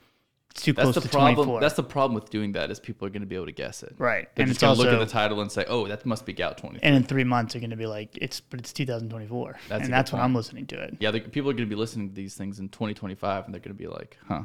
too 0.53 0.73
That's 0.73 0.85
close 0.85 0.95
the 0.95 1.01
to 1.03 1.09
problem. 1.09 1.35
24. 1.35 1.61
That's 1.61 1.75
the 1.75 1.83
problem 1.83 2.15
with 2.15 2.31
doing 2.31 2.53
that 2.53 2.71
is 2.71 2.79
people 2.81 3.07
are 3.07 3.11
going 3.11 3.23
to 3.23 3.27
be 3.27 3.35
able 3.37 3.47
to 3.47 3.53
guess 3.53 3.83
it. 3.83 3.95
right, 3.99 4.29
They're 4.35 4.45
and 4.45 4.49
just 4.51 4.57
it's 4.57 4.63
going 4.63 4.77
to 4.77 4.83
look 4.83 4.93
at 4.93 4.99
the 5.07 5.11
title 5.13 5.41
and 5.41 5.51
say, 5.51 5.65
"Oh, 5.69 5.87
that 5.89 6.05
must 6.07 6.25
be 6.27 6.33
Gout 6.33 6.59
20." 6.59 6.81
and 6.83 6.95
in 6.95 7.03
three 7.05 7.25
months 7.25 7.55
you're 7.55 7.61
gonna 7.61 7.77
be 7.77 7.87
like, 7.87 8.17
it's 8.21 8.41
but 8.41 8.61
it's 8.61 8.73
2024, 8.73 9.57
That's 9.69 9.85
and 9.85 9.93
that's 9.93 10.13
when. 10.13 10.21
I'm 10.21 10.35
listening 10.35 10.67
to 10.67 10.81
it. 10.81 10.97
yeah, 11.01 11.11
the, 11.11 11.21
people 11.21 11.51
are 11.51 11.55
going 11.55 11.69
to 11.69 11.75
be 11.75 11.79
listening 11.79 12.09
to 12.09 12.15
these 12.15 12.35
things 12.35 12.59
in 12.59 12.69
2025, 12.69 13.45
and 13.47 13.55
they're 13.55 13.61
going 13.61 13.77
to 13.77 13.83
be 13.83 13.89
like, 13.89 14.17
"Huh, 14.29 14.43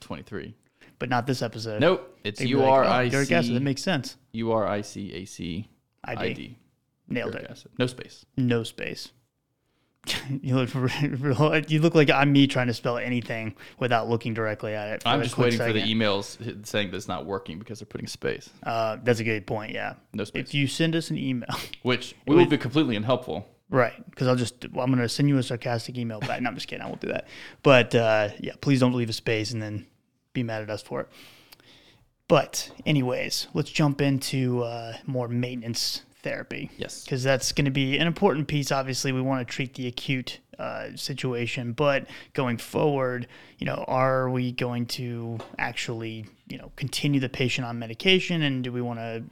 23." 0.00 0.54
But 0.98 1.08
not 1.10 1.26
this 1.26 1.42
episode. 1.42 1.80
Nope, 1.80 2.18
it's 2.24 2.40
They'd 2.40 2.46
be 2.46 2.54
like, 2.56 2.66
oh, 2.68 2.72
I 2.72 3.02
uric 3.04 3.30
acid. 3.30 3.54
That 3.54 3.58
C 3.60 3.64
makes 3.64 3.82
sense. 3.82 4.16
U 4.32 4.50
R 4.52 4.66
I 4.66 4.80
C 4.80 5.12
A 5.12 5.24
C 5.26 5.68
ID. 6.04 6.56
Nailed 7.08 7.34
it. 7.36 7.46
acid. 7.48 7.70
No 7.78 7.86
space. 7.86 8.26
No 8.36 8.62
space. 8.64 9.10
you 10.42 10.56
look 10.56 10.74
real, 10.74 11.62
you 11.68 11.80
look 11.80 11.94
like 11.94 12.10
I'm 12.10 12.32
me 12.32 12.46
trying 12.46 12.68
to 12.68 12.74
spell 12.74 12.98
anything 12.98 13.54
without 13.78 14.08
looking 14.08 14.34
directly 14.34 14.74
at 14.74 14.88
it. 14.88 15.02
I'm 15.06 15.22
just 15.22 15.38
waiting 15.38 15.58
for 15.58 15.72
the 15.72 15.82
emails 15.82 16.66
saying 16.66 16.90
that 16.90 16.96
it's 16.96 17.08
not 17.08 17.26
working 17.26 17.58
because 17.58 17.80
they're 17.80 17.86
putting 17.86 18.06
space. 18.06 18.50
Uh, 18.62 18.98
that's 19.02 19.20
a 19.20 19.24
good 19.24 19.46
point. 19.46 19.72
Yeah. 19.72 19.94
No 20.12 20.24
space. 20.24 20.48
If 20.48 20.54
you 20.54 20.66
send 20.66 20.96
us 20.96 21.10
an 21.10 21.18
email, 21.18 21.48
Which 21.82 22.14
we 22.26 22.36
will 22.36 22.46
be 22.46 22.58
completely 22.58 22.96
unhelpful. 22.96 23.46
right? 23.70 23.94
Because 24.10 24.26
I'll 24.28 24.36
just 24.36 24.66
well, 24.72 24.84
I'm 24.84 24.90
going 24.90 25.02
to 25.02 25.08
send 25.08 25.28
you 25.28 25.38
a 25.38 25.42
sarcastic 25.42 25.96
email 25.96 26.20
back. 26.20 26.40
No, 26.40 26.48
I'm 26.48 26.54
just 26.54 26.68
kidding. 26.68 26.84
I 26.84 26.88
won't 26.88 27.00
do 27.00 27.08
that. 27.08 27.26
But 27.62 27.94
uh, 27.94 28.30
yeah, 28.38 28.52
please 28.60 28.80
don't 28.80 28.94
leave 28.94 29.10
a 29.10 29.14
space 29.14 29.52
and 29.52 29.62
then 29.62 29.86
be 30.32 30.42
mad 30.42 30.62
at 30.62 30.70
us 30.70 30.82
for 30.82 31.02
it. 31.02 31.08
But 32.28 32.70
anyways, 32.84 33.48
let's 33.54 33.70
jump 33.70 34.02
into 34.02 34.62
uh, 34.62 34.98
more 35.06 35.28
maintenance 35.28 36.02
therapy. 36.28 36.70
Yes. 36.76 37.04
because 37.04 37.22
that's 37.22 37.52
going 37.52 37.64
to 37.64 37.70
be 37.70 37.98
an 37.98 38.06
important 38.06 38.48
piece. 38.48 38.70
Obviously, 38.70 39.12
we 39.12 39.20
want 39.20 39.46
to 39.46 39.52
treat 39.52 39.74
the 39.74 39.86
acute 39.86 40.40
uh, 40.58 40.88
situation, 40.96 41.72
but 41.72 42.06
going 42.34 42.58
forward, 42.58 43.26
you 43.58 43.66
know, 43.66 43.84
are 43.86 44.28
we 44.28 44.52
going 44.52 44.86
to 44.86 45.38
actually, 45.58 46.26
you 46.48 46.58
know, 46.58 46.72
continue 46.76 47.20
the 47.20 47.28
patient 47.28 47.66
on 47.66 47.78
medication, 47.78 48.42
and 48.42 48.64
do 48.64 48.72
we 48.72 48.80
want 48.80 48.98
to 48.98 49.22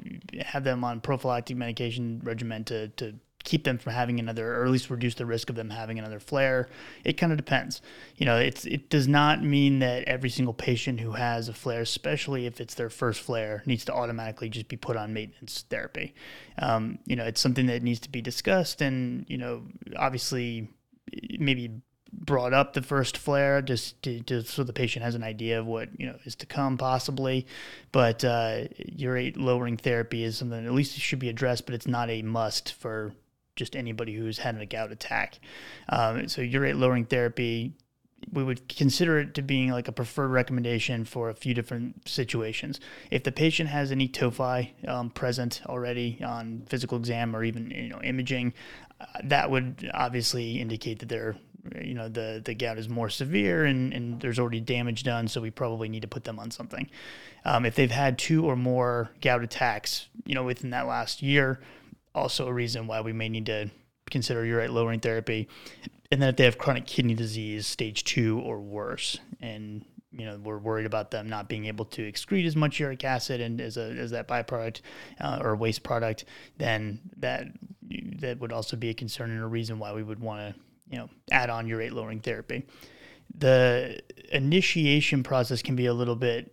have 0.45 0.65
them 0.65 0.85
on 0.85 1.01
prophylactic 1.01 1.57
medication 1.57 2.21
regimen 2.23 2.65
to 2.65 2.89
to 2.89 3.15
keep 3.47 3.65
them 3.65 3.79
from 3.79 3.95
having 3.95 4.21
another, 4.21 4.57
or 4.57 4.65
at 4.67 4.71
least 4.71 4.91
reduce 4.91 5.15
the 5.15 5.25
risk 5.25 5.49
of 5.49 5.57
them 5.57 5.71
having 5.71 5.99
another 5.99 6.21
flare? 6.21 6.69
It 7.05 7.15
kind 7.15 7.33
of 7.33 7.39
depends. 7.39 7.81
You 8.17 8.27
know, 8.27 8.37
it's 8.37 8.67
it 8.67 8.91
does 8.91 9.09
not 9.09 9.43
mean 9.43 9.79
that 9.79 10.05
every 10.05 10.29
single 10.29 10.53
patient 10.53 11.01
who 11.01 11.13
has 11.13 11.49
a 11.49 11.55
flare, 11.55 11.81
especially 11.81 12.45
if 12.45 12.61
it's 12.61 12.75
their 12.75 12.91
first 12.91 13.21
flare, 13.21 13.63
needs 13.65 13.87
to 13.87 13.95
automatically 13.95 14.51
just 14.51 14.69
be 14.69 14.77
put 14.77 14.97
on 14.97 15.15
maintenance 15.15 15.65
therapy. 15.71 16.15
Um, 16.59 16.99
you 17.07 17.17
know, 17.17 17.25
it's 17.25 17.41
something 17.41 17.67
that 17.67 17.83
needs 17.83 18.01
to 18.01 18.11
be 18.11 18.21
discussed, 18.21 18.83
and 18.83 19.25
you 19.29 19.39
know, 19.39 19.63
obviously, 19.97 20.69
maybe 21.39 21.81
brought 22.13 22.53
up 22.53 22.73
the 22.73 22.83
first 22.83 23.19
flare 23.19 23.61
just 23.61 24.01
to, 24.03 24.21
to, 24.23 24.43
so 24.43 24.65
the 24.65 24.73
patient 24.73 25.05
has 25.05 25.15
an 25.15 25.23
idea 25.23 25.59
of 25.59 25.67
what 25.67 25.89
you 25.99 26.07
know 26.07 26.17
is 26.25 26.35
to 26.35 26.47
come 26.47 26.79
possibly 26.79 27.47
but 27.93 28.25
uh, 28.25 28.65
urate 28.97 29.37
lowering 29.37 29.77
therapy 29.77 30.23
is 30.25 30.39
something 30.39 30.65
at 30.65 30.73
least 30.73 30.97
should 30.99 31.19
be 31.19 31.29
addressed 31.29 31.67
but 31.67 31.75
it's 31.75 31.87
not 31.87 32.09
a 32.09 32.23
must 32.23 32.73
for 32.73 33.13
just 33.57 33.75
anybody 33.75 34.15
who's 34.15 34.39
had 34.39 34.61
a 34.61 34.67
gout 34.67 34.93
attack 34.93 35.41
um, 35.89 36.29
so 36.29 36.41
urate 36.43 36.79
lowering 36.79 37.05
therapy 37.05 37.73
we 38.33 38.43
would 38.43 38.69
consider 38.69 39.19
it 39.19 39.35
to 39.35 39.43
being 39.43 39.71
like 39.71 39.89
a 39.89 39.93
preferred 39.93 40.29
recommendation 40.29 41.05
for 41.05 41.29
a 41.31 41.35
few 41.35 41.55
different 41.55 42.09
situations. 42.09 42.81
If 43.11 43.25
the 43.25 43.33
patient 43.33 43.69
has 43.69 43.93
any 43.93 44.09
tophi 44.09 44.89
um, 44.89 45.11
present 45.11 45.63
already 45.67 46.21
on 46.25 46.63
physical 46.67 46.99
exam 46.99 47.37
or 47.37 47.45
even 47.45 47.71
you 47.71 47.89
know 47.89 48.01
imaging, 48.03 48.55
uh, 49.01 49.05
that 49.25 49.51
would 49.51 49.91
obviously 49.95 50.61
indicate 50.61 51.01
that 51.01 51.09
they're 51.09 51.37
you 51.81 51.95
know 51.95 52.09
the 52.09 52.41
the 52.45 52.55
gout 52.55 52.79
is 52.79 52.89
more 52.89 53.11
severe 53.11 53.65
and, 53.65 53.93
and 53.93 54.21
there's 54.21 54.39
already 54.39 54.61
damage 54.61 55.03
done 55.03 55.27
so 55.27 55.41
we 55.41 55.51
probably 55.51 55.89
need 55.89 56.03
to 56.03 56.09
put 56.09 56.23
them 56.23 56.39
on 56.39 56.49
something 56.49 56.89
um, 57.45 57.67
if 57.67 57.75
they've 57.75 57.91
had 57.91 58.17
two 58.17 58.47
or 58.47 58.55
more 58.55 59.11
gout 59.21 59.43
attacks 59.43 60.07
you 60.25 60.35
know 60.35 60.45
within 60.45 60.71
that 60.71 60.87
last 60.87 61.23
year 61.23 61.59
also 62.17 62.47
a 62.49 62.53
reason 62.53 62.87
why 62.87 63.01
we 63.01 63.13
may 63.13 63.29
need 63.29 63.47
to 63.47 63.71
consider 64.11 64.45
urate 64.45 64.71
lowering 64.71 65.01
therapy 65.01 65.49
and 66.11 66.23
then 66.23 66.29
if 66.29 66.37
they 66.37 66.45
have 66.45 66.59
chronic 66.59 66.87
kidney 66.87 67.15
disease 67.15 67.67
stage 67.67 68.05
two 68.05 68.41
or 68.41 68.61
worse 68.61 69.19
and 69.41 69.85
you 70.13 70.25
know 70.25 70.39
we're 70.43 70.59
worried 70.59 70.87
about 70.87 71.11
them 71.11 71.29
not 71.29 71.49
being 71.49 71.67
able 71.67 71.85
to 71.85 72.11
excrete 72.11 72.47
as 72.47 72.57
much 72.57 72.81
uric 72.81 73.05
acid 73.05 73.41
and 73.41 73.61
as 73.61 73.77
a 73.77 73.91
as 73.99 74.13
that 74.13 74.27
byproduct 74.27 74.81
uh, 75.21 75.39
or 75.43 75.55
waste 75.57 75.83
product 75.83 76.25
then 76.57 77.01
that 77.17 77.49
that 78.21 78.39
would 78.41 78.53
also 78.53 78.77
be 78.77 78.91
a 78.91 78.95
concern 78.95 79.31
and 79.31 79.43
a 79.43 79.47
reason 79.47 79.79
why 79.79 79.93
we 79.93 80.03
would 80.03 80.21
want 80.21 80.41
to 80.41 80.61
you 80.89 80.99
know 80.99 81.09
add 81.31 81.51
on 81.51 81.67
urate 81.67 81.93
lowering 81.93 82.21
therapy. 82.21 82.65
The 83.39 84.01
initiation 84.33 85.23
process 85.23 85.63
can 85.63 85.77
be 85.77 85.87
a 85.87 85.95
little 85.95 86.17
bit 86.17 86.53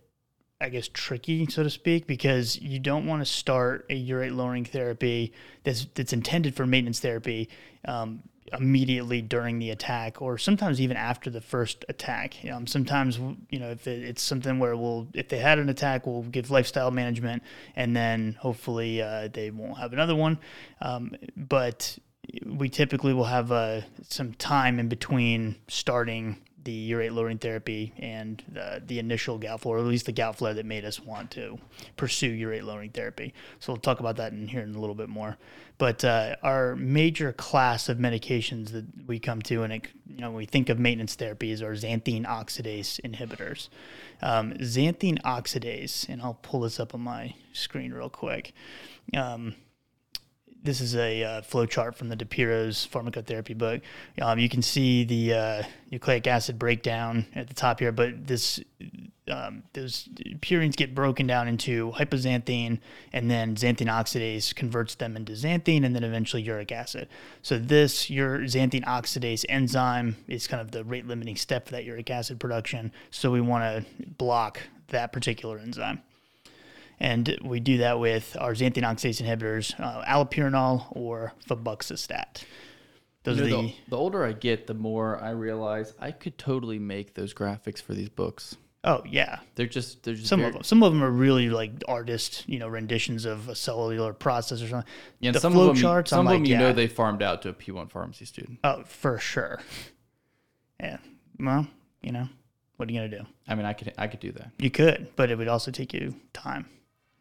I 0.64 0.70
guess 0.70 0.88
tricky, 0.88 1.46
so 1.46 1.62
to 1.62 1.68
speak, 1.68 2.06
because 2.06 2.58
you 2.58 2.78
don't 2.78 3.06
want 3.06 3.20
to 3.20 3.26
start 3.26 3.84
a 3.90 3.94
urate 3.94 4.34
lowering 4.34 4.64
therapy 4.64 5.32
that's 5.62 5.86
that's 5.94 6.14
intended 6.14 6.56
for 6.56 6.66
maintenance 6.66 7.00
therapy 7.00 7.50
um, 7.86 8.22
immediately 8.50 9.20
during 9.20 9.58
the 9.58 9.70
attack, 9.70 10.22
or 10.22 10.38
sometimes 10.38 10.80
even 10.80 10.96
after 10.96 11.28
the 11.28 11.42
first 11.42 11.84
attack. 11.90 12.36
Um, 12.50 12.66
sometimes 12.66 13.18
you 13.50 13.58
know 13.58 13.72
if 13.72 13.86
it, 13.86 14.02
it's 14.04 14.22
something 14.22 14.58
where 14.58 14.74
we'll 14.74 15.06
if 15.12 15.28
they 15.28 15.38
had 15.38 15.58
an 15.58 15.68
attack, 15.68 16.06
we'll 16.06 16.22
give 16.22 16.50
lifestyle 16.50 16.90
management, 16.90 17.42
and 17.76 17.94
then 17.94 18.36
hopefully 18.40 19.02
uh, 19.02 19.28
they 19.30 19.50
won't 19.50 19.78
have 19.78 19.92
another 19.92 20.16
one. 20.16 20.38
Um, 20.80 21.14
but 21.36 21.98
we 22.46 22.70
typically 22.70 23.12
will 23.12 23.24
have 23.24 23.52
uh, 23.52 23.82
some 24.08 24.32
time 24.32 24.78
in 24.78 24.88
between 24.88 25.56
starting 25.68 26.38
the 26.64 26.90
urate 26.90 27.12
lowering 27.12 27.38
therapy 27.38 27.92
and 27.98 28.42
the, 28.48 28.82
the 28.86 28.98
initial 28.98 29.38
gout 29.38 29.60
flare, 29.60 29.76
or 29.76 29.78
at 29.78 29.84
least 29.84 30.06
the 30.06 30.12
gout 30.12 30.36
flare 30.36 30.54
that 30.54 30.66
made 30.66 30.84
us 30.84 30.98
want 30.98 31.30
to 31.30 31.58
pursue 31.96 32.30
urate 32.30 32.64
lowering 32.64 32.90
therapy. 32.90 33.34
So 33.60 33.72
we'll 33.72 33.80
talk 33.80 34.00
about 34.00 34.16
that 34.16 34.32
in 34.32 34.48
here 34.48 34.62
in 34.62 34.74
a 34.74 34.80
little 34.80 34.94
bit 34.94 35.08
more. 35.08 35.36
But 35.76 36.04
uh, 36.04 36.36
our 36.42 36.76
major 36.76 37.32
class 37.32 37.88
of 37.88 37.98
medications 37.98 38.70
that 38.70 38.84
we 39.06 39.18
come 39.18 39.42
to, 39.42 39.64
and 39.64 39.72
it, 39.72 39.88
you 40.08 40.20
know, 40.20 40.30
we 40.30 40.46
think 40.46 40.68
of 40.68 40.78
maintenance 40.78 41.16
therapies, 41.16 41.62
are 41.62 41.74
xanthine 41.74 42.24
oxidase 42.24 43.00
inhibitors. 43.00 43.68
Um, 44.22 44.52
xanthine 44.54 45.20
oxidase, 45.22 46.08
and 46.08 46.22
I'll 46.22 46.38
pull 46.42 46.60
this 46.60 46.78
up 46.78 46.94
on 46.94 47.00
my 47.00 47.34
screen 47.52 47.92
real 47.92 48.08
quick. 48.08 48.52
Um, 49.16 49.56
this 50.64 50.80
is 50.80 50.96
a 50.96 51.22
uh, 51.22 51.42
flow 51.42 51.66
chart 51.66 51.94
from 51.94 52.08
the 52.08 52.16
DiPiro's 52.16 52.88
pharmacotherapy 52.90 53.56
book. 53.56 53.82
Um, 54.20 54.38
you 54.38 54.48
can 54.48 54.62
see 54.62 55.04
the 55.04 55.34
uh, 55.34 55.62
nucleic 55.90 56.26
acid 56.26 56.58
breakdown 56.58 57.26
at 57.34 57.48
the 57.48 57.54
top 57.54 57.80
here, 57.80 57.92
but 57.92 58.26
this 58.26 58.60
um, 59.28 59.62
those 59.72 60.08
purines 60.40 60.76
get 60.76 60.94
broken 60.94 61.26
down 61.26 61.48
into 61.48 61.92
hypoxanthine, 61.92 62.78
and 63.12 63.30
then 63.30 63.56
xanthine 63.56 63.88
oxidase 63.88 64.54
converts 64.54 64.94
them 64.96 65.16
into 65.16 65.32
xanthine, 65.32 65.84
and 65.84 65.94
then 65.94 66.04
eventually 66.04 66.42
uric 66.42 66.72
acid. 66.72 67.08
So 67.42 67.58
this 67.58 68.10
your 68.10 68.40
xanthine 68.40 68.84
oxidase 68.84 69.44
enzyme 69.48 70.16
is 70.28 70.46
kind 70.46 70.60
of 70.60 70.70
the 70.70 70.84
rate 70.84 71.06
limiting 71.06 71.36
step 71.36 71.66
for 71.66 71.72
that 71.72 71.84
uric 71.84 72.10
acid 72.10 72.40
production. 72.40 72.90
So 73.10 73.30
we 73.30 73.40
want 73.40 73.64
to 73.64 74.06
block 74.18 74.60
that 74.88 75.12
particular 75.12 75.58
enzyme 75.58 76.02
and 77.00 77.38
we 77.42 77.60
do 77.60 77.78
that 77.78 77.98
with 77.98 78.36
our 78.40 78.52
xanthine 78.52 78.82
oxidase 78.84 79.22
inhibitors, 79.22 79.78
uh, 79.80 80.04
allopurinol 80.04 80.86
or 80.90 81.32
febuxostat. 81.48 82.44
Those 83.24 83.38
You 83.38 83.44
are 83.44 83.48
know, 83.48 83.62
the, 83.62 83.68
the, 83.68 83.74
the 83.90 83.96
older 83.96 84.24
I 84.24 84.32
get, 84.32 84.66
the 84.66 84.74
more 84.74 85.18
I 85.22 85.30
realize 85.30 85.94
I 85.98 86.10
could 86.12 86.36
totally 86.38 86.78
make 86.78 87.14
those 87.14 87.32
graphics 87.32 87.80
for 87.80 87.94
these 87.94 88.10
books. 88.10 88.56
oh 88.84 89.02
yeah, 89.08 89.38
They're 89.54 89.66
just 89.66 90.02
they're 90.02 90.14
just 90.14 90.26
some 90.28 90.40
very, 90.40 90.48
of 90.48 90.54
them. 90.54 90.62
Some 90.62 90.82
of 90.82 90.92
them 90.92 91.02
are 91.02 91.10
really 91.10 91.48
like 91.48 91.70
artist, 91.88 92.44
you 92.46 92.58
know, 92.58 92.68
renditions 92.68 93.24
of 93.24 93.48
a 93.48 93.54
cellular 93.54 94.12
process 94.12 94.60
or 94.60 94.68
something. 94.68 94.90
Yeah, 95.20 95.30
the 95.30 95.40
some 95.40 95.54
flow 95.54 95.70
of 95.70 95.76
them, 95.76 95.82
charts, 95.82 96.10
some 96.10 96.20
I'm 96.20 96.26
of 96.26 96.32
like, 96.32 96.38
them 96.40 96.44
you 96.46 96.52
yeah, 96.52 96.58
know 96.58 96.72
they 96.74 96.86
farmed 96.86 97.22
out 97.22 97.40
to 97.42 97.48
a 97.48 97.54
P1 97.54 97.90
pharmacy 97.90 98.26
student. 98.26 98.58
oh 98.62 98.82
for 98.84 99.18
sure. 99.18 99.60
Yeah, 100.78 100.98
well, 101.40 101.66
you 102.02 102.12
know, 102.12 102.28
what 102.76 102.88
are 102.88 102.92
you 102.92 102.98
gonna 102.98 103.08
do? 103.22 103.26
I 103.48 103.54
mean, 103.54 103.64
I 103.64 103.72
could 103.72 103.94
I 103.96 104.06
could 104.06 104.20
do 104.20 104.32
that. 104.32 104.50
You 104.58 104.70
could, 104.70 105.16
but 105.16 105.30
it 105.30 105.38
would 105.38 105.48
also 105.48 105.70
take 105.70 105.94
you 105.94 106.14
time, 106.34 106.66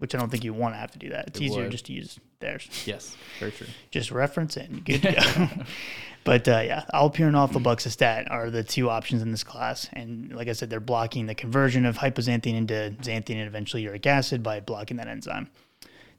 which 0.03 0.13
I 0.13 0.17
don't 0.17 0.29
think 0.29 0.43
you 0.43 0.53
want 0.53 0.73
to 0.73 0.77
have 0.79 0.91
to 0.91 0.99
do 0.99 1.07
that. 1.11 1.29
It's 1.29 1.39
It 1.39 1.43
easier 1.45 1.61
would. 1.63 1.71
just 1.71 1.85
to 1.85 1.93
use 1.93 2.19
theirs. 2.41 2.67
Yes, 2.85 3.15
very 3.39 3.53
true. 3.53 3.67
just 3.91 4.11
reference 4.11 4.57
it 4.57 4.69
and 4.69 4.83
good 4.83 5.01
to 5.01 5.13
go. 5.13 5.63
but 6.25 6.45
uh, 6.45 6.59
yeah, 6.59 6.83
allopurinol, 6.93 7.49
febuxostat 7.49 8.29
are 8.29 8.49
the 8.49 8.65
two 8.65 8.89
options 8.89 9.21
in 9.21 9.31
this 9.31 9.45
class, 9.45 9.87
and 9.93 10.35
like 10.35 10.49
I 10.49 10.51
said, 10.51 10.69
they're 10.69 10.81
blocking 10.81 11.25
the 11.25 11.35
conversion 11.35 11.85
of 11.85 11.97
hypoxanthine 11.97 12.55
into 12.55 12.93
xanthine 13.01 13.37
and 13.37 13.47
eventually 13.47 13.83
uric 13.83 14.05
acid 14.05 14.43
by 14.43 14.59
blocking 14.59 14.97
that 14.97 15.07
enzyme. 15.07 15.49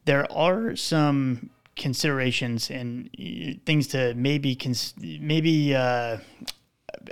There 0.06 0.32
are 0.32 0.76
some 0.76 1.50
considerations 1.76 2.70
and 2.70 3.10
uh, 3.20 3.58
things 3.66 3.88
to 3.88 4.14
maybe 4.14 4.56
cons- 4.56 4.94
maybe 4.98 5.74
uh, 5.74 6.16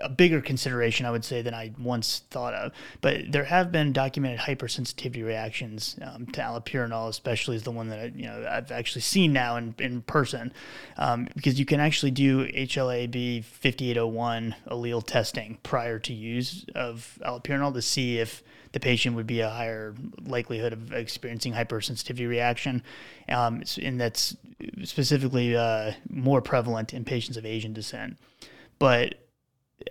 a 0.01 0.09
bigger 0.09 0.41
consideration, 0.41 1.07
I 1.07 1.11
would 1.11 1.25
say, 1.25 1.43
than 1.43 1.55
I 1.55 1.73
once 1.79 2.23
thought 2.31 2.55
of. 2.55 2.73
But 3.01 3.33
there 3.33 3.45
have 3.45 3.73
been 3.73 3.93
documented 3.93 4.41
hypersensitivity 4.41 5.25
reactions 5.25 5.97
um, 6.03 6.27
to 6.27 6.41
allopurinol, 6.41 7.09
especially 7.09 7.57
is 7.57 7.63
the 7.63 7.71
one 7.71 7.89
that 7.89 7.99
I, 7.99 8.13
you 8.15 8.27
know 8.27 8.47
I've 8.49 8.71
actually 8.71 9.03
seen 9.03 9.33
now 9.33 9.57
in, 9.57 9.75
in 9.79 10.03
person, 10.03 10.53
um, 10.97 11.29
because 11.35 11.59
you 11.59 11.67
can 11.67 11.81
actually 11.81 12.13
do 12.13 12.47
HLA-B 12.49 13.43
5801 13.43 14.55
allele 14.71 15.05
testing 15.05 15.59
prior 15.63 15.99
to 16.01 16.13
use 16.13 16.65
of 16.75 17.19
allopurinol 17.25 17.75
to 17.75 17.83
see 17.83 18.19
if 18.19 18.43
the 18.73 18.81
patient 18.81 19.15
would 19.17 19.27
be 19.27 19.41
a 19.41 19.51
higher 19.51 19.95
likelihood 20.25 20.73
of 20.73 20.93
experiencing 20.93 21.53
hypersensitivity 21.53 22.29
reaction, 22.29 22.83
um, 23.29 23.63
and 23.81 24.01
that's 24.01 24.37
specifically 24.85 25.55
uh, 25.57 25.93
more 26.09 26.41
prevalent 26.41 26.95
in 26.95 27.05
patients 27.05 27.37
of 27.37 27.45
Asian 27.45 27.73
descent. 27.73 28.17
But 28.79 29.15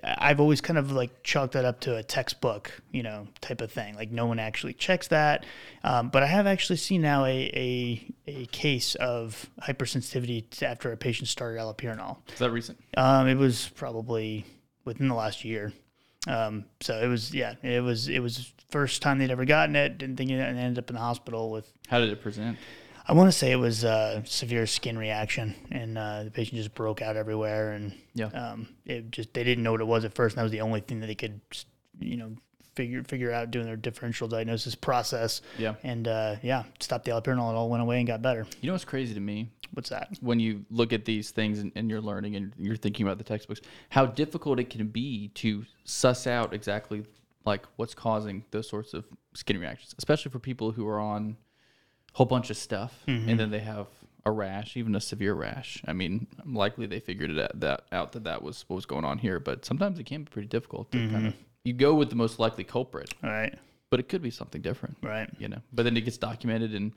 I've 0.03 0.39
always 0.39 0.61
kind 0.61 0.77
of 0.77 0.91
like 0.91 1.23
chalked 1.23 1.53
that 1.53 1.65
up 1.65 1.79
to 1.81 1.95
a 1.95 2.03
textbook, 2.03 2.71
you 2.91 3.03
know, 3.03 3.27
type 3.41 3.61
of 3.61 3.71
thing. 3.71 3.95
Like 3.95 4.11
no 4.11 4.25
one 4.25 4.39
actually 4.39 4.73
checks 4.73 5.07
that. 5.09 5.45
Um, 5.83 6.09
but 6.09 6.23
I 6.23 6.27
have 6.27 6.47
actually 6.47 6.77
seen 6.77 7.01
now 7.01 7.25
a, 7.25 7.29
a, 7.53 8.13
a 8.27 8.45
case 8.47 8.95
of 8.95 9.49
hypersensitivity 9.61 10.63
after 10.63 10.91
a 10.91 10.97
patient 10.97 11.27
started 11.27 11.59
allopurinol. 11.59 12.17
Is 12.33 12.39
that 12.39 12.51
recent? 12.51 12.79
Um, 12.97 13.27
it 13.27 13.35
was 13.35 13.69
probably 13.75 14.45
within 14.85 15.07
the 15.07 15.15
last 15.15 15.43
year. 15.45 15.73
Um, 16.27 16.65
so 16.81 16.99
it 16.99 17.07
was, 17.07 17.33
yeah, 17.33 17.55
it 17.63 17.81
was, 17.81 18.07
it 18.07 18.19
was 18.19 18.53
first 18.69 19.01
time 19.01 19.19
they'd 19.19 19.31
ever 19.31 19.45
gotten 19.45 19.75
it. 19.75 19.97
Didn't 19.97 20.17
think 20.17 20.29
it, 20.31 20.35
and 20.35 20.57
ended 20.57 20.83
up 20.83 20.89
in 20.89 20.95
the 20.95 21.01
hospital 21.01 21.51
with 21.51 21.71
How 21.87 21.99
did 21.99 22.09
it 22.09 22.21
present? 22.21 22.57
I 23.11 23.13
want 23.13 23.27
to 23.27 23.37
say 23.37 23.51
it 23.51 23.57
was 23.57 23.83
a 23.83 24.23
severe 24.25 24.65
skin 24.65 24.97
reaction, 24.97 25.53
and 25.69 25.97
uh, 25.97 26.23
the 26.23 26.31
patient 26.31 26.55
just 26.55 26.73
broke 26.73 27.01
out 27.01 27.17
everywhere, 27.17 27.73
and 27.73 27.93
Yeah. 28.13 28.27
um, 28.27 28.69
it 28.85 29.11
just 29.11 29.33
they 29.33 29.43
didn't 29.43 29.65
know 29.65 29.73
what 29.73 29.81
it 29.81 29.87
was 29.87 30.05
at 30.05 30.13
first, 30.13 30.35
and 30.35 30.39
that 30.39 30.43
was 30.43 30.51
the 30.53 30.61
only 30.61 30.79
thing 30.79 31.01
that 31.01 31.07
they 31.07 31.15
could, 31.15 31.41
you 31.99 32.15
know, 32.15 32.31
figure 32.73 33.03
figure 33.03 33.29
out 33.33 33.51
doing 33.51 33.65
their 33.65 33.75
differential 33.75 34.29
diagnosis 34.29 34.75
process, 34.75 35.41
Yeah. 35.57 35.75
and 35.83 36.07
uh, 36.07 36.37
yeah, 36.41 36.63
stopped 36.79 37.03
the 37.03 37.11
allopurinol, 37.11 37.51
it 37.51 37.55
all 37.57 37.69
went 37.69 37.83
away 37.83 37.97
and 37.97 38.07
got 38.07 38.21
better. 38.21 38.47
You 38.61 38.67
know 38.67 38.73
what's 38.75 38.85
crazy 38.85 39.13
to 39.13 39.19
me? 39.19 39.49
What's 39.73 39.89
that? 39.89 40.07
when 40.21 40.39
you 40.39 40.65
look 40.69 40.93
at 40.93 41.03
these 41.03 41.31
things 41.31 41.59
and, 41.59 41.71
and 41.75 41.89
you're 41.89 42.01
learning 42.01 42.37
and 42.37 42.53
you're 42.57 42.75
thinking 42.77 43.05
about 43.05 43.17
the 43.17 43.23
textbooks, 43.25 43.59
how 43.89 44.05
difficult 44.05 44.57
it 44.59 44.69
can 44.69 44.87
be 44.87 45.29
to 45.35 45.65
suss 45.83 46.27
out 46.27 46.53
exactly 46.53 47.03
like 47.45 47.65
what's 47.75 47.93
causing 47.93 48.45
those 48.51 48.69
sorts 48.69 48.93
of 48.93 49.03
skin 49.33 49.57
reactions, 49.59 49.93
especially 49.97 50.31
for 50.31 50.39
people 50.39 50.71
who 50.71 50.87
are 50.87 50.99
on 50.99 51.35
whole 52.13 52.25
bunch 52.25 52.49
of 52.49 52.57
stuff 52.57 53.03
and 53.07 53.21
mm-hmm. 53.21 53.37
then 53.37 53.51
they 53.51 53.59
have 53.59 53.87
a 54.25 54.31
rash, 54.31 54.77
even 54.77 54.95
a 54.95 55.01
severe 55.01 55.33
rash. 55.33 55.81
I 55.87 55.93
mean, 55.93 56.27
likely 56.45 56.85
they 56.85 56.99
figured 56.99 57.31
it 57.31 57.39
out 57.39 57.59
that 57.59 57.83
out 57.91 58.11
that 58.13 58.23
that 58.25 58.43
was 58.43 58.65
what 58.67 58.75
was 58.75 58.85
going 58.85 59.05
on 59.05 59.17
here, 59.17 59.39
but 59.39 59.65
sometimes 59.65 59.99
it 59.99 60.05
can 60.05 60.23
be 60.23 60.29
pretty 60.29 60.47
difficult 60.47 60.91
to 60.91 60.97
kind 61.09 61.27
of 61.27 61.33
mm-hmm. 61.33 61.41
you 61.63 61.73
go 61.73 61.95
with 61.95 62.09
the 62.09 62.15
most 62.15 62.37
likely 62.37 62.63
culprit, 62.63 63.13
right, 63.23 63.57
but 63.89 63.99
it 63.99 64.09
could 64.09 64.21
be 64.21 64.31
something 64.31 64.61
different 64.61 64.97
right, 65.01 65.29
you 65.39 65.47
know. 65.47 65.61
But 65.73 65.83
then 65.83 65.97
it 65.97 66.01
gets 66.01 66.17
documented 66.17 66.75
and 66.75 66.93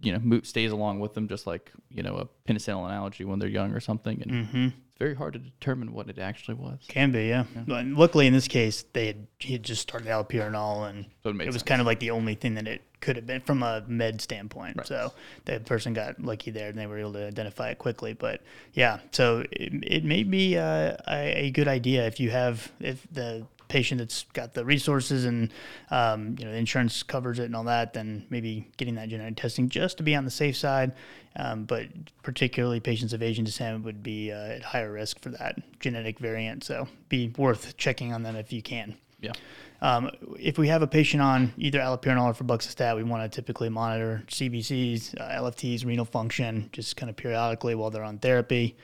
you 0.00 0.16
know 0.16 0.40
stays 0.42 0.72
along 0.72 1.00
with 1.00 1.14
them, 1.14 1.28
just 1.28 1.46
like 1.46 1.72
you 1.90 2.02
know 2.02 2.16
a 2.16 2.50
penicillin 2.50 2.86
analogy 2.86 3.24
when 3.24 3.38
they're 3.38 3.48
young 3.48 3.72
or 3.72 3.80
something. 3.80 4.22
And 4.22 4.30
mm-hmm. 4.30 4.66
it's 4.66 4.98
very 4.98 5.14
hard 5.14 5.32
to 5.34 5.38
determine 5.38 5.92
what 5.92 6.08
it 6.08 6.18
actually 6.18 6.54
was. 6.54 6.78
can 6.88 7.10
be, 7.10 7.26
yeah. 7.26 7.44
But 7.66 7.86
luckily 7.86 8.26
in 8.26 8.32
this 8.32 8.48
case, 8.48 8.84
they 8.92 9.06
had 9.08 9.26
he 9.38 9.52
had 9.54 9.62
just 9.62 9.82
started 9.82 10.08
allopurinol, 10.08 10.88
and 10.88 11.06
So 11.22 11.30
it 11.30 11.40
it 11.40 11.46
was 11.46 11.56
sense. 11.56 11.62
kind 11.64 11.80
of 11.80 11.86
like 11.86 12.00
the 12.00 12.10
only 12.10 12.34
thing 12.34 12.54
that 12.54 12.68
it 12.68 12.82
could 13.00 13.16
have 13.16 13.26
been 13.26 13.40
from 13.40 13.62
a 13.62 13.84
med 13.86 14.20
standpoint. 14.20 14.76
Right. 14.76 14.86
So 14.86 15.12
the 15.44 15.60
person 15.60 15.94
got 15.94 16.20
lucky 16.20 16.50
there, 16.50 16.68
and 16.68 16.78
they 16.78 16.86
were 16.86 16.98
able 16.98 17.12
to 17.14 17.26
identify 17.26 17.70
it 17.70 17.78
quickly. 17.78 18.12
But 18.12 18.42
yeah, 18.74 19.00
so 19.12 19.44
it, 19.50 19.72
it 19.84 20.04
may 20.04 20.22
be 20.22 20.56
uh, 20.56 20.96
a, 21.08 21.46
a 21.46 21.50
good 21.50 21.68
idea 21.68 22.06
if 22.06 22.20
you 22.20 22.30
have 22.30 22.70
if 22.80 23.06
the 23.10 23.46
patient 23.68 23.98
that's 23.98 24.24
got 24.32 24.54
the 24.54 24.64
resources 24.64 25.24
and 25.24 25.52
um, 25.90 26.36
you 26.38 26.44
know 26.44 26.52
the 26.52 26.58
insurance 26.58 27.02
covers 27.02 27.38
it 27.38 27.44
and 27.44 27.56
all 27.56 27.64
that, 27.64 27.92
then 27.92 28.26
maybe 28.30 28.68
getting 28.76 28.94
that 28.96 29.08
genetic 29.08 29.36
testing 29.36 29.68
just 29.68 29.96
to 29.98 30.02
be 30.02 30.14
on 30.14 30.24
the 30.24 30.30
safe 30.30 30.56
side. 30.56 30.92
Um, 31.36 31.64
but 31.64 31.86
particularly 32.22 32.80
patients 32.80 33.12
of 33.12 33.22
Asian 33.22 33.44
descent 33.44 33.84
would 33.84 34.02
be 34.02 34.32
uh, 34.32 34.36
at 34.36 34.62
higher 34.62 34.90
risk 34.90 35.20
for 35.20 35.28
that 35.30 35.56
genetic 35.78 36.18
variant. 36.18 36.64
So 36.64 36.88
be 37.08 37.32
worth 37.36 37.76
checking 37.76 38.12
on 38.12 38.22
them 38.22 38.34
if 38.34 38.52
you 38.52 38.62
can. 38.62 38.96
Yeah. 39.20 39.32
Um, 39.80 40.10
if 40.38 40.58
we 40.58 40.68
have 40.68 40.82
a 40.82 40.86
patient 40.86 41.22
on 41.22 41.52
either 41.56 41.78
allopurinol 41.78 42.26
or 42.26 42.34
febuxostat, 42.34 42.96
we 42.96 43.04
want 43.04 43.30
to 43.30 43.34
typically 43.34 43.68
monitor 43.68 44.24
CBCs, 44.26 45.20
uh, 45.20 45.42
LFTs, 45.42 45.84
renal 45.84 46.04
function, 46.04 46.68
just 46.72 46.96
kind 46.96 47.08
of 47.10 47.16
periodically 47.16 47.74
while 47.74 47.90
they're 47.90 48.02
on 48.02 48.18
therapy. 48.18 48.76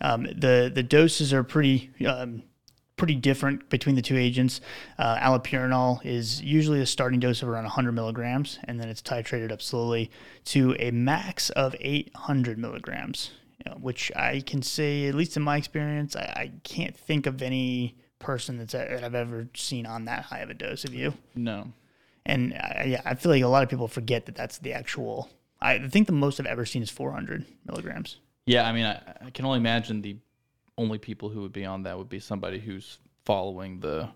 Um, 0.00 0.24
the 0.24 0.70
the 0.72 0.82
doses 0.82 1.32
are 1.32 1.42
pretty 1.42 1.90
um, 2.06 2.42
pretty 2.98 3.14
different 3.14 3.70
between 3.70 3.96
the 3.96 4.02
two 4.02 4.16
agents. 4.18 4.60
Uh, 4.98 5.16
allopurinol 5.16 6.04
is 6.04 6.42
usually 6.42 6.80
a 6.80 6.86
starting 6.86 7.20
dose 7.20 7.42
of 7.42 7.48
around 7.48 7.64
100 7.64 7.92
milligrams, 7.92 8.58
and 8.64 8.78
then 8.78 8.88
it's 8.88 9.00
titrated 9.00 9.50
up 9.50 9.62
slowly 9.62 10.10
to 10.44 10.76
a 10.78 10.90
max 10.90 11.48
of 11.50 11.74
800 11.80 12.58
milligrams. 12.58 13.30
you 13.64 13.70
know, 13.70 13.78
which 13.78 14.12
I 14.14 14.40
can 14.40 14.60
say, 14.60 15.06
at 15.06 15.14
least 15.14 15.36
in 15.36 15.42
my 15.42 15.56
experience, 15.56 16.14
I, 16.14 16.20
I 16.20 16.52
can't 16.64 16.96
think 16.96 17.26
of 17.26 17.40
any 17.40 17.96
person 18.18 18.58
that's 18.58 18.72
that 18.72 19.02
I've 19.04 19.14
ever 19.14 19.48
seen 19.54 19.86
on 19.86 20.04
that 20.06 20.24
high 20.24 20.40
of 20.40 20.50
a 20.50 20.54
dose 20.54 20.84
of 20.84 20.92
you. 20.92 21.14
No. 21.34 21.72
And 22.26 22.52
uh, 22.52 22.82
yeah, 22.84 23.00
I 23.04 23.14
feel 23.14 23.32
like 23.32 23.42
a 23.42 23.48
lot 23.48 23.62
of 23.62 23.68
people 23.68 23.88
forget 23.88 24.26
that 24.26 24.34
that's 24.34 24.58
the 24.58 24.72
actual. 24.74 25.30
I 25.60 25.78
think 25.88 26.06
the 26.06 26.12
most 26.12 26.38
I've 26.38 26.46
ever 26.46 26.66
seen 26.66 26.82
is 26.82 26.90
400 26.90 27.44
milligrams. 27.64 28.18
Yeah, 28.46 28.68
I 28.68 28.72
mean, 28.72 28.86
I, 28.86 29.00
I 29.26 29.30
can 29.30 29.44
only 29.44 29.58
imagine 29.58 30.02
the 30.02 30.16
only 30.78 30.98
people 30.98 31.28
who 31.28 31.42
would 31.42 31.52
be 31.52 31.66
on 31.66 31.82
that 31.82 31.98
would 31.98 32.08
be 32.08 32.20
somebody 32.20 32.58
who's 32.58 32.98
following 33.26 33.80
the 33.80 34.08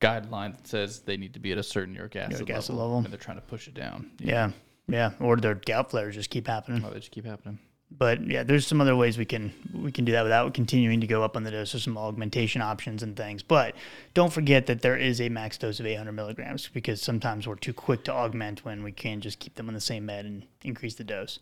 guideline 0.00 0.54
that 0.56 0.66
says 0.66 1.00
they 1.00 1.16
need 1.16 1.32
to 1.34 1.40
be 1.40 1.52
at 1.52 1.58
a 1.58 1.62
certain 1.62 1.94
uric 1.94 2.16
acid, 2.16 2.40
Uric 2.40 2.50
acid 2.50 2.74
level, 2.74 2.88
level. 2.88 2.98
and 2.98 3.06
they're 3.06 3.18
trying 3.18 3.38
to 3.38 3.42
push 3.42 3.66
it 3.68 3.74
down. 3.74 4.10
Yeah, 4.18 4.50
yeah. 4.88 5.12
Or 5.20 5.36
their 5.36 5.54
gout 5.54 5.90
flares 5.90 6.14
just 6.14 6.28
keep 6.30 6.46
happening. 6.46 6.84
Oh, 6.84 6.90
they 6.90 6.98
just 6.98 7.12
keep 7.12 7.24
happening. 7.24 7.58
But 7.88 8.26
yeah, 8.26 8.42
there's 8.42 8.66
some 8.66 8.80
other 8.80 8.96
ways 8.96 9.16
we 9.16 9.24
can 9.24 9.52
we 9.72 9.92
can 9.92 10.04
do 10.04 10.12
that 10.12 10.24
without 10.24 10.52
continuing 10.54 11.00
to 11.00 11.06
go 11.06 11.22
up 11.22 11.36
on 11.36 11.44
the 11.44 11.52
dose. 11.52 11.72
There's 11.72 11.84
some 11.84 11.96
augmentation 11.96 12.60
options 12.60 13.02
and 13.02 13.16
things. 13.16 13.44
But 13.44 13.76
don't 14.12 14.32
forget 14.32 14.66
that 14.66 14.82
there 14.82 14.96
is 14.96 15.20
a 15.20 15.28
max 15.28 15.56
dose 15.56 15.78
of 15.78 15.86
800 15.86 16.10
milligrams 16.12 16.68
because 16.68 17.00
sometimes 17.00 17.46
we're 17.46 17.54
too 17.54 17.72
quick 17.72 18.02
to 18.04 18.12
augment 18.12 18.64
when 18.64 18.82
we 18.82 18.90
can 18.90 19.20
just 19.20 19.38
keep 19.38 19.54
them 19.54 19.68
on 19.68 19.74
the 19.74 19.80
same 19.80 20.04
med 20.04 20.26
and 20.26 20.44
increase 20.64 20.96
the 20.96 21.04
dose. 21.04 21.38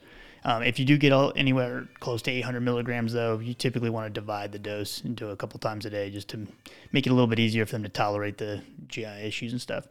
Um, 0.47 0.63
if 0.63 0.79
you 0.79 0.85
do 0.85 0.99
get 0.99 1.13
all, 1.13 1.33
anywhere 1.37 1.89
close 2.01 2.21
to 2.23 2.31
800 2.31 2.61
milligrams, 2.61 3.15
though, 3.15 3.39
you 3.39 3.55
typically 3.55 3.89
want 3.89 4.07
to 4.07 4.21
divide 4.21 4.53
the 4.53 4.59
dose 4.59 5.03
into 5.03 5.31
a 5.31 5.37
couple 5.37 5.59
times 5.59 5.87
a 5.87 5.91
day 5.91 6.11
just 6.11 6.29
to 6.29 6.47
make 6.93 7.07
it 7.07 7.11
a 7.11 7.15
little 7.15 7.27
bit 7.27 7.39
easier 7.39 7.65
for 7.65 7.73
them 7.73 7.83
to 7.83 7.89
tolerate 7.89 8.37
the 8.37 8.63
GI 8.89 9.05
issues 9.05 9.53
and 9.53 9.61
stuff. 9.61 9.89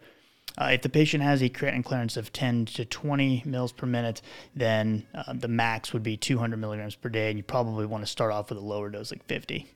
Uh, 0.56 0.70
if 0.72 0.84
the 0.84 0.90
patient 0.90 1.24
has 1.24 1.42
a 1.42 1.50
creatinine 1.50 1.84
clearance 1.84 2.16
of 2.16 2.32
10 2.32 2.66
to 2.66 2.86
20 2.86 3.42
mils 3.46 3.72
per 3.72 3.88
minute, 3.88 4.22
then 4.56 5.04
uh, 5.16 5.34
the 5.34 5.48
max 5.48 5.92
would 5.92 6.04
be 6.04 6.16
200 6.16 6.58
milligrams 6.58 6.94
per 6.94 7.10
day, 7.10 7.30
and 7.30 7.40
you 7.40 7.44
probably 7.44 7.88
want 7.88 8.04
to 8.04 8.12
start 8.12 8.32
off 8.32 8.50
with 8.50 8.60
a 8.60 8.62
lower 8.62 8.90
dose, 8.90 9.12
like 9.12 9.26
50. 9.26 9.68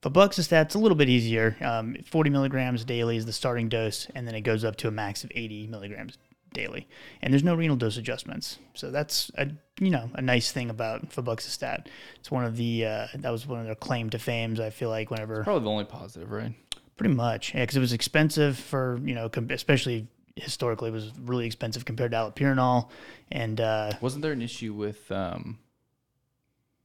For 0.00 0.08
Febuxostat, 0.08 0.62
it's 0.62 0.74
a 0.74 0.78
little 0.78 0.96
bit 0.96 1.10
easier. 1.10 1.58
Um, 1.60 1.96
40 2.06 2.30
milligrams 2.30 2.86
daily 2.86 3.18
is 3.18 3.26
the 3.26 3.34
starting 3.34 3.68
dose, 3.68 4.06
and 4.14 4.26
then 4.26 4.34
it 4.34 4.40
goes 4.40 4.64
up 4.64 4.76
to 4.76 4.88
a 4.88 4.90
max 4.90 5.24
of 5.24 5.32
80 5.34 5.66
milligrams 5.66 6.16
daily. 6.52 6.88
And 7.22 7.32
there's 7.32 7.44
no 7.44 7.54
renal 7.54 7.76
dose 7.76 7.96
adjustments, 7.96 8.58
so 8.74 8.90
that's 8.90 9.30
a 9.36 9.48
you 9.78 9.90
know 9.90 10.10
a 10.14 10.22
nice 10.22 10.52
thing 10.52 10.70
about 10.70 11.10
febuxostat. 11.10 11.86
It's 12.18 12.30
one 12.30 12.44
of 12.44 12.56
the 12.56 12.86
uh, 12.86 13.06
that 13.14 13.30
was 13.30 13.46
one 13.46 13.60
of 13.60 13.66
their 13.66 13.74
claim 13.74 14.10
to 14.10 14.18
fames. 14.18 14.60
I 14.60 14.70
feel 14.70 14.88
like 14.90 15.10
whenever 15.10 15.44
Probably 15.44 15.64
the 15.64 15.70
only 15.70 15.84
positive, 15.84 16.30
right? 16.30 16.54
Pretty 16.96 17.14
much, 17.14 17.54
yeah, 17.54 17.62
because 17.62 17.76
it 17.76 17.80
was 17.80 17.92
expensive 17.92 18.58
for 18.58 19.00
you 19.04 19.14
know, 19.14 19.28
com- 19.28 19.50
especially 19.50 20.06
historically, 20.36 20.90
it 20.90 20.92
was 20.92 21.10
really 21.18 21.46
expensive 21.46 21.84
compared 21.84 22.10
to 22.12 22.16
allopurinol, 22.16 22.88
and 23.30 23.60
uh, 23.60 23.92
Wasn't 24.00 24.22
there 24.22 24.32
an 24.32 24.42
issue 24.42 24.72
with? 24.74 25.10
Um, 25.10 25.58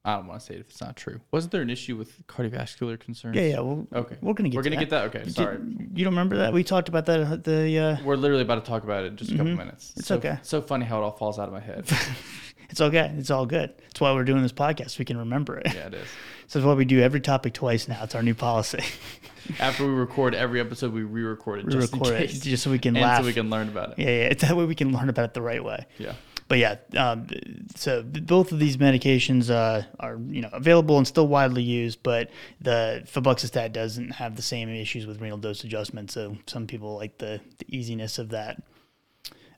I 0.07 0.15
don't 0.17 0.27
want 0.27 0.39
to 0.39 0.45
say 0.45 0.53
it 0.53 0.59
if 0.61 0.69
it's 0.69 0.79
not 0.81 0.95
true. 0.95 1.19
Wasn't 1.31 1.51
there 1.51 1.61
an 1.63 1.69
issue 1.71 1.97
with 1.97 2.25
cardiovascular 2.27 2.99
concerns? 2.99 3.35
yeah, 3.35 3.41
yeah, 3.47 3.59
well, 3.59 3.87
Okay. 3.93 4.15
we're 4.21 4.33
gonna 4.33 4.49
get 4.49 4.55
We're 4.57 4.63
gonna 4.63 4.75
get 4.77 4.91
that. 4.91 5.05
Okay, 5.05 5.23
Did- 5.23 5.33
sorry. 5.33 5.57
you 5.95 6.03
don't 6.05 6.13
remember 6.13 6.37
that 6.37 6.53
we 6.53 6.63
talked 6.63 6.87
about 6.89 7.07
that 7.07 7.19
at 7.21 7.43
the 7.43 7.77
uh, 7.79 7.97
We're 8.05 8.15
literally 8.15 8.43
about 8.43 8.63
to 8.63 8.69
talk 8.69 8.83
about 8.83 9.03
it 9.03 9.07
in 9.07 9.17
just 9.17 9.31
a 9.31 9.37
couple 9.37 9.55
minutes. 9.55 9.89
Mm-hmm. 9.89 9.99
It's 9.99 10.07
so, 10.07 10.15
okay. 10.17 10.37
So 10.43 10.61
funny 10.61 10.85
how 10.85 10.99
it 11.01 11.03
all 11.03 11.11
falls 11.17 11.39
out 11.39 11.47
of 11.47 11.53
my 11.53 11.59
head. 11.59 11.85
it's 12.69 12.79
okay, 12.81 13.11
it's 13.17 13.31
all 13.31 13.45
good. 13.47 13.73
That's 13.81 13.99
why 13.99 14.13
we're 14.13 14.23
doing 14.25 14.43
this 14.43 14.53
podcast. 14.53 14.99
We 14.99 15.05
can 15.05 15.17
remember 15.17 15.57
it. 15.57 15.73
yeah, 15.73 15.87
it 15.87 15.95
is. 15.95 16.07
So 16.47 16.59
it's 16.59 16.65
why 16.67 16.75
we 16.75 16.85
do 16.85 17.01
every 17.01 17.21
topic 17.21 17.53
twice 17.55 17.87
now. 17.87 18.03
It's 18.03 18.13
our 18.13 18.21
new 18.21 18.35
policy. 18.35 18.83
After 19.59 19.83
we 19.87 19.91
record 19.93 20.35
every 20.35 20.59
episode, 20.59 20.93
we 20.93 21.01
re-record 21.01 21.57
it 21.61 21.65
We 21.65 21.71
just 21.71 21.91
record 21.91 22.13
in 22.17 22.21
it 22.21 22.27
just 22.27 22.61
so 22.61 22.69
we 22.69 22.77
can 22.77 22.95
and 22.95 23.01
laugh. 23.03 23.21
so 23.21 23.25
we 23.25 23.33
can 23.33 23.49
learn 23.49 23.67
about 23.67 23.93
it. 23.93 23.95
yeah, 23.97 24.05
yeah. 24.09 24.23
It's 24.25 24.43
that 24.43 24.55
way 24.55 24.65
we 24.65 24.75
can 24.75 24.91
learn 24.93 25.09
about 25.09 25.25
it 25.25 25.33
the 25.33 25.41
right 25.41 25.63
way. 25.63 25.87
Yeah. 25.97 26.13
But 26.47 26.57
yeah, 26.57 26.75
um, 26.97 27.27
so 27.75 28.03
both 28.03 28.51
of 28.51 28.59
these 28.59 28.77
medications 28.77 29.49
uh, 29.49 29.83
are 29.99 30.19
you 30.27 30.41
know 30.41 30.49
available 30.53 30.97
and 30.97 31.07
still 31.07 31.27
widely 31.27 31.63
used, 31.63 32.03
but 32.03 32.29
the 32.61 33.03
febuxostat 33.05 33.73
doesn't 33.73 34.11
have 34.11 34.35
the 34.35 34.41
same 34.41 34.69
issues 34.69 35.05
with 35.05 35.21
renal 35.21 35.37
dose 35.37 35.63
adjustment. 35.63 36.11
So 36.11 36.37
some 36.47 36.67
people 36.67 36.95
like 36.95 37.17
the, 37.17 37.41
the 37.57 37.65
easiness 37.75 38.19
of 38.19 38.29
that. 38.29 38.61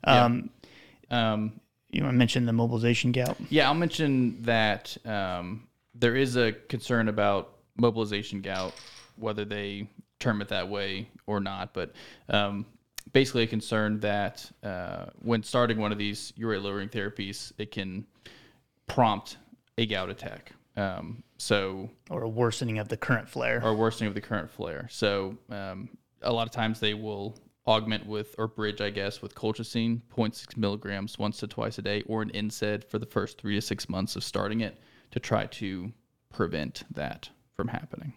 Yeah. 0.06 0.24
Um, 0.24 0.50
Um, 1.10 1.60
You 1.90 2.02
want 2.02 2.14
to 2.14 2.18
mention 2.18 2.46
the 2.46 2.52
mobilization 2.52 3.12
gout? 3.12 3.36
Yeah, 3.48 3.66
I'll 3.68 3.74
mention 3.74 4.42
that 4.42 4.94
um, 5.06 5.68
there 5.94 6.16
is 6.16 6.36
a 6.36 6.52
concern 6.52 7.08
about 7.08 7.56
mobilization 7.76 8.42
gout, 8.42 8.74
whether 9.16 9.44
they 9.46 9.88
term 10.18 10.42
it 10.42 10.48
that 10.48 10.68
way 10.68 11.08
or 11.26 11.40
not. 11.40 11.72
But 11.72 11.92
um, 12.28 12.66
basically, 13.12 13.44
a 13.44 13.46
concern 13.46 14.00
that 14.00 14.50
uh, 14.62 15.06
when 15.20 15.42
starting 15.42 15.78
one 15.78 15.92
of 15.92 15.98
these 15.98 16.32
urate 16.38 16.62
lowering 16.62 16.88
therapies, 16.88 17.52
it 17.58 17.70
can 17.70 18.06
prompt 18.86 19.36
a 19.76 19.86
gout 19.86 20.10
attack. 20.10 20.52
Um, 20.76 21.22
so, 21.38 21.90
Or 22.10 22.22
a 22.22 22.28
worsening 22.28 22.78
of 22.78 22.88
the 22.88 22.96
current 22.96 23.28
flare? 23.28 23.60
or 23.64 23.74
worsening 23.74 24.08
of 24.08 24.14
the 24.14 24.20
current 24.20 24.50
flare. 24.50 24.86
So, 24.90 25.36
um, 25.50 25.88
a 26.22 26.32
lot 26.32 26.46
of 26.46 26.52
times 26.52 26.80
they 26.80 26.94
will 26.94 27.36
augment 27.66 28.06
with 28.06 28.34
or 28.38 28.48
bridge, 28.48 28.80
I 28.80 28.90
guess, 28.90 29.20
with 29.20 29.34
colchicine, 29.34 30.00
0.6 30.16 30.56
milligrams 30.56 31.18
once 31.18 31.38
to 31.38 31.46
twice 31.46 31.78
a 31.78 31.82
day, 31.82 32.02
or 32.06 32.22
an 32.22 32.30
NSAID 32.30 32.84
for 32.84 32.98
the 32.98 33.06
first 33.06 33.38
three 33.38 33.54
to 33.56 33.60
six 33.60 33.88
months 33.88 34.16
of 34.16 34.24
starting 34.24 34.62
it 34.62 34.78
to 35.10 35.20
try 35.20 35.46
to 35.46 35.92
prevent 36.32 36.84
that 36.94 37.28
from 37.54 37.68
happening. 37.68 38.14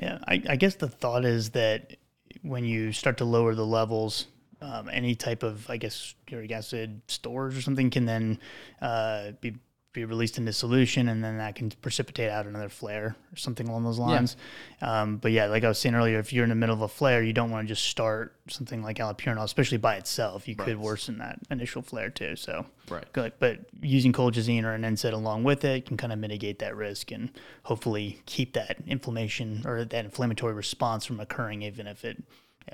Yeah, 0.00 0.18
I, 0.26 0.42
I 0.48 0.56
guess 0.56 0.76
the 0.76 0.88
thought 0.88 1.24
is 1.24 1.50
that 1.50 1.96
when 2.42 2.64
you 2.64 2.92
start 2.92 3.18
to 3.18 3.24
lower 3.24 3.54
the 3.54 3.66
levels, 3.66 4.26
um, 4.60 4.88
any 4.92 5.14
type 5.14 5.42
of, 5.42 5.68
I 5.70 5.76
guess, 5.76 6.14
uric 6.28 6.52
acid 6.52 7.02
stores 7.08 7.56
or 7.56 7.62
something 7.62 7.90
can 7.90 8.04
then 8.04 8.38
uh, 8.80 9.32
be 9.40 9.54
be 9.92 10.04
released 10.04 10.38
into 10.38 10.52
solution, 10.52 11.08
and 11.08 11.22
then 11.22 11.38
that 11.38 11.54
can 11.54 11.70
precipitate 11.82 12.30
out 12.30 12.46
another 12.46 12.68
flare 12.68 13.14
or 13.32 13.36
something 13.36 13.68
along 13.68 13.84
those 13.84 13.98
lines. 13.98 14.36
Um, 14.80 15.18
but 15.18 15.32
yeah, 15.32 15.46
like 15.46 15.64
I 15.64 15.68
was 15.68 15.78
saying 15.78 15.94
earlier, 15.94 16.18
if 16.18 16.32
you're 16.32 16.44
in 16.44 16.48
the 16.50 16.56
middle 16.56 16.74
of 16.74 16.80
a 16.80 16.88
flare, 16.88 17.22
you 17.22 17.32
don't 17.32 17.50
want 17.50 17.66
to 17.66 17.74
just 17.74 17.86
start 17.86 18.34
something 18.48 18.82
like 18.82 18.96
allopurinol, 18.96 19.44
especially 19.44 19.78
by 19.78 19.96
itself. 19.96 20.48
You 20.48 20.56
could 20.56 20.78
worsen 20.78 21.18
that 21.18 21.38
initial 21.50 21.82
flare 21.82 22.10
too. 22.10 22.36
So 22.36 22.66
Right. 22.88 23.10
Good, 23.12 23.34
but 23.38 23.60
using 23.80 24.12
colchicine 24.12 24.64
or 24.64 24.72
an 24.74 24.82
NSAID 24.82 25.12
along 25.12 25.44
with 25.44 25.64
it 25.64 25.86
can 25.86 25.96
kind 25.96 26.12
of 26.12 26.18
mitigate 26.18 26.58
that 26.60 26.74
risk 26.76 27.10
and 27.12 27.30
hopefully 27.64 28.20
keep 28.26 28.54
that 28.54 28.78
inflammation 28.86 29.62
or 29.64 29.84
that 29.84 30.04
inflammatory 30.04 30.52
response 30.52 31.04
from 31.04 31.20
occurring, 31.20 31.62
even 31.62 31.86
if 31.86 32.04
it 32.04 32.22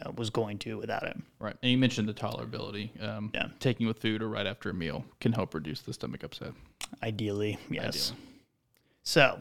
uh, 0.01 0.11
was 0.17 0.31
going 0.31 0.59
to 0.59 0.79
without 0.79 1.03
it. 1.03 1.17
Right. 1.39 1.57
And 1.63 1.71
you 1.71 1.79
mentioned 1.79 2.09
the 2.09 2.15
tolerability. 2.15 2.91
Um, 3.03 3.31
Yeah. 3.35 3.49
Taking 3.61 3.87
with 3.87 3.99
food 4.01 4.23
or 4.23 4.29
right 4.29 4.47
after 4.47 4.71
a 4.71 4.75
meal 4.75 5.05
can 5.21 5.33
help 5.33 5.55
reduce 5.55 5.81
the 5.81 5.93
stomach 5.93 6.23
upset. 6.23 6.53
Ideally, 7.03 7.59
yes. 7.71 8.13
So, 9.03 9.41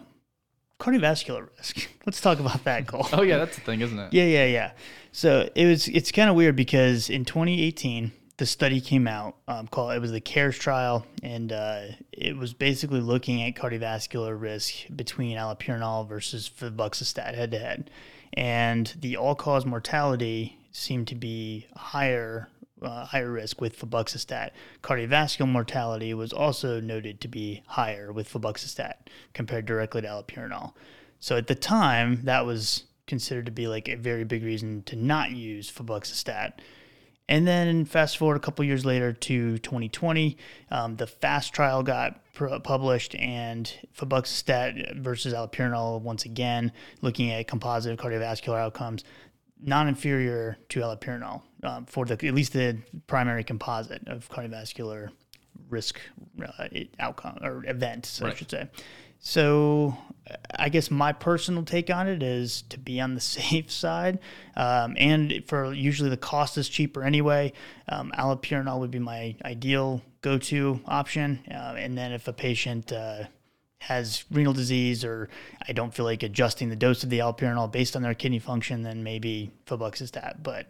cardiovascular 0.80 1.50
risk. 1.58 1.90
Let's 2.06 2.22
talk 2.22 2.40
about 2.40 2.64
that, 2.64 2.88
Cole. 2.88 3.08
Oh, 3.12 3.22
yeah, 3.22 3.38
that's 3.38 3.56
the 3.56 3.62
thing, 3.62 3.82
isn't 3.82 3.98
it? 3.98 4.14
Yeah, 4.14 4.26
yeah, 4.26 4.46
yeah. 4.46 4.72
So 5.12 5.50
it 5.56 5.66
was. 5.66 5.88
It's 5.88 6.12
kind 6.12 6.30
of 6.30 6.36
weird 6.36 6.56
because 6.56 7.10
in 7.10 7.26
2018, 7.26 8.12
the 8.38 8.46
study 8.46 8.80
came 8.80 9.08
out 9.08 9.36
um, 9.48 9.68
called. 9.68 9.94
It 9.94 10.00
was 10.00 10.12
the 10.12 10.22
CARES 10.22 10.58
trial, 10.58 11.06
and 11.24 11.52
uh, 11.52 11.82
it 12.12 12.38
was 12.38 12.54
basically 12.54 13.02
looking 13.02 13.42
at 13.42 13.56
cardiovascular 13.56 14.40
risk 14.40 14.74
between 14.96 15.38
allopurinol 15.38 16.08
versus 16.08 16.50
febuxostat 16.50 17.34
head 17.34 17.52
to 17.52 17.60
head, 17.60 17.90
and 18.34 18.94
the 19.00 19.18
all-cause 19.18 19.66
mortality 19.66 20.60
seemed 20.72 21.08
to 21.08 21.16
be 21.16 21.66
higher. 21.76 22.48
Uh, 22.80 23.06
higher 23.06 23.32
risk 23.32 23.60
with 23.60 23.76
febuxostat. 23.76 24.52
Cardiovascular 24.84 25.50
mortality 25.50 26.14
was 26.14 26.32
also 26.32 26.80
noted 26.80 27.20
to 27.20 27.28
be 27.28 27.64
higher 27.66 28.12
with 28.12 28.32
febuxostat 28.32 28.94
compared 29.34 29.66
directly 29.66 30.02
to 30.02 30.08
allopurinol. 30.08 30.74
So 31.20 31.38
at 31.38 31.48
the 31.48 31.56
time, 31.56 32.22
that 32.26 32.46
was 32.46 32.84
considered 33.08 33.48
to 33.48 33.52
be 33.52 33.68
like 33.68 33.88
a 33.88 33.96
very 33.96 34.24
big 34.24 34.44
reason 34.44 34.84
to 34.84 34.96
not 34.96 35.32
use 35.32 35.72
febuxostat. 35.72 36.54
And 37.30 37.46
then 37.46 37.84
fast 37.84 38.18
forward 38.18 38.38
a 38.38 38.40
couple 38.40 38.64
years 38.64 38.86
later 38.86 39.12
to 39.12 39.58
2020, 39.58 40.38
um, 40.72 40.96
the 40.96 41.08
FAST 41.08 41.54
trial 41.54 41.84
got 41.84 42.22
pr- 42.34 42.60
published, 42.64 43.16
and 43.16 43.72
febuxostat 43.98 44.98
versus 44.98 45.34
allopurinol 45.34 46.02
once 46.02 46.24
again, 46.24 46.72
looking 47.02 47.32
at 47.32 47.48
composite 47.48 48.00
cardiovascular 48.00 48.58
outcomes, 48.58 49.04
non-inferior 49.62 50.58
to 50.70 50.80
allopurinol 50.82 51.42
um, 51.64 51.86
for 51.86 52.06
the 52.06 52.14
at 52.28 52.34
least 52.34 52.54
the 52.54 52.78
primary 53.08 53.44
composite 53.44 54.08
of 54.08 54.30
cardiovascular 54.30 55.10
risk 55.70 56.00
uh, 56.60 56.68
outcome 57.00 57.38
or 57.42 57.64
events, 57.66 58.22
I 58.22 58.26
Right. 58.26 58.38
should 58.38 58.52
say. 58.52 58.68
So, 59.20 59.98
I 60.60 60.70
guess 60.70 60.92
my 60.92 61.12
personal 61.12 61.64
take 61.64 61.90
on 61.90 62.08
it 62.08 62.22
is 62.22 62.62
to 62.70 62.78
be 62.78 63.02
on 63.02 63.16
the 63.16 63.20
safe 63.40 63.72
side, 63.72 64.20
um, 64.56 64.96
and 65.00 65.44
for 65.48 65.74
usually 65.74 66.10
the 66.12 66.18
cost 66.18 66.58
is 66.58 66.70
cheaper 66.70 67.04
anyway. 67.04 67.54
Um, 67.90 68.12
allopurinol 68.18 68.80
would 68.80 68.92
be 68.92 69.00
my 69.00 69.36
ideal 69.44 70.04
go-to 70.22 70.80
option, 70.86 71.44
uh, 71.50 71.74
and 71.78 71.98
then 71.98 72.12
if 72.12 72.28
a 72.28 72.34
patient 72.34 72.92
uh, 72.92 73.24
has 73.80 74.26
renal 74.32 74.54
disease 74.54 75.04
or 75.06 75.30
I 75.68 75.72
don't 75.74 75.94
feel 75.94 76.06
like 76.06 76.24
adjusting 76.24 76.70
the 76.70 76.76
dose 76.76 77.04
of 77.04 77.10
the 77.10 77.20
allopurinol 77.20 77.72
based 77.72 77.96
on 77.96 78.02
their 78.02 78.14
kidney 78.14 78.40
function, 78.40 78.82
then 78.84 79.04
maybe 79.04 79.52
febuxostat. 79.66 80.42
But 80.44 80.68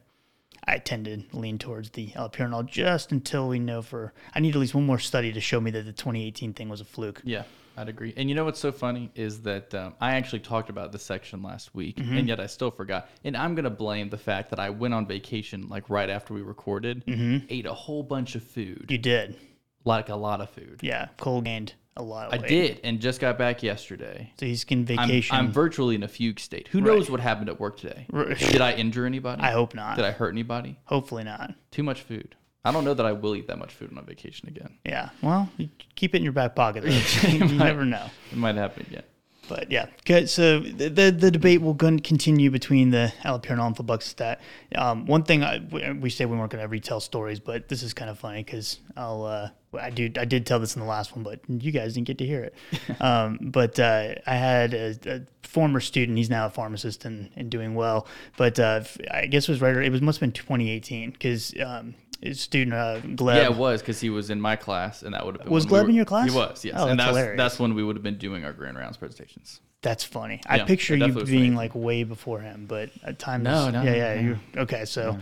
I 0.67 0.79
tend 0.79 1.05
to 1.05 1.23
lean 1.31 1.57
towards 1.57 1.91
the 1.91 2.07
allopurinol 2.09 2.65
just 2.65 3.11
until 3.11 3.47
we 3.47 3.59
know 3.59 3.81
for. 3.81 4.13
I 4.35 4.39
need 4.41 4.55
at 4.55 4.59
least 4.59 4.75
one 4.75 4.85
more 4.85 4.99
study 4.99 5.31
to 5.33 5.39
show 5.41 5.61
me 5.61 5.71
that 5.71 5.85
the 5.85 5.93
2018 5.93 6.53
thing 6.53 6.67
was 6.67 6.81
a 6.81 6.85
fluke. 6.85 7.21
Yeah, 7.23 7.43
I'd 7.77 7.87
agree. 7.87 8.13
And 8.17 8.27
you 8.27 8.35
know 8.35 8.43
what's 8.43 8.59
so 8.59 8.73
funny 8.73 9.09
is 9.15 9.41
that 9.43 9.73
um, 9.73 9.93
I 10.01 10.15
actually 10.15 10.39
talked 10.39 10.69
about 10.69 10.91
this 10.91 11.03
section 11.03 11.41
last 11.41 11.73
week, 11.73 11.99
and 11.99 12.27
yet 12.27 12.41
I 12.41 12.47
still 12.47 12.71
forgot. 12.71 13.07
And 13.23 13.37
I'm 13.37 13.55
gonna 13.55 13.69
blame 13.69 14.09
the 14.09 14.17
fact 14.17 14.49
that 14.49 14.59
I 14.59 14.69
went 14.71 14.93
on 14.93 15.07
vacation 15.07 15.69
like 15.69 15.89
right 15.89 16.09
after 16.09 16.33
we 16.33 16.41
recorded, 16.41 17.03
ate 17.49 17.65
a 17.65 17.73
whole 17.73 18.03
bunch 18.03 18.35
of 18.35 18.43
food, 18.43 18.87
You 18.89 18.97
did, 18.97 19.37
like 19.85 20.09
a 20.09 20.15
lot 20.17 20.41
of 20.41 20.49
food. 20.49 20.81
yeah. 20.83 21.07
Cole 21.17 21.39
gained 21.41 21.73
a 21.97 22.03
lot 22.03 22.27
of 22.27 22.33
I 22.33 22.47
did, 22.47 22.79
and 22.83 22.99
just 22.99 23.19
got 23.19 23.37
back 23.37 23.63
yesterday. 23.63 24.31
So 24.39 24.45
he's 24.45 24.63
in 24.65 24.79
I'm, 24.79 24.85
vacation. 24.85 25.35
I'm 25.35 25.51
virtually 25.51 25.95
in 25.95 26.03
a 26.03 26.07
fugue 26.07 26.39
state. 26.39 26.67
Who 26.69 26.79
Right. 26.79 26.87
knows 26.87 27.09
what 27.11 27.19
happened 27.19 27.49
at 27.49 27.59
work 27.59 27.77
today? 27.77 28.05
Did 28.39 28.61
I 28.61 28.73
injure 28.73 29.05
anybody? 29.05 29.41
I 29.41 29.51
hope 29.51 29.73
not. 29.75 29.95
Did 29.97 30.05
I 30.05 30.11
hurt 30.11 30.29
anybody? 30.31 30.77
Hopefully 30.85 31.23
not. 31.23 31.53
Too 31.71 31.83
much 31.83 32.01
food. 32.01 32.35
I 32.63 32.71
don't 32.71 32.83
know 32.83 32.93
that 32.93 33.05
I 33.05 33.13
will 33.13 33.35
eat 33.35 33.47
that 33.47 33.57
much 33.59 33.73
food 33.73 33.91
on 33.91 33.97
a 33.97 34.01
vacation 34.01 34.47
again. 34.49 34.77
Yeah. 34.85 35.09
Well, 35.21 35.49
you 35.57 35.69
keep 35.95 36.13
it 36.13 36.17
in 36.17 36.23
your 36.23 36.33
back 36.33 36.55
pocket. 36.55 36.83
you 37.27 37.45
never 37.45 37.85
know. 37.85 38.05
It 38.31 38.37
might 38.37 38.55
happen 38.55 38.85
again. 38.89 39.03
But 39.47 39.71
yeah, 39.71 39.85
good. 40.03 40.29
So 40.29 40.59
the, 40.59 40.89
the 40.89 41.09
the 41.11 41.31
debate 41.31 41.61
will 41.61 41.75
continue 41.75 42.51
between 42.51 42.89
the 42.89 43.13
allopurinol 43.23 43.67
and 43.67 43.75
febuxostat. 43.77 44.39
Um, 44.75 45.05
one 45.05 45.23
thing 45.23 45.41
I, 45.41 45.59
we- 45.71 45.89
we 45.93 46.09
said 46.09 46.29
we 46.29 46.35
weren't 46.37 46.51
going 46.51 46.61
to 46.61 46.67
retell 46.67 46.99
stories, 46.99 47.39
but 47.39 47.69
this 47.69 47.81
is 47.81 47.93
kind 47.93 48.09
of 48.09 48.19
funny 48.19 48.43
because 48.43 48.79
I'll 48.97 49.23
uh, 49.23 49.49
I 49.77 49.89
do 49.89 50.11
I 50.17 50.25
did 50.25 50.45
tell 50.45 50.59
this 50.59 50.75
in 50.75 50.81
the 50.81 50.87
last 50.87 51.15
one, 51.15 51.23
but 51.23 51.39
you 51.47 51.71
guys 51.71 51.93
didn't 51.93 52.07
get 52.07 52.17
to 52.19 52.25
hear 52.25 52.43
it. 52.43 52.55
um, 53.01 53.39
but 53.41 53.79
uh, 53.79 54.15
I 54.25 54.35
had 54.35 54.73
a, 54.73 54.95
a 55.05 55.21
former 55.47 55.79
student. 55.79 56.17
He's 56.17 56.29
now 56.29 56.45
a 56.45 56.49
pharmacist 56.49 57.05
and, 57.05 57.29
and 57.35 57.49
doing 57.49 57.75
well. 57.75 58.07
But 58.37 58.59
uh, 58.59 58.83
I 59.11 59.25
guess 59.27 59.47
it 59.47 59.51
was 59.51 59.61
right. 59.61 59.75
It 59.75 59.91
was 59.91 60.01
must 60.01 60.19
have 60.19 60.27
been 60.27 60.33
2018 60.33 61.11
because 61.11 61.53
um, 61.65 61.95
his 62.21 62.39
student 62.41 62.73
uh, 62.73 63.01
Gleb. 63.01 63.35
Yeah, 63.35 63.43
it 63.45 63.55
was 63.55 63.81
because 63.81 63.99
he 63.99 64.09
was 64.09 64.29
in 64.29 64.41
my 64.41 64.55
class, 64.55 65.03
and 65.03 65.13
that 65.13 65.25
would 65.25 65.35
have 65.35 65.43
been 65.43 65.53
Was 65.53 65.65
when 65.65 65.73
we 65.73 65.83
were- 65.83 65.89
in 65.89 65.95
your 65.95 66.05
class? 66.05 66.29
He 66.29 66.35
was, 66.35 66.65
yes, 66.65 66.75
Oh, 66.77 66.87
and 66.87 66.99
that's 66.99 67.15
that's 67.15 67.37
that's 67.37 67.59
when 67.59 67.75
we 67.75 67.83
would 67.83 67.95
have 67.95 68.03
been 68.03 68.17
doing 68.17 68.43
our 68.45 68.53
grand 68.53 68.77
rounds 68.77 68.97
presentations. 68.97 69.61
That's 69.83 70.03
funny. 70.03 70.41
I 70.47 70.59
picture 70.59 70.95
you 70.95 71.13
being 71.13 71.25
funny. 71.25 71.49
like 71.51 71.75
way 71.75 72.03
before 72.03 72.39
him, 72.39 72.65
but 72.67 72.89
at 73.03 73.19
times, 73.19 73.43
No, 73.43 73.69
no, 73.69 73.83
yeah, 73.83 73.95
yeah, 73.95 74.15
no. 74.15 74.21
you 74.21 74.39
okay? 74.57 74.85
So, 74.85 75.19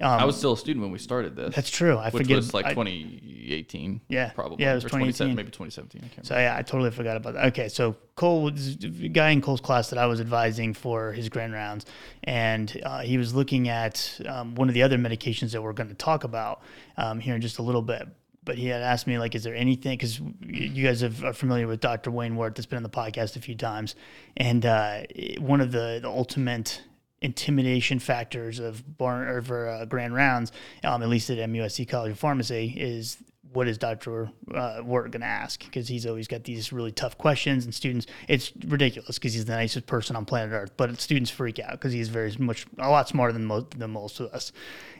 um, 0.00 0.20
I 0.20 0.24
was 0.24 0.36
still 0.36 0.52
a 0.52 0.56
student 0.56 0.82
when 0.82 0.90
we 0.92 0.98
started 0.98 1.36
this. 1.36 1.54
that's 1.54 1.70
true. 1.70 1.96
I 1.96 2.10
which 2.10 2.22
forget. 2.24 2.36
was 2.36 2.54
like 2.54 2.66
I- 2.66 2.70
2018. 2.74 4.00
Yeah. 4.08 4.30
probably. 4.30 4.62
Yeah, 4.64 4.72
it 4.72 4.76
was 4.76 4.84
Or 4.84 4.88
27 4.88 5.34
2018. 5.34 5.36
maybe 5.36 5.50
2017. 5.50 6.02
I 6.04 6.14
can't 6.14 6.26
So 6.26 6.34
yeah, 6.36 6.56
I 6.56 6.62
totally 6.62 6.90
forgot 6.90 7.16
about 7.16 7.34
that. 7.34 7.46
Okay, 7.48 7.68
so 7.68 7.96
Cole 8.14 8.42
was 8.42 8.76
a 8.82 8.88
guy 9.08 9.30
in 9.30 9.40
Cole's 9.42 9.60
class 9.60 9.90
that 9.90 9.98
I 9.98 10.06
was 10.06 10.20
advising 10.20 10.74
for 10.74 11.12
his 11.12 11.28
grand 11.28 11.52
rounds, 11.52 11.84
and 12.24 12.80
uh, 12.84 13.00
he 13.00 13.18
was 13.18 13.34
looking 13.34 13.68
at 13.68 14.20
um, 14.28 14.54
one 14.54 14.68
of 14.68 14.74
the 14.74 14.82
other 14.82 14.96
medications 14.98 15.52
that 15.52 15.62
we're 15.62 15.72
going 15.72 15.88
to 15.88 15.94
talk 15.94 16.24
about 16.24 16.62
um, 16.96 17.20
here 17.20 17.34
in 17.34 17.40
just 17.40 17.58
a 17.58 17.62
little 17.62 17.82
bit. 17.82 18.06
But 18.44 18.58
he 18.58 18.66
had 18.66 18.82
asked 18.82 19.06
me 19.06 19.18
like, 19.18 19.36
is 19.36 19.44
there 19.44 19.54
anything? 19.54 19.92
Because 19.96 20.18
you 20.40 20.84
guys 20.84 21.00
have, 21.02 21.22
are 21.22 21.32
familiar 21.32 21.68
with 21.68 21.78
Dr. 21.80 22.10
Wayne 22.10 22.34
Weart 22.34 22.56
that's 22.56 22.66
been 22.66 22.78
on 22.78 22.82
the 22.82 22.88
podcast 22.88 23.36
a 23.36 23.40
few 23.40 23.54
times, 23.54 23.94
and 24.36 24.66
uh, 24.66 25.02
one 25.38 25.60
of 25.60 25.70
the 25.70 26.00
the 26.02 26.08
ultimate 26.08 26.82
intimidation 27.22 27.98
factors 27.98 28.58
of 28.58 28.98
bar 28.98 29.36
or 29.36 29.42
for 29.42 29.68
uh, 29.68 29.84
grand 29.84 30.14
rounds, 30.14 30.52
um, 30.84 31.02
at 31.02 31.08
least 31.08 31.30
at 31.30 31.38
MUSC 31.38 31.88
College 31.88 32.12
of 32.12 32.18
Pharmacy, 32.18 32.74
is 32.76 33.18
what 33.52 33.68
is 33.68 33.78
Dr. 33.78 34.30
Uh, 34.54 34.80
going 34.82 35.10
to 35.12 35.24
ask? 35.24 35.64
Because 35.64 35.86
he's 35.88 36.06
always 36.06 36.26
got 36.26 36.44
these 36.44 36.72
really 36.72 36.90
tough 36.92 37.18
questions, 37.18 37.64
and 37.64 37.74
students, 37.74 38.06
it's 38.28 38.52
ridiculous 38.66 39.18
because 39.18 39.34
he's 39.34 39.44
the 39.44 39.52
nicest 39.54 39.86
person 39.86 40.16
on 40.16 40.24
planet 40.24 40.52
Earth, 40.52 40.72
but 40.76 41.00
students 41.00 41.30
freak 41.30 41.58
out 41.58 41.72
because 41.72 41.92
he's 41.92 42.08
very 42.08 42.34
much, 42.38 42.66
a 42.78 42.88
lot 42.88 43.08
smarter 43.08 43.32
than 43.32 43.44
most, 43.44 43.78
than 43.78 43.90
most 43.90 44.20
of 44.20 44.32
us. 44.32 44.52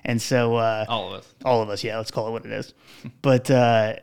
And 0.04 0.20
so, 0.20 0.56
uh, 0.56 0.84
All 0.88 1.08
of 1.08 1.20
us. 1.20 1.34
all 1.44 1.62
of 1.62 1.70
us, 1.70 1.82
yeah, 1.82 1.96
let's 1.96 2.10
call 2.10 2.28
it 2.28 2.32
what 2.32 2.44
it 2.44 2.52
is. 2.52 2.74
but, 3.22 3.50
uh, 3.50 3.94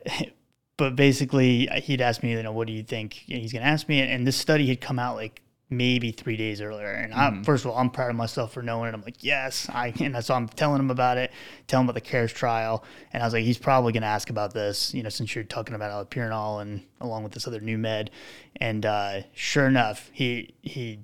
but 0.78 0.96
basically, 0.96 1.68
he'd 1.84 2.02
ask 2.02 2.24
me, 2.24 2.32
you 2.32 2.42
know, 2.42 2.52
what 2.52 2.68
do 2.68 2.74
you 2.74 2.84
think 2.84 3.14
he's 3.14 3.54
going 3.54 3.64
to 3.64 3.70
ask 3.70 3.88
me? 3.88 4.02
And 4.02 4.26
this 4.26 4.38
study 4.38 4.68
had 4.68 4.82
come 4.82 4.98
out 4.98 5.16
like 5.16 5.42
maybe 5.70 6.12
three 6.12 6.36
days 6.36 6.62
earlier. 6.62 6.92
And 6.92 7.14
I, 7.14 7.44
first 7.44 7.64
of 7.64 7.72
all, 7.72 7.78
I'm 7.78 7.90
proud 7.90 8.10
of 8.10 8.16
myself 8.16 8.54
for 8.54 8.64
knowing 8.64 8.90
it. 8.90 8.94
I'm 8.96 9.02
like, 9.02 9.24
yes, 9.24 9.70
I. 9.70 9.94
And 10.00 10.24
so 10.24 10.34
I'm 10.34 10.48
telling 10.48 10.80
him 10.80 10.90
about 10.90 11.18
it, 11.18 11.32
telling 11.68 11.84
him 11.84 11.90
about 11.90 12.04
the 12.04 12.10
CARES 12.10 12.34
trial, 12.34 12.84
and 13.14 13.22
I 13.22 13.26
was 13.26 13.34
like, 13.34 13.44
he's 13.44 13.58
probably 13.58 13.94
going 13.94 14.02
to 14.02 14.08
ask 14.08 14.30
about 14.30 14.54
this, 14.54 14.94
you 14.94 15.04
know, 15.04 15.10
since 15.10 15.36
you're 15.36 15.44
talking 15.44 15.76
about 15.76 15.92
allopurinol 15.92 16.62
and 16.62 16.82
along 17.02 17.24
with 17.24 17.34
this 17.34 17.48
other 17.48 17.60
new 17.60 17.78
med. 17.78 18.10
And 18.56 18.86
uh, 18.86 19.22
sure 19.34 19.68
enough, 19.68 20.10
he 20.14 20.56
he 20.62 21.00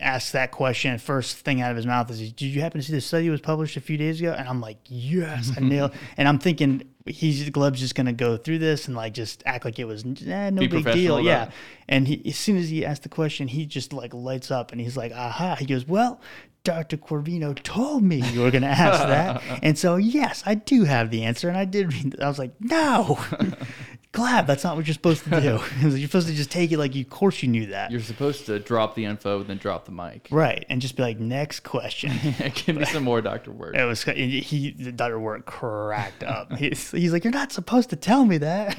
asked 0.00 0.32
that 0.32 0.50
question. 0.50 0.98
First 0.98 1.38
thing 1.38 1.60
out 1.60 1.70
of 1.70 1.76
his 1.76 1.86
mouth 1.86 2.10
is, 2.10 2.32
"Did 2.32 2.46
you 2.46 2.60
happen 2.60 2.80
to 2.80 2.86
see 2.86 2.92
the 2.92 3.00
study 3.00 3.30
was 3.30 3.40
published 3.40 3.76
a 3.76 3.80
few 3.80 3.96
days 3.96 4.20
ago?" 4.20 4.34
And 4.36 4.48
I'm 4.48 4.60
like, 4.60 4.78
"Yes, 4.86 5.52
I 5.56 5.60
nailed." 5.60 5.92
and 6.16 6.28
I'm 6.28 6.38
thinking 6.38 6.82
he's 7.06 7.48
Gleb's 7.50 7.80
just 7.80 7.94
gonna 7.94 8.12
go 8.12 8.36
through 8.36 8.58
this 8.58 8.86
and 8.86 8.96
like 8.96 9.12
just 9.12 9.42
act 9.44 9.64
like 9.64 9.78
it 9.78 9.84
was 9.84 10.04
eh, 10.04 10.50
no 10.50 10.60
Be 10.60 10.68
big 10.68 10.84
deal, 10.84 11.20
yeah. 11.20 11.44
it. 11.44 11.50
And 11.88 12.08
he, 12.08 12.22
as 12.26 12.36
soon 12.36 12.56
as 12.56 12.70
he 12.70 12.84
asked 12.84 13.02
the 13.02 13.08
question, 13.08 13.48
he 13.48 13.66
just 13.66 13.92
like 13.92 14.14
lights 14.14 14.50
up 14.50 14.72
and 14.72 14.80
he's 14.80 14.96
like, 14.96 15.12
"Aha!" 15.12 15.56
He 15.56 15.66
goes, 15.66 15.86
"Well." 15.86 16.20
Dr. 16.64 16.96
Corvino 16.96 17.54
told 17.62 18.02
me 18.02 18.22
you 18.30 18.40
were 18.40 18.50
going 18.50 18.62
to 18.62 18.68
ask 18.68 19.06
that. 19.06 19.42
and 19.62 19.78
so, 19.78 19.96
yes, 19.96 20.42
I 20.46 20.54
do 20.54 20.84
have 20.84 21.10
the 21.10 21.22
answer. 21.24 21.50
And 21.50 21.58
I 21.58 21.66
did 21.66 21.92
read 21.92 22.18
I 22.22 22.26
was 22.26 22.38
like, 22.38 22.52
no, 22.58 23.22
Glad 24.14 24.46
that's 24.46 24.62
not 24.62 24.76
what 24.76 24.86
you're 24.86 24.94
supposed 24.94 25.24
to 25.24 25.40
do. 25.40 25.60
you're 25.88 26.06
supposed 26.06 26.28
to 26.28 26.34
just 26.34 26.50
take 26.50 26.70
it 26.70 26.78
like, 26.78 26.94
you, 26.94 27.02
of 27.02 27.10
course, 27.10 27.42
you 27.42 27.48
knew 27.48 27.66
that. 27.66 27.90
You're 27.90 28.00
supposed 28.00 28.46
to 28.46 28.60
drop 28.60 28.94
the 28.94 29.04
info, 29.04 29.40
and 29.40 29.48
then 29.48 29.56
drop 29.56 29.86
the 29.86 29.90
mic. 29.90 30.28
Right, 30.30 30.64
and 30.68 30.80
just 30.80 30.96
be 30.96 31.02
like, 31.02 31.18
next 31.18 31.60
question. 31.60 32.12
Give 32.54 32.76
me 32.76 32.84
some 32.84 33.02
more 33.02 33.20
Dr. 33.20 33.50
Weart. 33.50 33.74
it 33.74 33.84
was 33.84 34.04
he. 34.04 34.70
The 34.70 34.92
Dr. 34.92 35.18
Work 35.18 35.46
cracked 35.46 36.22
up. 36.22 36.52
He's, 36.52 36.92
he's 36.92 37.12
like, 37.12 37.24
you're 37.24 37.32
not 37.32 37.50
supposed 37.50 37.90
to 37.90 37.96
tell 37.96 38.24
me 38.24 38.38
that. 38.38 38.78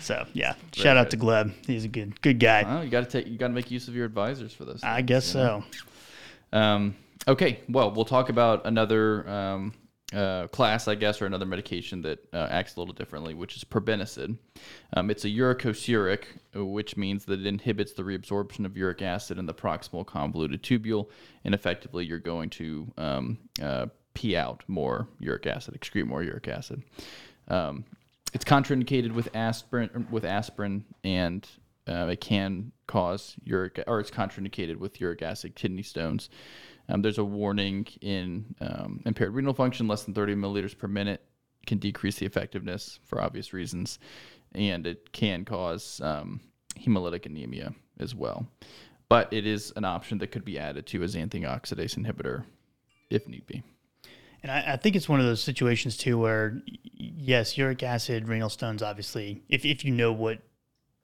so 0.00 0.26
yeah, 0.32 0.54
shout 0.72 0.96
out 0.96 1.10
to 1.10 1.16
Gleb. 1.16 1.52
He's 1.64 1.84
a 1.84 1.88
good 1.88 2.20
good 2.20 2.40
guy. 2.40 2.64
Well, 2.64 2.82
you 2.82 2.90
got 2.90 3.08
to 3.08 3.22
take. 3.22 3.30
You 3.30 3.38
got 3.38 3.48
to 3.48 3.54
make 3.54 3.70
use 3.70 3.86
of 3.86 3.94
your 3.94 4.06
advisors 4.06 4.52
for 4.52 4.64
this. 4.64 4.82
I 4.82 5.02
guess 5.02 5.34
you 5.34 5.40
know? 5.40 5.64
so. 6.50 6.58
Um, 6.58 6.96
okay, 7.28 7.60
well, 7.68 7.92
we'll 7.92 8.04
talk 8.04 8.28
about 8.28 8.66
another 8.66 9.28
um, 9.28 9.74
uh, 10.12 10.48
class, 10.48 10.88
I 10.88 10.94
guess, 10.94 11.22
or 11.22 11.26
another 11.26 11.46
medication 11.46 12.02
that 12.02 12.18
uh, 12.32 12.48
acts 12.50 12.76
a 12.76 12.80
little 12.80 12.94
differently, 12.94 13.34
which 13.34 13.56
is 13.56 13.64
probenecid. 13.64 14.36
Um, 14.94 15.10
it's 15.10 15.24
a 15.24 15.28
uricosuric, 15.28 16.24
which 16.54 16.96
means 16.96 17.24
that 17.26 17.40
it 17.40 17.46
inhibits 17.46 17.92
the 17.92 18.02
reabsorption 18.02 18.64
of 18.64 18.76
uric 18.76 19.02
acid 19.02 19.38
in 19.38 19.46
the 19.46 19.54
proximal 19.54 20.06
convoluted 20.06 20.62
tubule, 20.62 21.08
and 21.44 21.54
effectively 21.54 22.04
you're 22.04 22.18
going 22.18 22.50
to 22.50 22.92
um, 22.98 23.38
uh, 23.62 23.86
pee 24.14 24.36
out 24.36 24.62
more 24.68 25.08
uric 25.18 25.46
acid, 25.46 25.78
excrete 25.78 26.06
more 26.06 26.22
uric 26.22 26.48
acid. 26.48 26.82
Um, 27.48 27.84
it's 28.34 28.44
contraindicated 28.44 29.12
with 29.12 29.34
aspirin, 29.34 30.06
with 30.10 30.24
aspirin, 30.24 30.84
and 31.04 31.46
uh, 31.86 32.06
it 32.06 32.20
can 32.20 32.72
cause 32.86 33.34
uric, 33.44 33.82
or 33.86 34.00
it's 34.00 34.10
contraindicated 34.10 34.76
with 34.76 35.00
uric 35.00 35.22
acid 35.22 35.54
kidney 35.54 35.82
stones. 35.82 36.30
Um, 36.88 37.02
there's 37.02 37.18
a 37.18 37.24
warning 37.24 37.86
in 38.00 38.54
um, 38.60 39.00
impaired 39.06 39.34
renal 39.34 39.54
function, 39.54 39.88
less 39.88 40.04
than 40.04 40.14
30 40.14 40.34
milliliters 40.34 40.76
per 40.76 40.88
minute 40.88 41.22
can 41.66 41.78
decrease 41.78 42.16
the 42.16 42.26
effectiveness 42.26 42.98
for 43.04 43.20
obvious 43.20 43.52
reasons, 43.52 43.98
and 44.52 44.86
it 44.86 45.12
can 45.12 45.44
cause 45.44 46.00
um, 46.00 46.40
hemolytic 46.78 47.26
anemia 47.26 47.72
as 47.98 48.14
well. 48.14 48.46
But 49.08 49.32
it 49.32 49.46
is 49.46 49.72
an 49.76 49.84
option 49.84 50.18
that 50.18 50.28
could 50.28 50.44
be 50.44 50.58
added 50.58 50.86
to 50.88 51.02
a 51.02 51.06
xanthine 51.06 51.44
oxidase 51.44 51.96
inhibitor 51.96 52.44
if 53.10 53.28
need 53.28 53.46
be. 53.46 53.62
And 54.42 54.50
I, 54.50 54.72
I 54.72 54.76
think 54.76 54.96
it's 54.96 55.08
one 55.08 55.20
of 55.20 55.26
those 55.26 55.42
situations 55.42 55.96
too 55.96 56.18
where, 56.18 56.60
yes, 56.94 57.56
uric 57.56 57.82
acid, 57.82 58.26
renal 58.26 58.48
stones. 58.48 58.82
Obviously, 58.82 59.42
if 59.48 59.64
if 59.64 59.84
you 59.84 59.92
know 59.92 60.12
what 60.12 60.40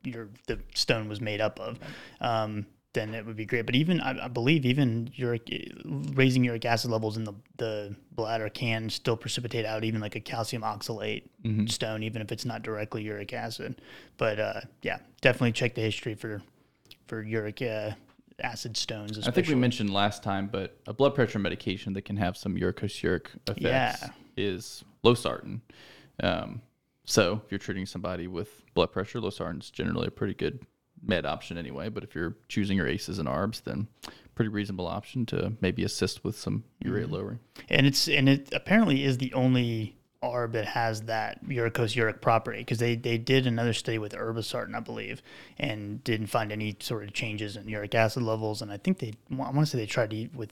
your 0.02 0.30
the 0.46 0.58
stone 0.74 1.08
was 1.08 1.20
made 1.20 1.40
up 1.40 1.60
of, 1.60 1.78
um, 2.20 2.66
then 2.94 3.14
it 3.14 3.24
would 3.26 3.36
be 3.36 3.44
great. 3.44 3.66
But 3.66 3.74
even 3.74 4.00
I, 4.00 4.24
I 4.24 4.28
believe 4.28 4.64
even 4.64 5.10
uric 5.14 5.48
raising 5.84 6.44
uric 6.44 6.64
acid 6.64 6.90
levels 6.90 7.16
in 7.16 7.24
the 7.24 7.34
the 7.58 7.94
bladder 8.12 8.48
can 8.48 8.88
still 8.90 9.16
precipitate 9.16 9.64
out 9.64 9.84
even 9.84 10.00
like 10.00 10.16
a 10.16 10.20
calcium 10.20 10.62
oxalate 10.62 11.24
stone, 11.70 12.02
even 12.02 12.22
if 12.22 12.32
it's 12.32 12.44
not 12.44 12.62
directly 12.62 13.02
uric 13.02 13.32
acid. 13.32 13.80
But 14.16 14.40
uh, 14.40 14.60
yeah, 14.82 14.98
definitely 15.20 15.52
check 15.52 15.74
the 15.74 15.82
history 15.82 16.14
for 16.14 16.42
for 17.06 17.22
uric 17.22 17.62
uh, 17.62 17.92
acid 18.40 18.76
stones. 18.76 19.26
I 19.26 19.30
think 19.30 19.48
we 19.48 19.54
mentioned 19.54 19.92
last 19.92 20.22
time, 20.22 20.48
but 20.50 20.78
a 20.86 20.94
blood 20.94 21.14
pressure 21.14 21.38
medication 21.38 21.92
that 21.94 22.02
can 22.02 22.16
have 22.16 22.36
some 22.36 22.56
uricosuric 22.56 23.26
effects 23.46 23.60
Yeah. 23.60 23.96
is 24.36 24.84
losartan. 25.04 25.60
Um, 26.22 26.62
so 27.04 27.42
if 27.44 27.50
you're 27.50 27.58
treating 27.58 27.86
somebody 27.86 28.26
with 28.26 28.64
blood 28.74 28.92
pressure, 28.92 29.20
losartan's 29.20 29.70
generally 29.70 30.08
a 30.08 30.10
pretty 30.10 30.34
good 30.34 30.60
med 31.02 31.24
option 31.26 31.58
anyway. 31.58 31.88
But 31.88 32.04
if 32.04 32.14
you're 32.14 32.36
choosing 32.48 32.76
your 32.76 32.86
ACEs 32.86 33.18
and 33.18 33.28
ARBs, 33.28 33.62
then 33.64 33.88
pretty 34.34 34.48
reasonable 34.50 34.86
option 34.86 35.26
to 35.26 35.52
maybe 35.60 35.82
assist 35.84 36.22
with 36.24 36.38
some 36.38 36.64
urea 36.84 37.04
Mm-hmm. 37.04 37.14
lowering. 37.14 37.38
and 37.68 37.86
it's 37.86 38.06
and 38.08 38.28
it 38.28 38.48
apparently 38.52 39.02
is 39.04 39.18
the 39.18 39.32
only 39.34 39.96
ARB 40.22 40.52
that 40.52 40.66
has 40.66 41.02
that 41.02 41.44
uricosuric 41.44 42.20
property 42.20 42.58
because 42.58 42.78
they, 42.78 42.96
they 42.96 43.18
did 43.18 43.46
another 43.46 43.72
study 43.72 43.98
with 43.98 44.12
irbesartan, 44.12 44.74
I 44.76 44.80
believe, 44.80 45.22
and 45.58 46.02
didn't 46.04 46.26
find 46.28 46.50
any 46.52 46.76
sort 46.80 47.04
of 47.04 47.12
changes 47.12 47.56
in 47.56 47.68
uric 47.68 47.94
acid 47.94 48.22
levels. 48.24 48.60
And 48.62 48.72
I 48.72 48.78
think 48.78 48.98
they, 48.98 49.12
I 49.30 49.34
want 49.34 49.58
to 49.60 49.66
say 49.66 49.78
they 49.78 49.86
tried 49.86 50.10
to 50.10 50.16
eat 50.16 50.34
with 50.34 50.50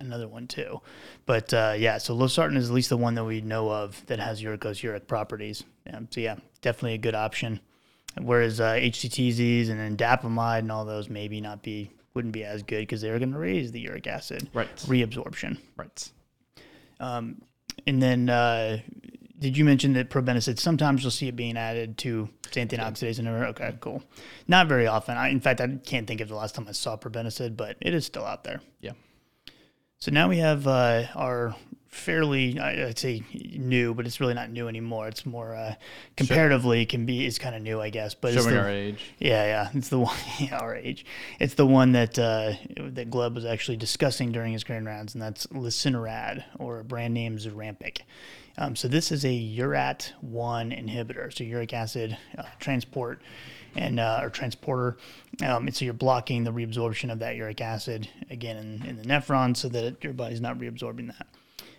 another 0.00 0.28
one 0.28 0.46
too, 0.46 0.80
but 1.24 1.52
uh, 1.54 1.74
yeah. 1.78 1.96
So 1.98 2.14
losartan 2.14 2.56
is 2.58 2.68
at 2.68 2.74
least 2.74 2.90
the 2.90 2.98
one 2.98 3.14
that 3.14 3.24
we 3.24 3.40
know 3.40 3.70
of 3.70 4.04
that 4.06 4.18
has 4.18 4.42
uricosuric 4.42 5.06
properties. 5.06 5.64
Um, 5.92 6.08
so 6.10 6.20
yeah, 6.20 6.36
definitely 6.60 6.94
a 6.94 6.98
good 6.98 7.14
option. 7.14 7.60
Whereas 8.20 8.60
uh, 8.60 8.72
HCTZs 8.74 9.68
and 9.70 9.98
indapamide 9.98 10.60
and 10.60 10.72
all 10.72 10.84
those 10.84 11.08
maybe 11.10 11.40
not 11.40 11.62
be 11.62 11.90
wouldn't 12.14 12.32
be 12.32 12.44
as 12.44 12.62
good 12.62 12.80
because 12.80 13.02
they're 13.02 13.18
going 13.18 13.32
to 13.32 13.38
raise 13.38 13.72
the 13.72 13.80
uric 13.80 14.06
acid 14.06 14.48
Right. 14.54 14.74
reabsorption. 14.76 15.58
Right. 15.76 16.10
Um, 16.98 17.42
And 17.86 18.02
then, 18.02 18.30
uh, 18.30 18.78
did 19.38 19.54
you 19.58 19.66
mention 19.66 19.92
that 19.92 20.08
probenecid? 20.08 20.58
Sometimes 20.58 21.02
you'll 21.02 21.10
see 21.10 21.28
it 21.28 21.36
being 21.36 21.58
added 21.58 21.98
to 21.98 22.30
xanthine 22.44 22.78
oxidase 22.80 23.20
inhibitor. 23.20 23.48
Okay, 23.48 23.76
cool. 23.80 24.02
Not 24.48 24.66
very 24.66 24.86
often. 24.86 25.18
I, 25.18 25.28
in 25.28 25.40
fact, 25.40 25.60
I 25.60 25.68
can't 25.84 26.06
think 26.06 26.22
of 26.22 26.28
the 26.30 26.34
last 26.36 26.54
time 26.54 26.66
I 26.66 26.72
saw 26.72 26.96
probenecid, 26.96 27.54
but 27.54 27.76
it 27.82 27.92
is 27.92 28.06
still 28.06 28.24
out 28.24 28.44
there. 28.44 28.60
Yeah. 28.80 28.92
So 29.98 30.10
now 30.10 30.26
we 30.28 30.38
have 30.38 30.66
uh, 30.66 31.04
our 31.14 31.54
fairly, 31.96 32.58
I'd 32.60 32.98
say 32.98 33.22
new, 33.32 33.94
but 33.94 34.06
it's 34.06 34.20
really 34.20 34.34
not 34.34 34.50
new 34.50 34.68
anymore. 34.68 35.08
It's 35.08 35.26
more 35.26 35.54
uh, 35.54 35.74
comparatively 36.16 36.82
it 36.82 36.88
can 36.88 37.06
be 37.06 37.26
it's 37.26 37.38
kind 37.38 37.54
of 37.56 37.62
new, 37.62 37.80
I 37.80 37.90
guess. 37.90 38.14
But 38.14 38.34
it's 38.34 38.42
Showing 38.42 38.54
the- 38.54 38.60
our 38.60 38.68
age. 38.70 39.04
yeah, 39.18 39.44
yeah, 39.44 39.68
it's 39.74 39.88
the 39.88 39.98
one 39.98 40.16
yeah, 40.38 40.58
our 40.58 40.76
age. 40.76 41.04
It's 41.40 41.54
the 41.54 41.66
one 41.66 41.92
that 41.92 42.18
uh, 42.18 42.52
that 42.76 43.10
Gleb 43.10 43.34
was 43.34 43.44
actually 43.44 43.76
discussing 43.78 44.32
during 44.32 44.52
his 44.52 44.62
grand 44.64 44.86
rounds, 44.86 45.14
and 45.14 45.22
that's 45.22 45.46
Lesinurad, 45.48 46.44
or 46.58 46.82
brand 46.82 47.14
name 47.14 47.38
Zurampic. 47.38 48.00
Um, 48.58 48.74
so 48.74 48.88
this 48.88 49.12
is 49.12 49.24
a 49.24 49.28
URAT 49.58 50.12
one 50.22 50.70
inhibitor, 50.70 51.30
so 51.36 51.44
uric 51.44 51.74
acid 51.74 52.16
uh, 52.38 52.44
transport 52.58 53.20
and 53.74 54.00
uh, 54.00 54.20
or 54.22 54.30
transporter. 54.30 54.96
Um, 55.44 55.66
and 55.66 55.76
so 55.76 55.84
you're 55.84 55.92
blocking 55.92 56.44
the 56.44 56.52
reabsorption 56.52 57.12
of 57.12 57.18
that 57.18 57.36
uric 57.36 57.60
acid 57.60 58.08
again 58.30 58.56
in, 58.56 58.86
in 58.88 58.96
the 58.96 59.02
nephron, 59.04 59.54
so 59.54 59.68
that 59.68 60.02
your 60.02 60.14
body's 60.14 60.40
not 60.40 60.58
reabsorbing 60.58 61.08
that. 61.08 61.26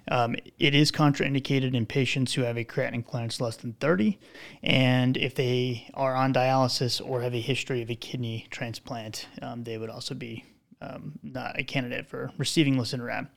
Um, 0.10 0.36
it 0.58 0.74
is 0.74 0.92
contraindicated 0.92 1.74
in 1.74 1.86
patients 1.86 2.34
who 2.34 2.44
have 2.44 2.58
a 2.58 2.64
creatinine 2.64 3.06
clearance 3.06 3.42
less 3.42 3.58
than 3.58 3.74
30, 3.74 4.18
and 4.64 5.18
if 5.18 5.36
they 5.36 5.90
are 5.94 6.16
on 6.16 6.34
dialysis 6.34 7.02
or 7.06 7.22
have 7.22 7.34
a 7.34 7.42
history 7.42 7.82
of 7.82 7.90
a 7.90 7.96
kidney 7.96 8.48
transplant, 8.50 9.28
um, 9.42 9.64
they 9.64 9.78
would 9.78 9.90
also 9.90 10.16
be 10.16 10.46
um, 10.82 11.20
not 11.24 11.60
a 11.60 11.64
candidate 11.64 12.08
for 12.08 12.32
receiving 12.38 12.76
Lesinurad. 12.76 13.28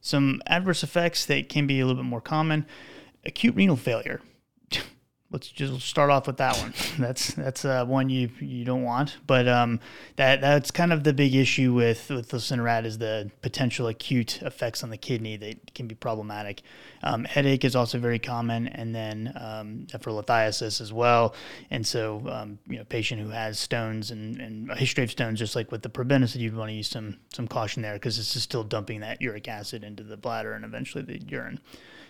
Some 0.00 0.42
adverse 0.46 0.82
effects 0.82 1.24
that 1.26 1.48
can 1.48 1.66
be 1.66 1.80
a 1.80 1.86
little 1.86 2.02
bit 2.02 2.08
more 2.08 2.20
common: 2.20 2.66
acute 3.24 3.54
renal 3.54 3.76
failure. 3.76 4.20
Let's 5.34 5.48
just 5.48 5.80
start 5.80 6.10
off 6.10 6.28
with 6.28 6.36
that 6.36 6.56
one. 6.58 6.72
That's 6.98 7.34
that's 7.34 7.64
uh, 7.64 7.84
one 7.84 8.08
you 8.08 8.30
you 8.38 8.64
don't 8.64 8.84
want, 8.84 9.16
but 9.26 9.48
um, 9.48 9.80
that 10.14 10.40
that's 10.40 10.70
kind 10.70 10.92
of 10.92 11.02
the 11.02 11.12
big 11.12 11.34
issue 11.34 11.74
with 11.74 12.08
with 12.08 12.30
Lesinurad 12.30 12.84
is 12.84 12.98
the 12.98 13.32
potential 13.42 13.88
acute 13.88 14.40
effects 14.42 14.84
on 14.84 14.90
the 14.90 14.96
kidney 14.96 15.36
that 15.38 15.74
can 15.74 15.88
be 15.88 15.96
problematic. 15.96 16.62
Um, 17.02 17.24
headache 17.24 17.64
is 17.64 17.74
also 17.74 17.98
very 17.98 18.20
common, 18.20 18.68
and 18.68 18.94
then 18.94 19.32
um, 19.34 19.88
for 20.00 20.12
lithiasis 20.12 20.80
as 20.80 20.92
well. 20.92 21.34
And 21.68 21.84
so, 21.84 22.22
um, 22.28 22.60
you 22.68 22.78
know, 22.78 22.84
patient 22.84 23.20
who 23.20 23.30
has 23.30 23.58
stones 23.58 24.12
and, 24.12 24.40
and 24.40 24.70
a 24.70 24.76
history 24.76 25.02
of 25.02 25.10
stones, 25.10 25.40
just 25.40 25.56
like 25.56 25.72
with 25.72 25.82
the 25.82 25.90
probenecid, 25.90 26.36
you'd 26.36 26.56
want 26.56 26.68
to 26.68 26.74
use 26.74 26.88
some 26.88 27.16
some 27.34 27.48
caution 27.48 27.82
there 27.82 27.94
because 27.94 28.16
this 28.18 28.36
is 28.36 28.44
still 28.44 28.62
dumping 28.62 29.00
that 29.00 29.20
uric 29.20 29.48
acid 29.48 29.82
into 29.82 30.04
the 30.04 30.16
bladder 30.16 30.52
and 30.52 30.64
eventually 30.64 31.02
the 31.02 31.20
urine. 31.26 31.58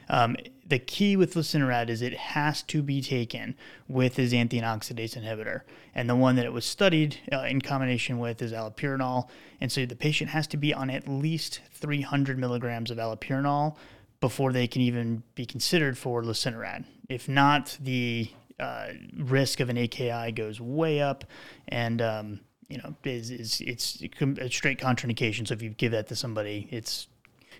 Um, 0.08 0.36
the 0.66 0.78
key 0.78 1.16
with 1.16 1.34
Lesinurad 1.34 1.88
is 1.88 2.00
it 2.00 2.16
has 2.16 2.62
to 2.64 2.82
be 2.82 3.02
taken 3.02 3.54
with 3.88 4.18
a 4.18 4.22
xanthine 4.22 4.62
oxidase 4.62 5.18
inhibitor. 5.18 5.60
And 5.94 6.08
the 6.08 6.16
one 6.16 6.36
that 6.36 6.44
it 6.44 6.52
was 6.52 6.64
studied 6.64 7.18
uh, 7.32 7.42
in 7.42 7.60
combination 7.60 8.18
with 8.18 8.40
is 8.40 8.52
allopurinol. 8.52 9.28
And 9.60 9.70
so 9.70 9.84
the 9.84 9.96
patient 9.96 10.30
has 10.30 10.46
to 10.48 10.56
be 10.56 10.72
on 10.72 10.90
at 10.90 11.06
least 11.06 11.60
300 11.72 12.38
milligrams 12.38 12.90
of 12.90 12.98
allopurinol 12.98 13.76
before 14.20 14.52
they 14.52 14.66
can 14.66 14.80
even 14.80 15.22
be 15.34 15.44
considered 15.44 15.98
for 15.98 16.22
Lesinurad. 16.22 16.84
If 17.08 17.28
not, 17.28 17.76
the 17.80 18.30
uh, 18.58 18.88
risk 19.18 19.60
of 19.60 19.68
an 19.68 19.76
AKI 19.76 20.32
goes 20.32 20.60
way 20.60 21.00
up 21.00 21.24
and 21.68 22.00
um, 22.00 22.40
you 22.68 22.78
know, 22.78 22.94
is, 23.04 23.30
is 23.30 23.60
it's 23.60 24.02
a 24.02 24.48
straight 24.48 24.78
contraindication. 24.78 25.46
So 25.46 25.54
if 25.54 25.62
you 25.62 25.70
give 25.70 25.92
that 25.92 26.08
to 26.08 26.16
somebody, 26.16 26.68
it's 26.70 27.08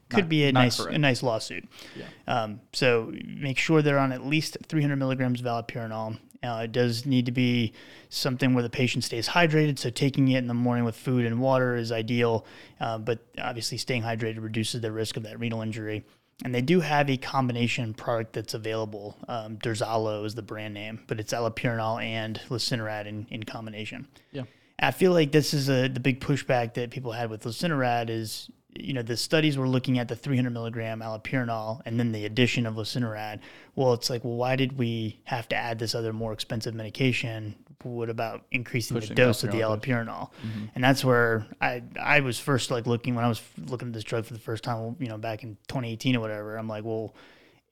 could 0.09 0.25
Not- 0.25 0.29
be 0.29 0.45
a 0.45 0.53
nice 0.53 0.79
correct. 0.81 0.95
a 0.95 0.99
nice 0.99 1.23
lawsuit. 1.23 1.69
Yeah. 1.97 2.05
Um, 2.27 2.61
so 2.73 3.13
make 3.27 3.59
sure 3.59 3.83
they're 3.83 3.99
on 3.99 4.13
at 4.13 4.25
least 4.27 4.57
300 4.69 4.97
milligrams 4.97 5.41
of 5.41 5.47
allopurinol. 5.47 6.19
Uh, 6.43 6.63
it 6.65 6.73
does 6.73 7.07
need 7.07 7.25
to 7.25 7.33
be 7.33 7.73
something 8.11 8.53
where 8.53 8.63
the 8.63 8.69
patient 8.69 9.03
stays 9.03 9.29
hydrated. 9.29 9.79
So 9.79 9.89
taking 9.89 10.29
it 10.29 10.39
in 10.39 10.47
the 10.47 10.53
morning 10.55 10.85
with 10.85 10.95
food 10.95 11.25
and 11.25 11.41
water 11.41 11.75
is 11.75 11.91
ideal, 11.91 12.45
uh, 12.81 12.99
but 12.99 13.21
obviously 13.39 13.79
staying 13.79 14.03
hydrated 14.03 14.43
reduces 14.43 14.83
the 14.83 14.93
risk 14.93 15.17
of 15.17 15.23
that 15.23 15.41
renal 15.41 15.63
injury. 15.63 16.05
And 16.45 16.55
they 16.55 16.61
do 16.61 16.81
have 16.81 17.09
a 17.09 17.17
combination 17.17 17.95
product 17.95 18.35
that's 18.35 18.53
available. 18.55 19.17
Um, 19.29 19.57
Duzallo 19.57 20.27
is 20.27 20.35
the 20.35 20.43
brand 20.43 20.75
name, 20.75 21.01
but 21.07 21.19
it's 21.19 21.33
allopurinol 21.33 22.03
and 22.05 22.39
Lesinurad 22.51 23.07
in, 23.07 23.27
in 23.31 23.45
combination. 23.45 24.07
Yeah. 24.33 24.43
I 24.79 24.91
feel 24.91 25.13
like 25.13 25.31
this 25.33 25.55
is 25.55 25.71
a 25.71 25.89
the 25.89 26.01
big 26.01 26.21
pushback 26.21 26.75
that 26.75 26.91
people 26.91 27.13
had 27.13 27.31
with 27.31 27.45
Lesinurad 27.45 28.11
is 28.11 28.51
you 28.77 28.93
know 28.93 29.03
the 29.03 29.17
studies 29.17 29.57
were 29.57 29.69
looking 29.69 29.99
at 29.99 30.09
the 30.09 30.17
300 30.17 30.51
milligram 30.51 31.01
allopurinol 31.01 31.81
and 31.85 31.99
then 31.99 32.13
the 32.13 32.25
addition 32.27 32.67
of 32.67 32.75
Lesinurad. 32.75 33.41
Well, 33.75 33.93
it's 33.93 34.11
like, 34.11 34.25
well, 34.25 34.37
why 34.37 34.57
did 34.57 34.79
we 34.79 35.21
have 35.25 35.49
to 35.49 35.57
add 35.57 35.79
this 35.79 35.95
other 35.95 36.13
more 36.13 36.33
expensive 36.33 36.75
medication? 36.75 37.57
What 37.83 38.09
about 38.09 38.47
increasing 38.51 38.95
Pushing 38.97 39.11
the 39.11 39.15
dose 39.15 39.45
of 39.45 39.51
the 39.53 39.59
allopurinol 39.59 40.07
allopurinol? 40.07 40.31
Mm-hmm. 40.47 40.65
And 40.75 40.83
that's 40.85 41.05
where 41.05 41.47
I 41.61 41.83
I 42.01 42.21
was 42.21 42.39
first 42.39 42.71
like 42.71 42.87
looking 42.87 43.15
when 43.15 43.25
I 43.25 43.29
was 43.29 43.43
looking 43.67 43.89
at 43.89 43.95
this 43.95 44.05
drug 44.05 44.25
for 44.25 44.33
the 44.33 44.41
first 44.41 44.65
time, 44.65 44.97
you 44.99 45.09
know, 45.09 45.19
back 45.19 45.43
in 45.43 45.57
2018 45.69 46.17
or 46.17 46.21
whatever. 46.21 46.57
I'm 46.57 46.69
like, 46.69 46.85
well. 46.85 47.15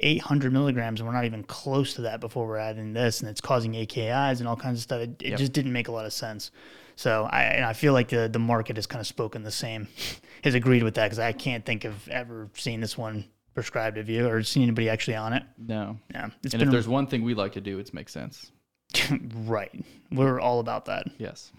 800 0.01 0.53
milligrams, 0.53 0.99
and 0.99 1.07
we're 1.09 1.15
not 1.15 1.27
even 1.27 1.45
close 1.45 1.95
to 1.95 2.03
that 2.03 2.19
before 2.19 2.47
we're 2.47 2.57
adding 2.57 2.93
this, 2.93 3.21
and 3.21 3.31
it's 3.31 3.41
causing 3.43 3.75
AKIs 3.75 4.41
and 4.41 4.49
all 4.49 4.57
kinds 4.57 4.79
of 4.79 4.83
stuff. 4.83 5.01
It, 5.01 5.23
it 5.23 5.29
Yep. 5.31 5.39
just 5.39 5.53
didn't 5.53 5.73
make 5.73 5.87
a 5.87 5.93
lot 5.93 6.07
of 6.07 6.13
sense. 6.13 6.51
So 6.97 7.29
I, 7.31 7.43
and 7.43 7.65
I 7.65 7.73
feel 7.73 7.93
like 7.93 8.09
the 8.09 8.29
the 8.29 8.39
market 8.39 8.77
has 8.77 8.87
kind 8.87 9.01
of 9.01 9.07
spoken 9.07 9.43
the 9.43 9.51
same, 9.51 9.89
has 10.45 10.55
agreed 10.55 10.83
with 10.83 10.95
that 10.95 11.05
because 11.05 11.19
I 11.19 11.33
can't 11.33 11.65
think 11.65 11.85
of 11.85 12.09
ever 12.09 12.49
seeing 12.55 12.81
this 12.81 12.97
one 12.97 13.25
prescribed. 13.55 13.97
Have 13.97 14.09
you 14.09 14.27
or 14.27 14.43
seen 14.43 14.63
anybody 14.63 14.89
actually 14.89 15.17
on 15.17 15.33
it? 15.33 15.43
No. 15.59 15.99
Yeah, 16.11 16.31
it's 16.43 16.55
And 16.55 16.63
if 16.63 16.71
there's 16.71 16.89
one 16.89 17.07
thing 17.07 17.23
we 17.23 17.35
like 17.35 17.53
to 17.53 17.61
do, 17.61 17.79
it's 17.79 17.93
make 17.93 18.09
sense. 18.09 18.51
right. 19.35 19.73
We're 20.11 20.41
all 20.41 20.61
about 20.61 20.87
that. 20.87 21.07
Yes. 21.19 21.53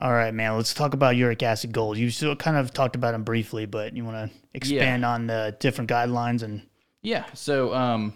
All 0.00 0.12
right, 0.12 0.32
man. 0.32 0.56
Let's 0.56 0.74
talk 0.74 0.94
about 0.94 1.16
uric 1.16 1.42
acid 1.42 1.72
goals. 1.72 1.98
You 1.98 2.10
still 2.10 2.34
kind 2.34 2.56
of 2.56 2.72
talked 2.72 2.96
about 2.96 3.12
them 3.12 3.24
briefly, 3.24 3.66
but 3.66 3.94
you 3.96 4.04
want 4.04 4.30
to 4.30 4.36
expand 4.54 5.04
on 5.04 5.26
the 5.26 5.56
different 5.60 5.90
guidelines 5.90 6.42
and 6.42 6.62
Yeah. 7.02 7.24
So, 7.34 7.74
um, 7.74 8.14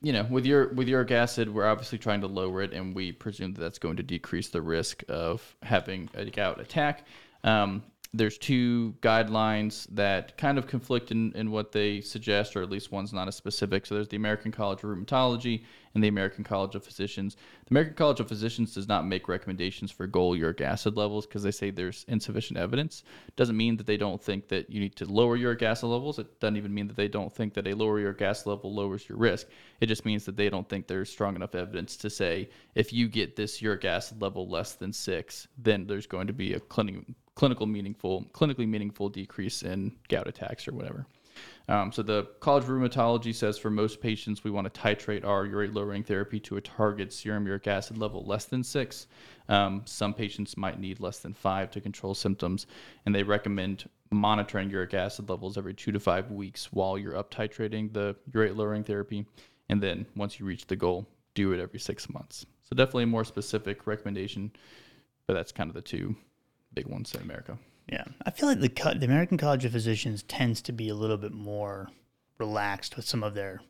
you 0.00 0.12
know, 0.12 0.24
with 0.30 0.46
your 0.46 0.68
with 0.74 0.88
uric 0.88 1.10
acid, 1.10 1.52
we're 1.52 1.66
obviously 1.66 1.98
trying 1.98 2.20
to 2.20 2.28
lower 2.28 2.62
it, 2.62 2.72
and 2.72 2.94
we 2.94 3.12
presume 3.12 3.54
that 3.54 3.60
that's 3.60 3.78
going 3.78 3.96
to 3.96 4.02
decrease 4.02 4.48
the 4.48 4.62
risk 4.62 5.02
of 5.08 5.56
having 5.62 6.08
a 6.14 6.24
gout 6.26 6.60
attack. 6.60 7.06
Um, 7.42 7.82
there's 8.14 8.38
two 8.38 8.94
guidelines 9.02 9.86
that 9.90 10.38
kind 10.38 10.56
of 10.56 10.66
conflict 10.66 11.10
in, 11.10 11.32
in 11.32 11.50
what 11.50 11.72
they 11.72 12.00
suggest, 12.00 12.56
or 12.56 12.62
at 12.62 12.70
least 12.70 12.90
one's 12.90 13.12
not 13.12 13.28
as 13.28 13.36
specific. 13.36 13.84
So 13.84 13.96
there's 13.96 14.08
the 14.08 14.16
American 14.16 14.50
College 14.50 14.82
of 14.82 14.90
Rheumatology 14.90 15.64
and 15.98 16.04
the 16.04 16.08
American 16.08 16.44
College 16.44 16.76
of 16.76 16.84
Physicians. 16.84 17.34
The 17.66 17.72
American 17.72 17.94
College 17.94 18.20
of 18.20 18.28
Physicians 18.28 18.72
does 18.72 18.86
not 18.86 19.04
make 19.04 19.26
recommendations 19.26 19.90
for 19.90 20.06
goal 20.06 20.36
uric 20.36 20.60
acid 20.60 20.96
levels 20.96 21.26
because 21.26 21.42
they 21.42 21.50
say 21.50 21.70
there's 21.70 22.04
insufficient 22.06 22.56
evidence. 22.56 23.02
Doesn't 23.34 23.56
mean 23.56 23.76
that 23.78 23.86
they 23.88 23.96
don't 23.96 24.22
think 24.22 24.46
that 24.46 24.70
you 24.70 24.78
need 24.78 24.94
to 24.94 25.06
lower 25.06 25.34
uric 25.34 25.62
acid 25.62 25.88
levels. 25.88 26.20
It 26.20 26.38
doesn't 26.38 26.56
even 26.56 26.72
mean 26.72 26.86
that 26.86 26.96
they 26.96 27.08
don't 27.08 27.34
think 27.34 27.52
that 27.54 27.66
a 27.66 27.74
lower 27.74 27.98
uric 27.98 28.22
acid 28.22 28.46
level 28.46 28.72
lowers 28.72 29.08
your 29.08 29.18
risk. 29.18 29.48
It 29.80 29.86
just 29.86 30.04
means 30.04 30.24
that 30.26 30.36
they 30.36 30.48
don't 30.48 30.68
think 30.68 30.86
there's 30.86 31.10
strong 31.10 31.34
enough 31.34 31.56
evidence 31.56 31.96
to 31.96 32.10
say 32.10 32.48
if 32.76 32.92
you 32.92 33.08
get 33.08 33.34
this 33.34 33.60
uric 33.60 33.84
acid 33.84 34.22
level 34.22 34.48
less 34.48 34.74
than 34.74 34.92
six, 34.92 35.48
then 35.58 35.88
there's 35.88 36.06
going 36.06 36.28
to 36.28 36.32
be 36.32 36.54
a 36.54 36.60
clinic, 36.60 37.06
clinical 37.34 37.66
meaningful, 37.66 38.24
clinically 38.32 38.68
meaningful 38.68 39.08
decrease 39.08 39.64
in 39.64 39.96
gout 40.08 40.28
attacks 40.28 40.68
or 40.68 40.74
whatever. 40.74 41.06
Um, 41.68 41.92
so 41.92 42.02
the 42.02 42.24
College 42.40 42.64
of 42.64 42.70
Rheumatology 42.70 43.34
says 43.34 43.58
for 43.58 43.70
most 43.70 44.00
patients, 44.00 44.42
we 44.42 44.50
want 44.50 44.72
to 44.72 44.80
titrate 44.80 45.24
our 45.24 45.46
urate 45.46 45.74
lowering 45.74 46.02
therapy 46.02 46.40
to 46.40 46.56
a 46.56 46.60
target 46.60 47.12
serum 47.12 47.46
uric 47.46 47.66
acid 47.66 47.98
level 47.98 48.24
less 48.24 48.46
than 48.46 48.64
six. 48.64 49.06
Um, 49.50 49.82
some 49.84 50.14
patients 50.14 50.56
might 50.56 50.80
need 50.80 51.00
less 51.00 51.18
than 51.18 51.34
five 51.34 51.70
to 51.72 51.80
control 51.80 52.14
symptoms, 52.14 52.66
and 53.04 53.14
they 53.14 53.22
recommend 53.22 53.88
monitoring 54.10 54.70
uric 54.70 54.94
acid 54.94 55.28
levels 55.28 55.58
every 55.58 55.74
two 55.74 55.92
to 55.92 56.00
five 56.00 56.30
weeks 56.30 56.72
while 56.72 56.96
you're 56.96 57.16
up 57.16 57.30
titrating 57.30 57.92
the 57.92 58.16
urate 58.32 58.56
lowering 58.56 58.84
therapy. 58.84 59.26
And 59.68 59.82
then 59.82 60.06
once 60.16 60.40
you 60.40 60.46
reach 60.46 60.66
the 60.66 60.76
goal, 60.76 61.06
do 61.34 61.52
it 61.52 61.60
every 61.60 61.78
six 61.78 62.08
months. 62.08 62.46
So 62.64 62.74
definitely 62.74 63.04
a 63.04 63.08
more 63.08 63.24
specific 63.24 63.86
recommendation, 63.86 64.50
but 65.26 65.34
that's 65.34 65.52
kind 65.52 65.68
of 65.68 65.74
the 65.74 65.82
two 65.82 66.16
big 66.74 66.86
ones 66.86 67.14
in 67.14 67.20
America. 67.20 67.58
Yeah, 67.90 68.04
I 68.24 68.30
feel 68.30 68.48
like 68.48 68.60
the 68.60 68.68
the 68.98 69.06
American 69.06 69.38
College 69.38 69.64
of 69.64 69.72
Physicians 69.72 70.22
tends 70.24 70.60
to 70.62 70.72
be 70.72 70.88
a 70.88 70.94
little 70.94 71.16
bit 71.16 71.32
more 71.32 71.88
relaxed 72.38 72.96
with 72.96 73.06
some 73.06 73.22
of 73.22 73.34
their 73.34 73.60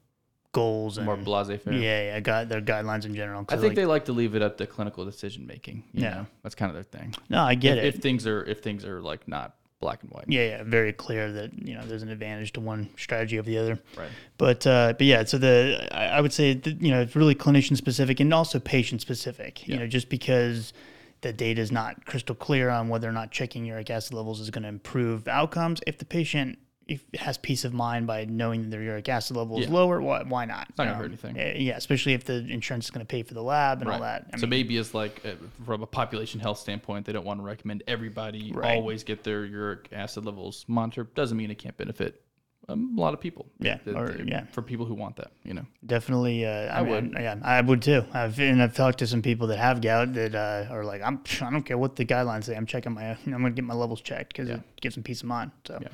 goals 0.52 0.96
and 0.96 1.06
More 1.06 1.16
blase 1.16 1.60
fair. 1.60 1.72
yeah, 1.72 2.02
yeah, 2.02 2.20
got 2.20 2.48
their 2.48 2.60
guidelines 2.60 3.04
in 3.04 3.14
general. 3.14 3.44
I 3.48 3.56
think 3.56 3.74
they 3.74 3.86
like 3.86 4.06
to 4.06 4.12
leave 4.12 4.34
it 4.34 4.42
up 4.42 4.56
to 4.58 4.66
clinical 4.66 5.04
decision 5.04 5.46
making. 5.46 5.84
Yeah. 5.92 6.10
know? 6.10 6.26
that's 6.42 6.54
kind 6.54 6.70
of 6.70 6.74
their 6.74 7.00
thing. 7.00 7.14
no, 7.28 7.42
I 7.42 7.54
get 7.54 7.78
if, 7.78 7.84
it. 7.84 7.94
if 7.96 8.02
things 8.02 8.26
are 8.26 8.44
if 8.44 8.60
things 8.60 8.84
are 8.84 9.00
like 9.00 9.28
not 9.28 9.54
black 9.80 10.02
and 10.02 10.10
white. 10.10 10.24
yeah, 10.26 10.42
yeah, 10.42 10.62
very 10.64 10.92
clear 10.92 11.30
that 11.32 11.52
you 11.66 11.74
know 11.74 11.82
there's 11.84 12.02
an 12.02 12.08
advantage 12.08 12.52
to 12.54 12.60
one 12.60 12.88
strategy 12.96 13.38
over 13.38 13.48
the 13.48 13.58
other. 13.58 13.78
Right. 13.96 14.08
But 14.36 14.66
uh, 14.66 14.94
but 14.98 15.06
yeah, 15.06 15.24
so 15.24 15.38
the 15.38 15.88
I, 15.92 16.06
I 16.18 16.20
would 16.20 16.32
say 16.32 16.54
that, 16.54 16.82
you 16.82 16.90
know 16.90 17.02
it's 17.02 17.14
really 17.14 17.34
clinician 17.34 17.76
specific 17.76 18.18
and 18.20 18.32
also 18.34 18.58
patient 18.58 19.00
specific. 19.00 19.66
You 19.68 19.76
know, 19.76 19.86
just 19.86 20.08
because 20.08 20.72
the 21.20 21.32
data 21.32 21.60
is 21.60 21.72
not 21.72 22.04
crystal 22.06 22.34
clear 22.34 22.70
on 22.70 22.88
whether 22.88 23.08
or 23.08 23.12
not 23.12 23.30
checking 23.30 23.64
uric 23.64 23.90
acid 23.90 24.14
levels 24.14 24.40
is 24.40 24.50
going 24.50 24.62
to 24.62 24.68
improve 24.68 25.26
outcomes, 25.28 25.80
if 25.86 25.98
the 25.98 26.04
patient 26.04 26.58
if 26.86 27.04
has 27.20 27.36
peace 27.36 27.66
of 27.66 27.74
mind 27.74 28.06
by 28.06 28.24
knowing 28.24 28.62
that 28.62 28.70
their 28.70 28.82
uric 28.82 29.06
acid 29.10 29.36
level 29.36 29.58
is 29.58 29.66
Yeah. 29.66 29.74
lower, 29.74 30.00
why, 30.00 30.22
why 30.22 30.46
not? 30.46 30.68
not 30.78 30.86
gonna 30.86 30.94
hurt 30.94 31.08
anything. 31.08 31.36
Yeah, 31.36 31.52
yeah, 31.54 31.76
especially 31.76 32.14
if 32.14 32.24
the 32.24 32.36
insurance 32.48 32.86
is 32.86 32.90
going 32.90 33.04
to 33.04 33.10
pay 33.10 33.22
for 33.22 33.34
the 33.34 33.42
lab 33.42 33.82
and 33.82 33.90
all 33.90 34.00
that. 34.00 34.24
I 34.32 34.38
so 34.38 34.42
mean, 34.46 34.50
maybe 34.50 34.78
it's 34.78 34.94
like 34.94 35.20
uh, 35.26 35.32
from 35.66 35.82
a 35.82 35.86
population 35.86 36.40
health 36.40 36.58
standpoint, 36.58 37.04
they 37.04 37.12
don't 37.12 37.26
want 37.26 37.40
to 37.40 37.44
recommend 37.44 37.82
everybody 37.86 38.52
Right. 38.54 38.74
always 38.78 39.04
get 39.04 39.22
their 39.22 39.44
uric 39.44 39.90
acid 39.92 40.24
levels 40.24 40.64
monitored. 40.66 41.12
Doesn't 41.14 41.36
mean 41.36 41.50
it 41.50 41.58
can't 41.58 41.76
benefit 41.76 42.14
um, 42.14 42.27
a 42.68 42.76
lot 42.76 43.14
of 43.14 43.20
people. 43.20 43.46
Yeah, 43.60 43.78
That- 43.84 43.96
or- 43.96 44.22
yeah. 44.24 44.44
For 44.52 44.60
people 44.62 44.84
who 44.86 44.94
want 44.94 45.16
that, 45.16 45.30
you 45.44 45.54
know. 45.54 45.64
Definitely, 45.86 46.44
uh, 46.44 46.50
I, 46.50 46.80
I 46.80 46.82
mean, 46.82 46.90
would. 46.90 47.12
Yeah, 47.22 47.36
I 47.42 47.60
would 47.60 47.80
too. 47.82 48.04
I've 48.12 48.38
and 48.38 48.62
I've 48.62 48.74
talked 48.74 48.98
to 48.98 49.06
some 49.06 49.22
people 49.22 49.46
that 49.48 49.58
have 49.58 49.80
gout 49.80 50.12
that 50.14 50.34
uh, 50.34 50.66
are 50.70 50.84
like, 50.84 51.00
I'm, 51.02 51.20
I 51.40 51.50
don't 51.50 51.62
care 51.62 51.78
what 51.78 51.96
the 51.96 52.04
guidelines 52.04 52.44
say. 52.44 52.54
I'm 52.56 52.66
checking 52.66 52.92
my, 52.92 53.10
I'm 53.26 53.30
going 53.30 53.44
to 53.44 53.50
get 53.50 53.64
my 53.64 53.74
levels 53.74 54.00
checked 54.02 54.28
because 54.34 54.48
Yeah. 54.48 54.56
it 54.56 54.80
gives 54.80 54.94
them 54.96 55.02
peace 55.04 55.22
of 55.22 55.28
mind. 55.28 55.50
So, 55.66 55.78
Yeah. 55.80 55.88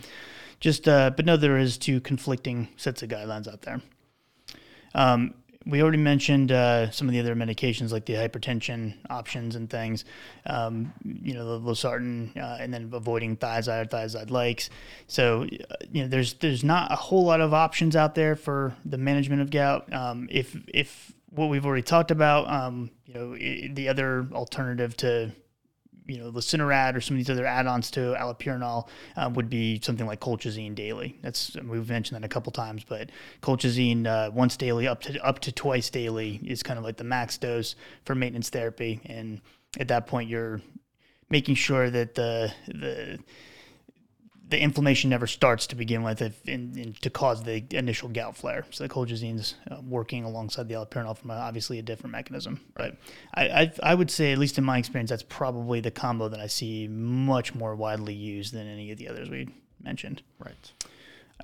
just, 0.61 0.89
uh, 0.89 1.11
but 1.16 1.25
no, 1.27 1.37
there 1.37 1.59
is 1.59 1.79
two 1.79 2.01
conflicting 2.01 2.68
sets 2.77 3.03
of 3.03 3.09
guidelines 3.09 3.47
out 3.47 3.62
there. 3.62 3.81
Um, 4.95 5.35
we 5.67 5.83
already 5.83 5.99
mentioned 5.99 6.53
uh, 6.53 6.91
some 6.91 7.09
of 7.09 7.12
the 7.12 7.21
other 7.21 7.35
medications 7.35 7.91
like 7.91 8.05
the 8.05 8.15
hypertension 8.15 8.95
options 9.09 9.57
and 9.57 9.71
things, 9.71 10.05
um, 10.47 10.93
you 11.03 11.35
know, 11.35 11.59
the 11.59 11.71
losartan, 11.71 12.37
uh, 12.37 12.59
and 12.61 12.73
then 12.73 12.91
avoiding 12.93 13.37
thiazide 13.37 13.87
or 13.87 13.89
thiazide 13.89 14.31
likes. 14.31 14.71
So, 15.07 15.43
uh, 15.43 15.75
you 15.91 16.03
know, 16.03 16.09
there's 16.09 16.35
there's 16.35 16.65
not 16.65 16.93
a 16.93 16.97
whole 16.97 17.25
lot 17.25 17.41
of 17.41 17.55
options 17.55 17.97
out 17.97 18.15
there 18.15 18.37
for 18.37 18.77
the 18.85 18.99
management 18.99 19.43
of 19.43 19.51
gout. 19.51 19.91
Um, 19.93 20.29
if 20.31 20.57
if 20.69 21.12
what 21.31 21.49
we've 21.49 21.67
already 21.67 21.83
talked 21.83 22.11
about, 22.11 22.49
um, 22.49 22.91
you 23.07 23.15
know, 23.15 23.35
the 23.75 23.89
other 23.89 24.29
alternative 24.33 24.97
to 24.99 25.33
you 26.07 26.19
know, 26.19 26.31
Lesinurad 26.31 26.95
or 26.95 27.01
some 27.01 27.17
of 27.17 27.19
these 27.19 27.31
other 27.31 27.47
add-ons 27.47 27.91
to 27.93 28.15
allopurinol 28.19 28.89
um, 29.17 29.35
would 29.35 29.49
be 29.49 29.81
something 29.83 30.07
like 30.07 30.21
colchicine 30.21 30.75
daily. 30.75 31.19
That's 31.23 31.57
we've 31.65 31.89
mentioned 31.89 32.21
that 32.21 32.27
a 32.27 32.29
couple 32.29 32.53
times, 32.53 32.85
but 32.85 33.11
colchicine 33.43 34.07
uh, 34.07 34.31
once 34.33 34.57
daily 34.57 34.87
up 34.87 35.01
to 35.03 35.25
up 35.25 35.39
to 35.41 35.53
twice 35.53 35.91
daily 35.91 36.41
is 36.45 36.63
kind 36.63 36.79
of 36.79 36.85
like 36.85 36.97
the 36.97 37.05
max 37.05 37.39
dose 37.39 37.75
for 38.05 38.15
maintenance 38.15 38.51
therapy, 38.51 39.01
and 39.07 39.41
at 39.79 39.89
that 39.89 40.07
point 40.07 40.29
you're 40.29 40.61
making 41.31 41.55
sure 41.55 41.91
that 41.91 42.15
the 42.15 42.53
the 42.69 43.19
the 44.49 44.61
inflammation 44.61 45.11
never 45.11 45.27
starts 45.27 45.67
to 45.69 45.77
begin 45.77 46.03
with 46.03 46.21
if, 46.21 46.47
in, 46.47 46.77
in, 46.79 46.93
to 47.01 47.11
cause 47.11 47.43
the 47.45 47.65
initial 47.71 48.09
gout 48.09 48.37
flare. 48.37 48.67
So 48.71 48.85
the 48.85 48.91
colchicine's 48.93 49.55
uh, 49.71 49.77
working 49.83 50.25
alongside 50.25 50.69
the 50.69 50.75
allopurinol 50.75 51.17
from 51.17 51.31
a, 51.31 51.35
obviously 51.35 51.79
a 51.79 51.83
different 51.83 52.13
mechanism. 52.13 52.61
But 52.75 52.97
I, 53.35 53.49
I, 53.49 53.73
I 53.83 53.95
would 53.95 54.11
say, 54.11 54.33
at 54.33 54.39
least 54.39 54.59
in 54.59 54.65
my 54.65 54.79
experience, 54.79 55.11
that's 55.11 55.23
probably 55.23 55.81
the 55.81 55.91
combo 55.91 56.29
that 56.29 56.41
I 56.41 56.47
see 56.47 56.89
much 56.89 57.55
more 57.55 57.75
widely 57.75 58.15
used 58.15 58.53
than 58.53 58.67
any 58.67 58.91
of 58.93 58.99
the 58.99 59.09
others 59.09 59.31
we 59.31 59.49
mentioned. 59.83 60.23
Right. 60.39 60.73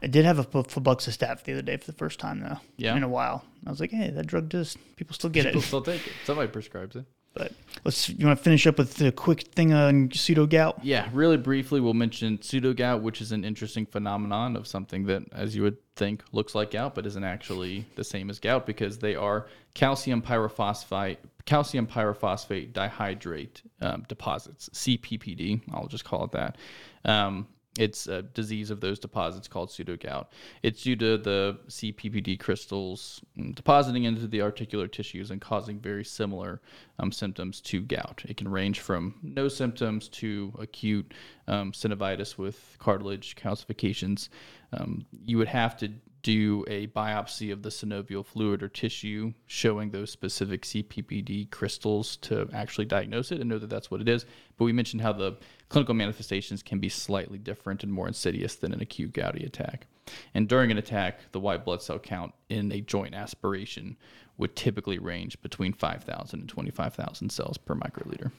I 0.03 0.07
did 0.07 0.25
have 0.25 0.39
a 0.39 0.45
febuxostat 0.45 1.45
the 1.45 1.53
other 1.53 1.63
day 1.63 1.77
for 1.77 1.87
the 1.87 1.97
first 1.97 2.21
time 2.21 2.41
though. 2.41 2.59
Yeah. 2.77 2.97
In 2.97 3.03
a 3.03 3.09
while, 3.09 3.45
I 3.67 3.71
was 3.71 3.81
like, 3.81 3.91
hey, 3.91 4.11
that 4.11 4.27
drug 4.27 4.49
does 4.49 4.77
people 4.97 5.15
still 5.15 5.31
get 5.31 5.47
People 5.47 5.61
it. 5.61 5.65
still 5.65 5.83
take 5.83 6.07
it. 6.07 6.13
Somebody 6.25 6.49
prescribes 6.49 6.97
it. 6.97 7.05
But 7.35 7.53
let's 7.85 8.09
you 8.09 8.27
want 8.27 8.39
to 8.39 8.43
finish 8.43 8.67
up 8.67 8.79
with 8.79 8.95
the 8.95 9.13
quick 9.13 9.43
thing 9.43 9.73
on 9.73 10.11
pseudo 10.13 10.47
gout. 10.47 10.81
Yeah, 10.83 11.09
really 11.13 11.37
briefly, 11.37 11.81
we'll 11.81 11.95
mention 11.95 12.43
pseudo 12.43 12.75
gout, 12.75 13.03
which 13.03 13.21
is 13.21 13.33
an 13.33 13.45
interesting 13.45 13.87
phenomenon 13.87 14.57
of 14.57 14.67
something 14.67 15.05
that, 15.07 15.23
as 15.33 15.55
you 15.55 15.63
would 15.63 15.77
think, 15.95 16.25
looks 16.33 16.55
like 16.55 16.73
gout, 16.73 16.95
but 16.95 17.07
isn't 17.07 17.25
actually 17.25 17.87
the 17.95 18.05
same 18.05 18.31
as 18.31 18.39
gout 18.39 18.67
because 18.67 18.99
they 18.99 19.15
are 19.15 19.47
calcium 19.75 20.23
pyrophosphate, 20.23 21.19
calcium 21.45 21.87
pyrophosphate 21.87 22.73
dihydrate 22.73 23.63
um, 23.81 24.05
deposits, 24.09 24.69
CPPD. 24.71 25.61
I'll 25.73 25.87
just 25.87 26.05
call 26.05 26.25
it 26.25 26.33
that. 26.33 26.59
Um, 27.05 27.47
it's 27.79 28.09
a 28.09 28.23
disease 28.23 28.71
of 28.71 28.81
those 28.81 28.99
deposits 28.99 29.47
called 29.47 29.69
pseudogout. 29.69 30.27
It's 30.63 30.83
due 30.83 30.97
to 30.97 31.17
the 31.17 31.59
CPPD 31.69 32.41
crystals 32.41 33.21
mm, 33.39 33.55
depositing 33.55 34.05
into 34.05 34.27
the 34.27 34.43
articular 34.43 34.89
tissues 34.89 35.31
and 35.31 35.41
causing 35.41 35.79
very 35.79 36.05
similar 36.05 36.61
um, 36.99 37.13
symptoms 37.13 37.61
to 37.63 37.81
gout. 37.81 38.23
It 38.27 38.37
can 38.37 38.49
range 38.49 38.81
from 38.81 39.15
no 39.23 39.47
symptoms 39.47 40.09
to 40.09 40.53
acute 40.59 41.15
um, 41.47 41.71
synovitis 41.71 42.37
with 42.37 42.77
cartilage 42.81 43.37
calcifications. 43.37 44.29
Um, 44.73 45.07
you 45.25 45.39
would 45.39 45.49
have 45.49 45.77
to 45.79 45.93
do 46.23 46.65
a 46.69 46.87
biopsy 46.89 47.53
of 47.53 47.63
the 47.63 47.69
synovial 47.69 48.25
fluid 48.25 48.63
or 48.63 48.69
tissue 48.69 49.33
showing 49.47 49.91
those 49.91 50.11
specific 50.11 50.63
CPPD 50.63 51.51
crystals 51.51 52.17
to 52.19 52.49
actually 52.53 52.85
diagnose 52.85 53.33
it 53.33 53.41
and 53.41 53.49
know 53.49 53.59
that 53.59 53.71
that's 53.71 53.91
what 53.91 54.01
it 54.01 54.09
is. 54.09 54.27
But 54.57 54.65
we 54.65 54.73
mentioned 54.73 55.03
how 55.03 55.13
the 55.13 55.37
clinical 55.69 55.95
manifestations 55.95 56.63
can 56.63 56.79
be 56.79 56.89
slightly 56.89 57.39
different 57.39 57.83
and 57.83 57.93
more 57.93 58.09
insidious 58.09 58.57
than 58.57 58.73
an 58.73 58.81
acute 58.81 59.13
gouty 59.13 59.45
attack. 59.45 59.87
And 60.35 60.49
during 60.49 60.71
an 60.71 60.79
attack, 60.79 61.33
the 61.33 61.41
white 61.41 61.65
blood 61.65 61.83
cell 61.83 61.99
count 61.99 62.35
in 62.49 62.73
a 62.73 62.81
joint 62.81 63.15
aspiration 63.15 63.97
would 64.37 64.57
typically 64.57 64.99
range 64.99 65.41
between 65.43 65.73
5,000 65.73 66.41
and 66.41 66.49
25,000 66.49 67.31
cells 67.31 67.59
per 67.59 67.75
microliter. 67.75 68.33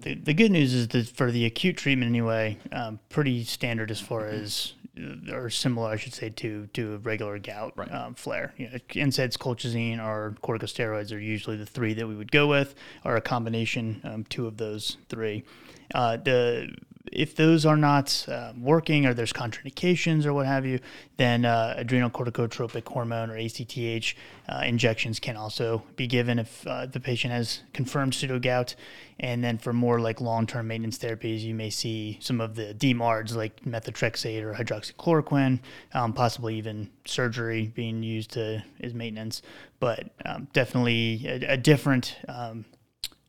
The, 0.00 0.14
the 0.14 0.34
good 0.34 0.52
news 0.52 0.74
is 0.74 0.88
that 0.88 1.08
for 1.08 1.30
the 1.30 1.44
acute 1.44 1.76
treatment 1.76 2.08
anyway, 2.08 2.56
um, 2.72 3.00
pretty 3.08 3.44
standard 3.44 3.90
as 3.90 4.00
far 4.00 4.26
as 4.26 4.74
or 5.32 5.50
similar, 5.50 5.90
I 5.90 5.96
should 5.96 6.14
say, 6.14 6.30
to 6.30 6.66
to 6.74 6.94
a 6.94 6.98
regular 6.98 7.38
gout 7.38 7.72
Right. 7.76 7.92
um, 7.92 8.14
flare. 8.14 8.54
You 8.56 8.70
know, 8.70 8.78
NSAIDs, 8.90 9.36
colchicine, 9.38 9.98
or 10.04 10.34
corticosteroids 10.42 11.12
are 11.14 11.18
usually 11.18 11.56
the 11.56 11.66
three 11.66 11.94
that 11.94 12.06
we 12.06 12.14
would 12.16 12.32
go 12.32 12.46
with, 12.46 12.74
or 13.04 13.16
a 13.16 13.20
combination, 13.20 14.00
um, 14.04 14.24
two 14.24 14.46
of 14.46 14.56
those 14.56 14.96
three. 15.08 15.44
Uh, 15.94 16.16
the 16.16 16.74
if 17.12 17.34
those 17.34 17.64
are 17.64 17.76
not 17.76 18.26
uh, 18.28 18.52
working 18.58 19.06
or 19.06 19.14
there's 19.14 19.32
contraindications 19.32 20.24
or 20.26 20.32
what 20.32 20.46
have 20.46 20.66
you, 20.66 20.78
then 21.16 21.44
uh, 21.44 21.74
adrenal 21.76 22.10
corticotropic 22.10 22.86
hormone 22.86 23.30
or 23.30 23.36
ACTH 23.36 24.14
uh, 24.48 24.62
injections 24.64 25.20
can 25.20 25.36
also 25.36 25.82
be 25.96 26.06
given 26.06 26.38
if 26.38 26.66
uh, 26.66 26.86
the 26.86 27.00
patient 27.00 27.32
has 27.32 27.60
confirmed 27.72 28.12
pseudogout. 28.12 28.74
And 29.20 29.42
then 29.42 29.58
for 29.58 29.72
more 29.72 30.00
like 30.00 30.20
long-term 30.20 30.68
maintenance 30.68 30.98
therapies, 30.98 31.40
you 31.40 31.54
may 31.54 31.70
see 31.70 32.18
some 32.20 32.40
of 32.40 32.54
the 32.54 32.74
DMARDs 32.74 33.34
like 33.34 33.64
methotrexate 33.64 34.42
or 34.42 34.54
hydroxychloroquine, 34.54 35.60
um, 35.92 36.12
possibly 36.12 36.56
even 36.56 36.88
surgery 37.04 37.72
being 37.74 38.02
used 38.02 38.30
to 38.32 38.62
as 38.80 38.94
maintenance. 38.94 39.42
But 39.80 40.10
um, 40.24 40.48
definitely 40.52 41.24
a, 41.26 41.54
a 41.54 41.56
different 41.56 42.16
um, 42.28 42.64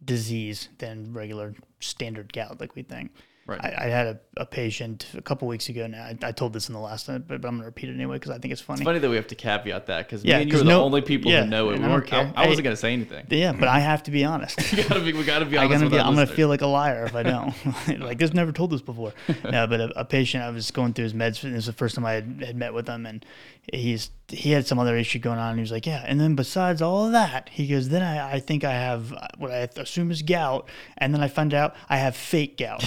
disease 0.04 0.70
than 0.78 1.14
regular 1.14 1.54
standard 1.80 2.32
gout, 2.34 2.60
like 2.60 2.76
we 2.76 2.84
think. 2.84 3.12
Right. 3.46 3.60
I, 3.64 3.86
I 3.86 3.88
had 3.88 4.06
a, 4.06 4.20
a 4.38 4.46
patient 4.46 5.08
a 5.16 5.24
couple 5.24 5.48
weeks 5.48 5.70
ago 5.70 5.88
now. 5.88 6.04
I, 6.04 6.16
I 6.22 6.32
told 6.32 6.54
this 6.54 6.70
in 6.70 6.74
the 6.74 6.80
last 6.80 7.08
time, 7.08 7.26
but, 7.28 7.34
I'm 7.36 7.42
going 7.42 7.60
to 7.62 7.66
repeat 7.66 7.90
it 7.90 7.94
anyway 7.96 8.18
because 8.18 8.30
I 8.30 8.38
think 8.38 8.52
it's 8.52 8.62
funny. 8.62 8.82
It's 8.82 8.86
funny 8.86 9.00
that 9.00 9.10
we 9.10 9.16
have 9.16 9.26
to 9.26 9.34
caveat 9.34 9.88
that 9.88 10.06
because 10.06 10.24
Yeah, 10.24 10.38
you 10.38 10.52
'cause 10.52 10.62
are 10.62 10.66
the 10.66 10.70
no- 10.70 10.84
only 10.84 11.02
people 11.02 11.32
yeah, 11.32 11.46
who 11.46 11.50
know 11.50 11.72
it. 11.72 11.80
We 11.80 11.86
I 11.86 11.90
I. 11.90 12.34
I 12.36 12.48
wasn't 12.48 12.66
going 12.66 12.76
to 12.76 12.80
say 12.80 12.94
anything. 12.94 13.26
Yeah, 13.32 13.54
but 13.54 13.68
I 13.68 13.80
have 13.80 14.04
to 14.04 14.12
be 14.12 14.24
honest. 14.24 14.56
we 14.72 14.84
gotta 14.84 15.00
be, 15.00 15.14
we 15.14 15.24
gotta 15.24 15.46
be 15.46 15.58
I'm 15.58 15.66
honest 15.66 15.84
with 15.86 15.94
be. 15.94 16.00
I'm 16.00 16.14
gonna 16.14 16.28
feel 16.28 16.48
like 16.48 16.62
a 16.62 16.68
liar 16.68 17.06
if 17.06 17.16
I 17.16 17.24
don't. 17.34 17.56
like 18.02 18.20
this 18.20 18.36
never 18.36 18.52
told 18.52 18.70
this 18.70 18.84
before. 18.84 19.14
No, 19.44 19.66
but 19.66 19.82
a, 19.82 20.00
a 20.02 20.06
patient 20.06 20.44
I 20.44 20.52
was 20.52 20.70
going 20.70 20.94
through 20.94 21.06
his 21.06 21.14
meds. 21.16 21.44
And 21.44 21.54
this 21.54 21.56
was 21.56 21.66
the 21.66 21.74
first 21.74 21.96
time 21.96 22.06
I 22.06 22.14
had, 22.14 22.44
had 22.46 22.56
met 22.56 22.76
with 22.76 22.88
him, 22.88 23.08
and 23.08 23.26
he's 23.74 24.12
he 24.28 24.52
had 24.52 24.68
some 24.68 24.80
other 24.80 24.96
issue 24.96 25.20
going 25.20 25.40
on. 25.40 25.50
And 25.52 25.60
he 25.60 25.62
was 25.62 25.72
like, 25.72 25.86
yeah. 25.86 26.04
And 26.06 26.20
then 26.20 26.36
besides 26.36 26.82
all 26.82 27.08
of 27.08 27.12
that, 27.14 27.50
he 27.50 27.68
goes, 27.68 27.90
then 27.90 28.04
I, 28.04 28.34
I 28.34 28.40
think 28.40 28.64
I 28.64 28.72
have 28.72 29.12
what 29.38 29.52
I 29.52 29.68
assume 29.78 30.12
is 30.12 30.22
gout, 30.22 30.70
and 30.98 31.14
then 31.14 31.22
I 31.22 31.28
find 31.28 31.54
out 31.54 31.76
I 31.90 31.98
have 31.98 32.16
fake 32.16 32.58
gout. 32.58 32.84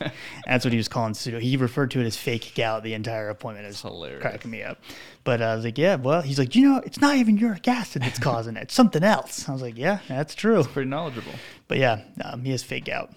that's 0.46 0.64
what 0.64 0.72
he 0.72 0.78
was 0.78 0.88
calling 0.88 1.14
pseudo. 1.14 1.38
He 1.38 1.56
referred 1.56 1.90
to 1.92 2.00
it 2.00 2.06
as 2.06 2.16
fake 2.16 2.52
gout 2.54 2.82
the 2.82 2.94
entire 2.94 3.28
appointment. 3.28 3.66
It 3.66 3.68
was 3.68 3.82
hilarious. 3.82 4.22
cracking 4.22 4.50
me 4.50 4.62
up. 4.62 4.80
But 5.24 5.42
I 5.42 5.54
was 5.54 5.64
like, 5.64 5.76
yeah, 5.76 5.96
well, 5.96 6.22
he's 6.22 6.38
like, 6.38 6.54
you 6.54 6.68
know, 6.68 6.78
it's 6.78 7.00
not 7.00 7.16
even 7.16 7.36
uric 7.36 7.68
acid 7.68 8.02
that's 8.02 8.18
causing 8.18 8.56
it. 8.56 8.64
It's 8.64 8.74
something 8.74 9.02
else. 9.02 9.48
I 9.48 9.52
was 9.52 9.62
like, 9.62 9.76
yeah, 9.76 9.98
that's 10.08 10.34
true. 10.34 10.64
Pretty 10.64 10.88
knowledgeable. 10.88 11.32
But 11.66 11.78
yeah, 11.78 12.00
um, 12.24 12.44
he 12.44 12.52
has 12.52 12.62
fake 12.62 12.88
out. 12.88 13.10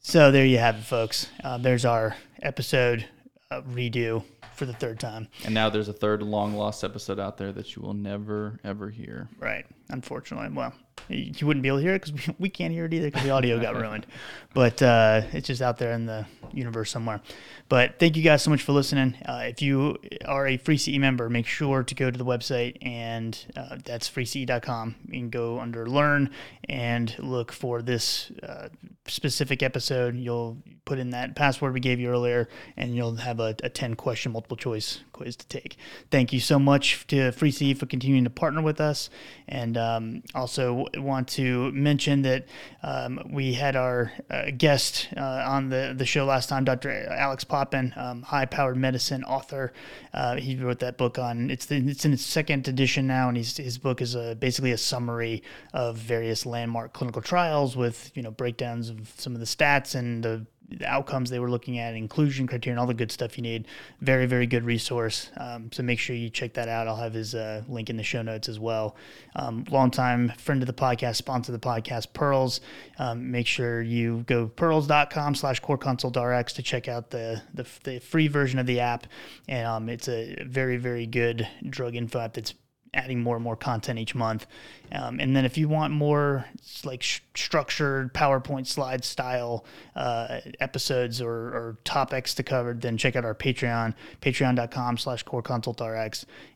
So 0.00 0.30
there 0.30 0.46
you 0.46 0.58
have 0.58 0.76
it, 0.76 0.84
folks. 0.84 1.28
Um, 1.44 1.62
there's 1.62 1.84
our 1.84 2.16
episode 2.40 3.06
uh, 3.50 3.62
redo 3.62 4.24
for 4.56 4.66
the 4.66 4.72
third 4.72 4.98
time. 4.98 5.28
And 5.44 5.54
now 5.54 5.68
there's 5.68 5.88
a 5.88 5.92
third 5.92 6.22
long 6.22 6.54
lost 6.54 6.82
episode 6.82 7.20
out 7.20 7.36
there 7.36 7.52
that 7.52 7.76
you 7.76 7.82
will 7.82 7.94
never 7.94 8.58
ever 8.64 8.90
hear. 8.90 9.28
Right. 9.38 9.66
Unfortunately, 9.88 10.48
well, 10.50 10.72
you 11.08 11.46
wouldn't 11.46 11.62
be 11.62 11.68
able 11.68 11.78
to 11.78 11.84
hear 11.84 11.94
it 11.94 12.04
because 12.04 12.28
we, 12.28 12.34
we 12.40 12.48
can't 12.48 12.72
hear 12.72 12.86
it 12.86 12.94
either 12.94 13.06
because 13.08 13.22
the 13.22 13.30
audio 13.30 13.60
got 13.60 13.76
ruined. 13.76 14.06
But 14.54 14.80
uh, 14.80 15.20
it's 15.32 15.48
just 15.48 15.60
out 15.60 15.76
there 15.76 15.92
in 15.92 16.06
the 16.06 16.24
universe 16.50 16.90
somewhere. 16.90 17.20
But 17.68 17.98
thank 17.98 18.16
you 18.16 18.22
guys 18.22 18.42
so 18.42 18.50
much 18.50 18.62
for 18.62 18.72
listening. 18.72 19.16
Uh, 19.26 19.44
if 19.46 19.60
you 19.60 19.96
are 20.24 20.46
a 20.46 20.56
Free 20.56 20.76
CE 20.76 20.98
member, 20.98 21.28
make 21.28 21.46
sure 21.46 21.82
to 21.82 21.94
go 21.94 22.10
to 22.10 22.16
the 22.16 22.24
website 22.24 22.76
and 22.80 23.36
uh, 23.56 23.78
that's 23.84 24.08
freece.com. 24.08 24.94
You 25.06 25.20
can 25.20 25.30
go 25.30 25.58
under 25.58 25.86
Learn 25.86 26.30
and 26.68 27.14
look 27.18 27.50
for 27.52 27.82
this 27.82 28.30
uh, 28.42 28.68
specific 29.06 29.62
episode. 29.62 30.16
You'll 30.16 30.58
put 30.84 30.98
in 30.98 31.10
that 31.10 31.34
password 31.34 31.74
we 31.74 31.80
gave 31.80 31.98
you 31.98 32.08
earlier, 32.08 32.48
and 32.76 32.94
you'll 32.94 33.16
have 33.16 33.40
a, 33.40 33.54
a 33.62 33.68
10 33.68 33.94
question 33.94 34.32
multiple 34.32 34.56
choice 34.56 35.00
quiz 35.12 35.36
to 35.36 35.46
take. 35.48 35.76
Thank 36.10 36.32
you 36.32 36.40
so 36.40 36.58
much 36.58 37.06
to 37.08 37.32
Free 37.32 37.50
CE 37.50 37.76
for 37.76 37.86
continuing 37.86 38.24
to 38.24 38.30
partner 38.30 38.62
with 38.62 38.80
us. 38.80 39.10
And 39.48 39.76
um, 39.76 40.22
also 40.34 40.86
want 40.96 41.28
to 41.28 41.72
mention 41.72 42.22
that 42.22 42.46
um, 42.82 43.20
we 43.30 43.54
had 43.54 43.76
our 43.76 44.12
uh, 44.30 44.50
guest 44.56 45.08
uh, 45.16 45.20
on 45.20 45.68
the, 45.68 45.94
the 45.96 46.06
show 46.06 46.24
last 46.24 46.48
time, 46.48 46.64
Dr. 46.64 46.90
Alex 47.08 47.44
Poppen, 47.56 47.96
um, 47.96 48.20
high 48.20 48.44
powered 48.44 48.76
medicine 48.76 49.24
author. 49.24 49.72
Uh, 50.12 50.36
he 50.36 50.56
wrote 50.56 50.80
that 50.80 50.98
book 50.98 51.18
on 51.18 51.50
it's 51.50 51.64
the, 51.64 51.76
it's 51.76 52.04
in 52.04 52.12
its 52.12 52.22
second 52.22 52.68
edition 52.68 53.06
now, 53.06 53.28
and 53.28 53.36
he's, 53.38 53.56
his 53.56 53.78
book 53.78 54.02
is 54.02 54.14
a, 54.14 54.34
basically 54.34 54.72
a 54.72 54.78
summary 54.78 55.42
of 55.72 55.96
various 55.96 56.44
landmark 56.44 56.92
clinical 56.92 57.22
trials 57.22 57.74
with 57.74 58.12
you 58.14 58.22
know 58.22 58.30
breakdowns 58.30 58.90
of 58.90 59.10
some 59.16 59.32
of 59.32 59.40
the 59.40 59.46
stats 59.46 59.94
and 59.94 60.22
the 60.22 60.46
the 60.68 60.86
outcomes 60.86 61.30
they 61.30 61.38
were 61.38 61.50
looking 61.50 61.78
at, 61.78 61.94
inclusion 61.94 62.46
criteria, 62.46 62.74
and 62.74 62.80
all 62.80 62.86
the 62.86 62.94
good 62.94 63.12
stuff 63.12 63.36
you 63.36 63.42
need. 63.42 63.66
Very, 64.00 64.26
very 64.26 64.46
good 64.46 64.64
resource. 64.64 65.30
Um, 65.36 65.70
so 65.72 65.82
make 65.82 65.98
sure 65.98 66.16
you 66.16 66.28
check 66.28 66.54
that 66.54 66.68
out. 66.68 66.88
I'll 66.88 66.96
have 66.96 67.14
his 67.14 67.34
uh, 67.34 67.62
link 67.68 67.90
in 67.90 67.96
the 67.96 68.02
show 68.02 68.22
notes 68.22 68.48
as 68.48 68.58
well. 68.58 68.96
Um, 69.36 69.64
longtime 69.70 70.32
friend 70.38 70.62
of 70.62 70.66
the 70.66 70.72
podcast, 70.72 71.16
sponsor 71.16 71.52
of 71.52 71.60
the 71.60 71.66
podcast, 71.66 72.12
Pyrls. 72.12 72.60
Um, 72.98 73.30
make 73.30 73.46
sure 73.46 73.82
you 73.82 74.24
go 74.26 74.48
pyrls.com 74.48 75.34
slash 75.34 75.60
core 75.60 75.78
to 75.78 76.62
check 76.62 76.88
out 76.88 77.10
the, 77.10 77.42
the, 77.54 77.66
the, 77.84 77.98
free 78.00 78.28
version 78.28 78.58
of 78.58 78.66
the 78.66 78.80
app. 78.80 79.06
And 79.48 79.66
um, 79.66 79.88
it's 79.88 80.08
a 80.08 80.36
very, 80.46 80.76
very 80.76 81.06
good 81.06 81.46
drug 81.68 81.94
info 81.94 82.20
app 82.20 82.34
that's 82.34 82.54
adding 82.94 83.22
more 83.22 83.36
and 83.36 83.44
more 83.44 83.56
content 83.56 83.98
each 83.98 84.14
month. 84.14 84.46
Um, 84.92 85.20
and 85.20 85.34
then 85.34 85.44
if 85.44 85.58
you 85.58 85.68
want 85.68 85.92
more 85.92 86.46
like 86.84 87.02
sh- 87.02 87.20
structured 87.34 88.14
PowerPoint 88.14 88.66
slide 88.66 89.04
style 89.04 89.64
uh, 89.94 90.40
episodes 90.60 91.20
or, 91.20 91.30
or, 91.30 91.78
topics 91.84 92.34
to 92.34 92.42
cover, 92.42 92.74
then 92.74 92.96
check 92.96 93.16
out 93.16 93.24
our 93.24 93.34
Patreon, 93.34 93.94
patreon.com 94.20 94.98
slash 94.98 95.22
core 95.22 95.42
consult 95.42 95.80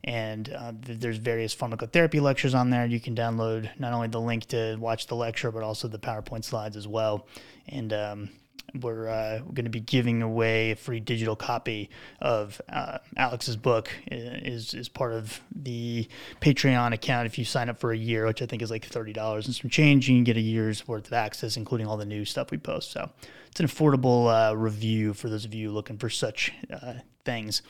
And 0.05 0.53
uh, 0.53 0.73
there's 0.81 1.19
various 1.19 1.55
pharmacotherapy 1.55 2.21
lectures 2.21 2.55
on 2.55 2.71
there. 2.71 2.87
You 2.87 3.01
can 3.01 3.15
download 3.15 3.69
not 3.79 3.93
only 3.93 4.09
the 4.09 4.21
link 4.21 4.47
to 4.47 4.77
watch 4.77 5.07
the 5.07 5.17
lecture, 5.17 5.51
but 5.51 5.63
also 5.63 5.89
the 5.89 5.99
PowerPoint 5.99 6.45
slides 6.45 6.77
as 6.77 6.87
well. 6.87 7.27
And 7.69 7.93
um, 7.93 8.31
we're, 8.75 9.09
uh, 9.09 9.39
going 9.39 9.65
to 9.65 9.71
be 9.71 9.81
giving 9.81 10.23
away 10.23 10.73
a 10.73 10.77
free 10.77 11.01
digital 11.01 11.37
copy 11.37 11.91
of 12.21 12.61
uh, 12.69 12.99
Alex's 13.17 13.57
book 13.57 13.91
is 14.11 14.75
is 14.75 14.89
part 14.89 15.13
of 15.13 15.41
the 15.55 16.09
Patreon 16.41 16.93
account. 16.93 17.27
If 17.27 17.39
you 17.39 17.45
sign 17.45 17.69
up 17.69 17.79
for 17.79 17.93
a 17.93 17.97
year, 17.97 18.27
which 18.27 18.43
I 18.43 18.47
think 18.47 18.63
is 18.63 18.71
like 18.71 18.85
thirty 18.85 19.13
dollars 19.13 19.47
and 19.47 19.55
some 19.55 19.71
change, 19.71 20.09
you 20.09 20.17
can 20.17 20.25
get 20.25 20.37
a 20.37 20.41
year's 20.41 20.87
worth 20.87 21.07
of 21.07 21.13
access, 21.13 21.57
including 21.57 21.87
all 21.87 21.97
the 21.97 22.05
new 22.05 22.25
stuff 22.25 22.51
we 22.51 22.59
post. 22.59 22.93
So 22.93 23.11
it's 23.49 23.61
an 23.61 23.67
affordable 23.67 24.29
uh, 24.29 24.57
review 24.57 25.15
for 25.15 25.29
those 25.29 25.45
of 25.45 25.55
you 25.55 25.71
looking 25.71 25.99
for 25.99 26.09
such 26.09 26.53
uh, 26.73 26.95
things. 27.25 27.63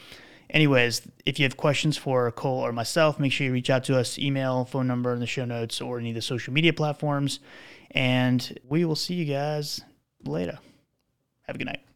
Anyways, 0.51 1.03
if 1.24 1.38
you 1.38 1.44
have 1.44 1.57
questions 1.57 1.96
for 1.96 2.30
Cole 2.32 2.61
or 2.61 2.72
myself, 2.72 3.20
make 3.20 3.32
sure 3.32 3.46
you 3.46 3.53
reach 3.53 3.70
out 3.70 3.84
to 3.84 3.96
us. 3.96 4.18
Email, 4.18 4.64
phone 4.64 4.88
number 4.88 5.12
in 5.12 5.20
the 5.20 5.26
show 5.26 5.44
notes, 5.44 5.80
or 5.80 5.98
any 5.98 6.11
of 6.11 6.16
the 6.16 6.22
social 6.22 6.53
media 6.53 6.72
platforms. 6.72 7.38
And 7.92 8.59
we 8.68 8.84
will 8.84 8.96
see 8.96 9.14
you 9.14 9.32
guys 9.32 9.80
later. 10.24 10.59
Have 11.51 11.57
a 11.57 11.59
good 11.59 11.66
night. 11.66 11.89